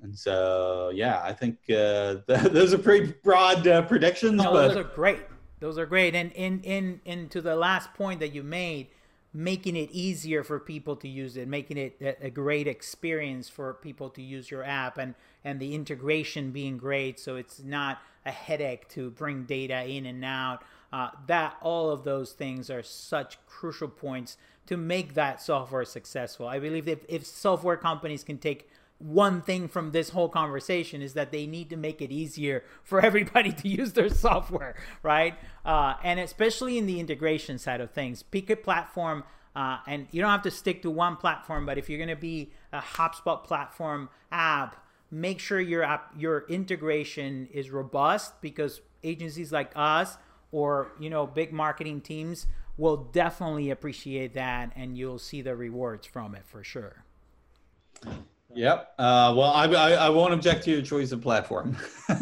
and 0.03 0.17
so, 0.17 0.91
yeah, 0.95 1.21
I 1.23 1.33
think 1.33 1.59
uh, 1.71 2.17
those 2.27 2.75
are 2.75 2.79
pretty 2.79 3.15
broad 3.23 3.67
uh, 3.67 3.83
predictions. 3.83 4.43
No, 4.43 4.53
but... 4.53 4.69
those 4.69 4.77
are 4.77 4.85
great. 4.85 5.21
Those 5.61 5.79
are 5.79 5.87
great. 5.87 6.15
And 6.15 6.33
in 6.33 6.61
in 6.61 7.01
into 7.05 7.41
the 7.41 7.57
last 7.57 7.93
point 7.95 8.21
that 8.21 8.33
you 8.33 8.43
made, 8.43 8.89
making 9.33 9.75
it 9.77 9.91
easier 9.91 10.45
for 10.45 10.61
people 10.61 10.97
to 10.97 11.09
use 11.09 11.37
it, 11.37 11.49
making 11.49 11.79
it 11.79 11.97
a, 12.01 12.27
a 12.27 12.31
great 12.31 12.67
experience 12.67 13.49
for 13.49 13.75
people 13.75 14.11
to 14.11 14.23
use 14.23 14.51
your 14.51 14.65
app, 14.65 14.99
and 14.99 15.15
and 15.45 15.61
the 15.61 15.75
integration 15.75 16.51
being 16.51 16.77
great, 16.77 17.19
so 17.19 17.37
it's 17.37 17.63
not 17.63 17.99
a 18.27 18.31
headache 18.31 18.89
to 18.89 19.11
bring 19.11 19.45
data 19.45 19.85
in 19.85 20.05
and 20.05 20.25
out. 20.25 20.63
Uh, 20.93 21.11
that 21.27 21.57
all 21.63 21.91
of 21.91 22.05
those 22.05 22.33
things 22.33 22.71
are 22.71 22.83
such 22.83 23.39
crucial 23.47 23.89
points 23.89 24.37
to 24.67 24.77
make 24.77 25.15
that 25.15 25.41
software 25.41 25.85
successful. 25.85 26.47
I 26.47 26.59
believe 26.59 26.89
if, 26.89 27.01
if 27.09 27.25
software 27.27 27.77
companies 27.77 28.25
can 28.25 28.39
take 28.39 28.69
one 28.99 29.43
thing 29.43 29.69
from 29.69 29.93
this 29.93 30.11
whole 30.11 30.29
conversation 30.29 31.03
is 31.03 31.15
that 31.15 31.31
they 31.31 31.47
need 31.47 31.71
to 31.71 31.77
make 31.77 32.01
it 32.01 32.11
easier 32.11 32.65
for 32.83 33.01
everybody 33.01 33.53
to 33.53 33.69
use 33.69 33.93
their 33.93 34.09
software, 34.09 34.75
right? 35.03 35.35
Uh, 35.65 35.95
and 36.03 36.19
especially 36.21 36.79
in 36.79 36.87
the 36.87 36.99
integration 37.01 37.59
side 37.59 37.81
of 37.81 37.91
things, 37.91 38.23
pick 38.23 38.51
a 38.51 38.57
platform 38.57 39.25
Uh, 39.57 39.79
and 39.87 40.07
you 40.13 40.21
don't 40.21 40.31
have 40.31 40.43
to 40.43 40.51
stick 40.51 40.83
to 40.83 40.91
one 40.91 41.17
platform, 41.17 41.65
but 41.65 41.79
if 41.79 41.89
you're 41.89 41.97
going 41.97 42.11
to 42.11 42.15
be 42.15 42.53
a 42.73 42.79
HubSpot 42.79 43.43
platform 43.43 44.11
app, 44.31 44.77
make 45.11 45.41
sure 45.41 45.59
your 45.59 45.83
app, 45.83 46.13
your 46.15 46.45
integration 46.49 47.49
is 47.51 47.71
robust 47.71 48.39
because 48.43 48.83
agencies 49.03 49.53
like 49.53 49.73
us 49.75 50.19
or 50.53 50.93
you 51.01 51.09
know 51.09 51.27
big 51.27 51.53
marketing 51.53 52.03
teams 52.03 52.47
will 52.77 52.99
definitely 52.99 53.71
appreciate 53.71 54.35
that, 54.35 54.73
and 54.77 54.99
you'll 54.99 55.19
see 55.19 55.41
the 55.41 55.57
rewards 55.57 56.07
from 56.07 56.35
it 56.35 56.45
for 56.45 56.63
sure. 56.63 57.05
Yep. 58.57 58.95
Uh, 58.99 59.35
well, 59.37 59.51
I, 59.51 59.67
I, 59.67 59.91
I, 59.93 60.09
won't 60.09 60.33
object 60.33 60.65
to 60.65 60.71
your 60.71 60.81
choice 60.81 61.13
of 61.13 61.21
platform. 61.21 61.77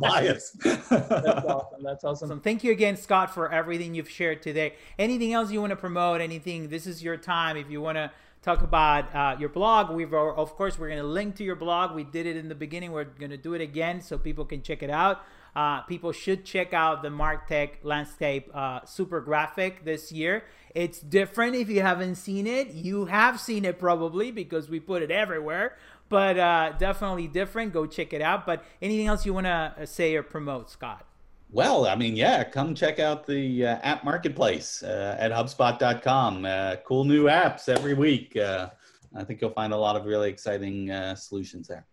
Bias. 0.00 0.50
That's 0.62 0.92
awesome. 0.92 1.82
That's 1.82 2.04
awesome. 2.04 2.40
Thank 2.40 2.62
you 2.62 2.70
again, 2.70 2.96
Scott, 2.96 3.32
for 3.32 3.50
everything 3.50 3.94
you've 3.94 4.10
shared 4.10 4.42
today. 4.42 4.74
Anything 4.98 5.32
else 5.32 5.50
you 5.50 5.60
want 5.60 5.70
to 5.70 5.76
promote? 5.76 6.20
Anything? 6.20 6.68
This 6.68 6.86
is 6.86 7.02
your 7.02 7.16
time. 7.16 7.56
If 7.56 7.70
you 7.70 7.80
want 7.80 7.96
to 7.96 8.10
talk 8.42 8.62
about 8.62 9.14
uh, 9.14 9.36
your 9.40 9.48
blog, 9.48 9.90
we've 9.90 10.12
of 10.12 10.54
course 10.54 10.78
we're 10.78 10.88
going 10.88 11.00
to 11.00 11.06
link 11.06 11.36
to 11.36 11.44
your 11.44 11.56
blog. 11.56 11.94
We 11.94 12.04
did 12.04 12.26
it 12.26 12.36
in 12.36 12.50
the 12.50 12.54
beginning. 12.54 12.92
We're 12.92 13.04
going 13.04 13.30
to 13.30 13.38
do 13.38 13.54
it 13.54 13.62
again 13.62 14.02
so 14.02 14.18
people 14.18 14.44
can 14.44 14.60
check 14.60 14.82
it 14.82 14.90
out. 14.90 15.22
Uh, 15.56 15.82
people 15.82 16.12
should 16.12 16.44
check 16.44 16.74
out 16.74 17.02
the 17.02 17.08
Martech 17.08 17.76
Landscape 17.84 18.50
uh, 18.52 18.84
Super 18.84 19.20
Graphic 19.20 19.84
this 19.84 20.10
year. 20.12 20.44
It's 20.74 20.98
different 20.98 21.54
if 21.54 21.68
you 21.68 21.82
haven't 21.82 22.16
seen 22.16 22.48
it. 22.48 22.72
You 22.72 23.04
have 23.04 23.38
seen 23.38 23.64
it 23.64 23.78
probably 23.78 24.32
because 24.32 24.68
we 24.68 24.80
put 24.80 25.02
it 25.02 25.10
everywhere, 25.12 25.76
but 26.08 26.36
uh, 26.36 26.72
definitely 26.78 27.28
different. 27.28 27.72
Go 27.72 27.86
check 27.86 28.12
it 28.12 28.20
out. 28.20 28.44
But 28.44 28.64
anything 28.82 29.06
else 29.06 29.24
you 29.24 29.32
want 29.32 29.46
to 29.46 29.72
uh, 29.78 29.86
say 29.86 30.16
or 30.16 30.24
promote, 30.24 30.68
Scott? 30.68 31.06
Well, 31.52 31.86
I 31.86 31.94
mean, 31.94 32.16
yeah, 32.16 32.42
come 32.42 32.74
check 32.74 32.98
out 32.98 33.24
the 33.24 33.66
uh, 33.66 33.78
app 33.84 34.02
marketplace 34.02 34.82
uh, 34.82 35.16
at 35.20 35.30
HubSpot.com. 35.30 36.44
Uh, 36.44 36.76
cool 36.84 37.04
new 37.04 37.26
apps 37.26 37.68
every 37.68 37.94
week. 37.94 38.36
Uh, 38.36 38.70
I 39.14 39.22
think 39.22 39.40
you'll 39.40 39.50
find 39.50 39.72
a 39.72 39.76
lot 39.76 39.94
of 39.94 40.06
really 40.06 40.28
exciting 40.28 40.90
solutions 41.14 41.68
there. 41.68 41.86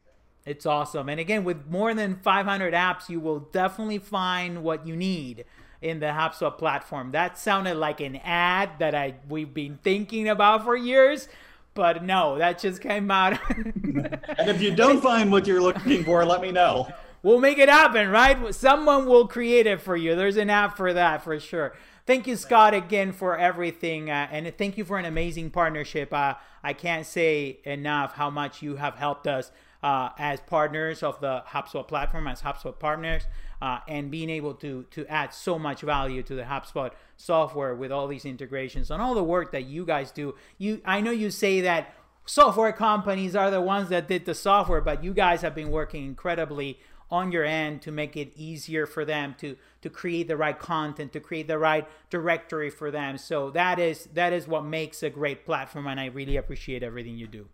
It's 0.43 0.65
awesome. 0.65 1.07
And 1.07 1.19
again, 1.19 1.43
with 1.43 1.67
more 1.67 1.93
than 1.93 2.15
500 2.15 2.73
apps, 2.73 3.09
you 3.09 3.19
will 3.19 3.41
definitely 3.41 3.99
find 3.99 4.63
what 4.63 4.87
you 4.87 4.95
need 4.95 5.45
in 5.81 5.99
the 5.99 6.07
HubSpot 6.07 6.57
platform. 6.57 7.11
That 7.11 7.37
sounded 7.37 7.75
like 7.75 8.01
an 8.01 8.17
ad 8.17 8.71
that 8.79 8.93
I 8.93 9.15
we've 9.27 9.53
been 9.53 9.79
thinking 9.83 10.29
about 10.29 10.63
for 10.63 10.75
years, 10.75 11.27
but 11.73 12.03
no, 12.03 12.37
that 12.37 12.59
just 12.59 12.81
came 12.81 13.09
out. 13.09 13.39
and 13.49 14.49
if 14.49 14.61
you 14.61 14.75
don't 14.75 15.01
find 15.01 15.31
what 15.31 15.47
you're 15.47 15.61
looking 15.61 16.03
for, 16.03 16.23
let 16.25 16.41
me 16.41 16.51
know. 16.51 16.87
We'll 17.23 17.39
make 17.39 17.59
it 17.59 17.69
happen, 17.69 18.09
right? 18.09 18.53
Someone 18.53 19.05
will 19.05 19.27
create 19.27 19.67
it 19.67 19.81
for 19.81 19.95
you. 19.95 20.15
There's 20.15 20.37
an 20.37 20.49
app 20.49 20.75
for 20.75 20.91
that 20.93 21.23
for 21.23 21.39
sure. 21.39 21.73
Thank 22.07 22.25
you, 22.25 22.35
Scott, 22.35 22.73
again 22.73 23.11
for 23.11 23.37
everything, 23.37 24.09
uh, 24.09 24.27
and 24.31 24.51
thank 24.57 24.75
you 24.77 24.83
for 24.83 24.97
an 24.97 25.05
amazing 25.05 25.51
partnership. 25.51 26.11
Uh, 26.11 26.33
I 26.63 26.73
can't 26.73 27.05
say 27.05 27.59
enough 27.63 28.15
how 28.15 28.31
much 28.31 28.63
you 28.63 28.75
have 28.77 28.95
helped 28.95 29.27
us 29.27 29.51
uh, 29.83 30.09
as 30.17 30.41
partners 30.41 31.03
of 31.03 31.19
the 31.21 31.43
HubSpot 31.47 31.87
platform, 31.87 32.27
as 32.27 32.41
HubSpot 32.41 32.77
partners, 32.77 33.23
uh, 33.61 33.79
and 33.87 34.09
being 34.09 34.29
able 34.29 34.53
to 34.55 34.85
to 34.91 35.05
add 35.07 35.33
so 35.33 35.59
much 35.59 35.81
value 35.81 36.23
to 36.23 36.35
the 36.35 36.43
HubSpot 36.43 36.91
software 37.17 37.75
with 37.75 37.91
all 37.91 38.07
these 38.07 38.25
integrations 38.25 38.89
and 38.89 39.01
all 39.01 39.13
the 39.13 39.23
work 39.23 39.51
that 39.51 39.65
you 39.65 39.85
guys 39.85 40.11
do. 40.11 40.35
You, 40.57 40.81
I 40.85 41.01
know 41.01 41.11
you 41.11 41.29
say 41.29 41.61
that 41.61 41.93
software 42.25 42.71
companies 42.71 43.35
are 43.35 43.51
the 43.51 43.61
ones 43.61 43.89
that 43.89 44.07
did 44.07 44.25
the 44.25 44.35
software, 44.35 44.81
but 44.81 45.03
you 45.03 45.13
guys 45.13 45.41
have 45.41 45.53
been 45.53 45.69
working 45.69 46.05
incredibly 46.05 46.79
on 47.09 47.31
your 47.31 47.43
end 47.43 47.81
to 47.81 47.91
make 47.91 48.15
it 48.15 48.31
easier 48.35 48.85
for 48.85 49.03
them 49.03 49.35
to 49.37 49.57
to 49.81 49.89
create 49.89 50.29
the 50.29 50.37
right 50.37 50.57
content 50.57 51.11
to 51.11 51.19
create 51.19 51.45
the 51.45 51.57
right 51.57 51.85
directory 52.09 52.69
for 52.69 52.89
them 52.89 53.17
so 53.17 53.49
that 53.49 53.79
is 53.79 54.07
that 54.13 54.31
is 54.31 54.47
what 54.47 54.63
makes 54.63 55.03
a 55.03 55.09
great 55.09 55.45
platform 55.45 55.87
and 55.87 55.99
i 55.99 56.05
really 56.05 56.37
appreciate 56.37 56.81
everything 56.81 57.17
you 57.17 57.27
do 57.27 57.49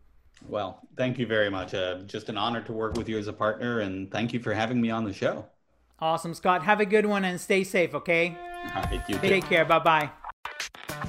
well, 0.48 0.88
thank 0.96 1.18
you 1.18 1.26
very 1.26 1.50
much. 1.50 1.74
Uh, 1.74 2.00
just 2.06 2.30
an 2.30 2.38
honor 2.38 2.62
to 2.62 2.74
work 2.74 2.96
with 2.96 3.10
you 3.10 3.18
as 3.18 3.28
a 3.28 3.34
partner, 3.34 3.80
and 3.80 4.12
thank 4.12 4.34
you 4.34 4.40
for 4.40 4.54
having 4.54 4.80
me 4.80 4.92
on 4.92 5.04
the 5.04 5.14
show. 5.14 5.46
Awesome, 6.00 6.34
Scott. 6.34 6.64
Have 6.64 6.80
a 6.80 6.86
good 6.86 7.06
one 7.06 7.26
and 7.26 7.42
stay 7.42 7.64
safe, 7.64 7.96
okay? 7.96 8.38
All 8.76 8.84
right, 8.84 9.02
you 9.08 9.18
Take 9.18 9.46
care. 9.46 9.66
Bye 9.66 9.80
bye. 9.80 11.08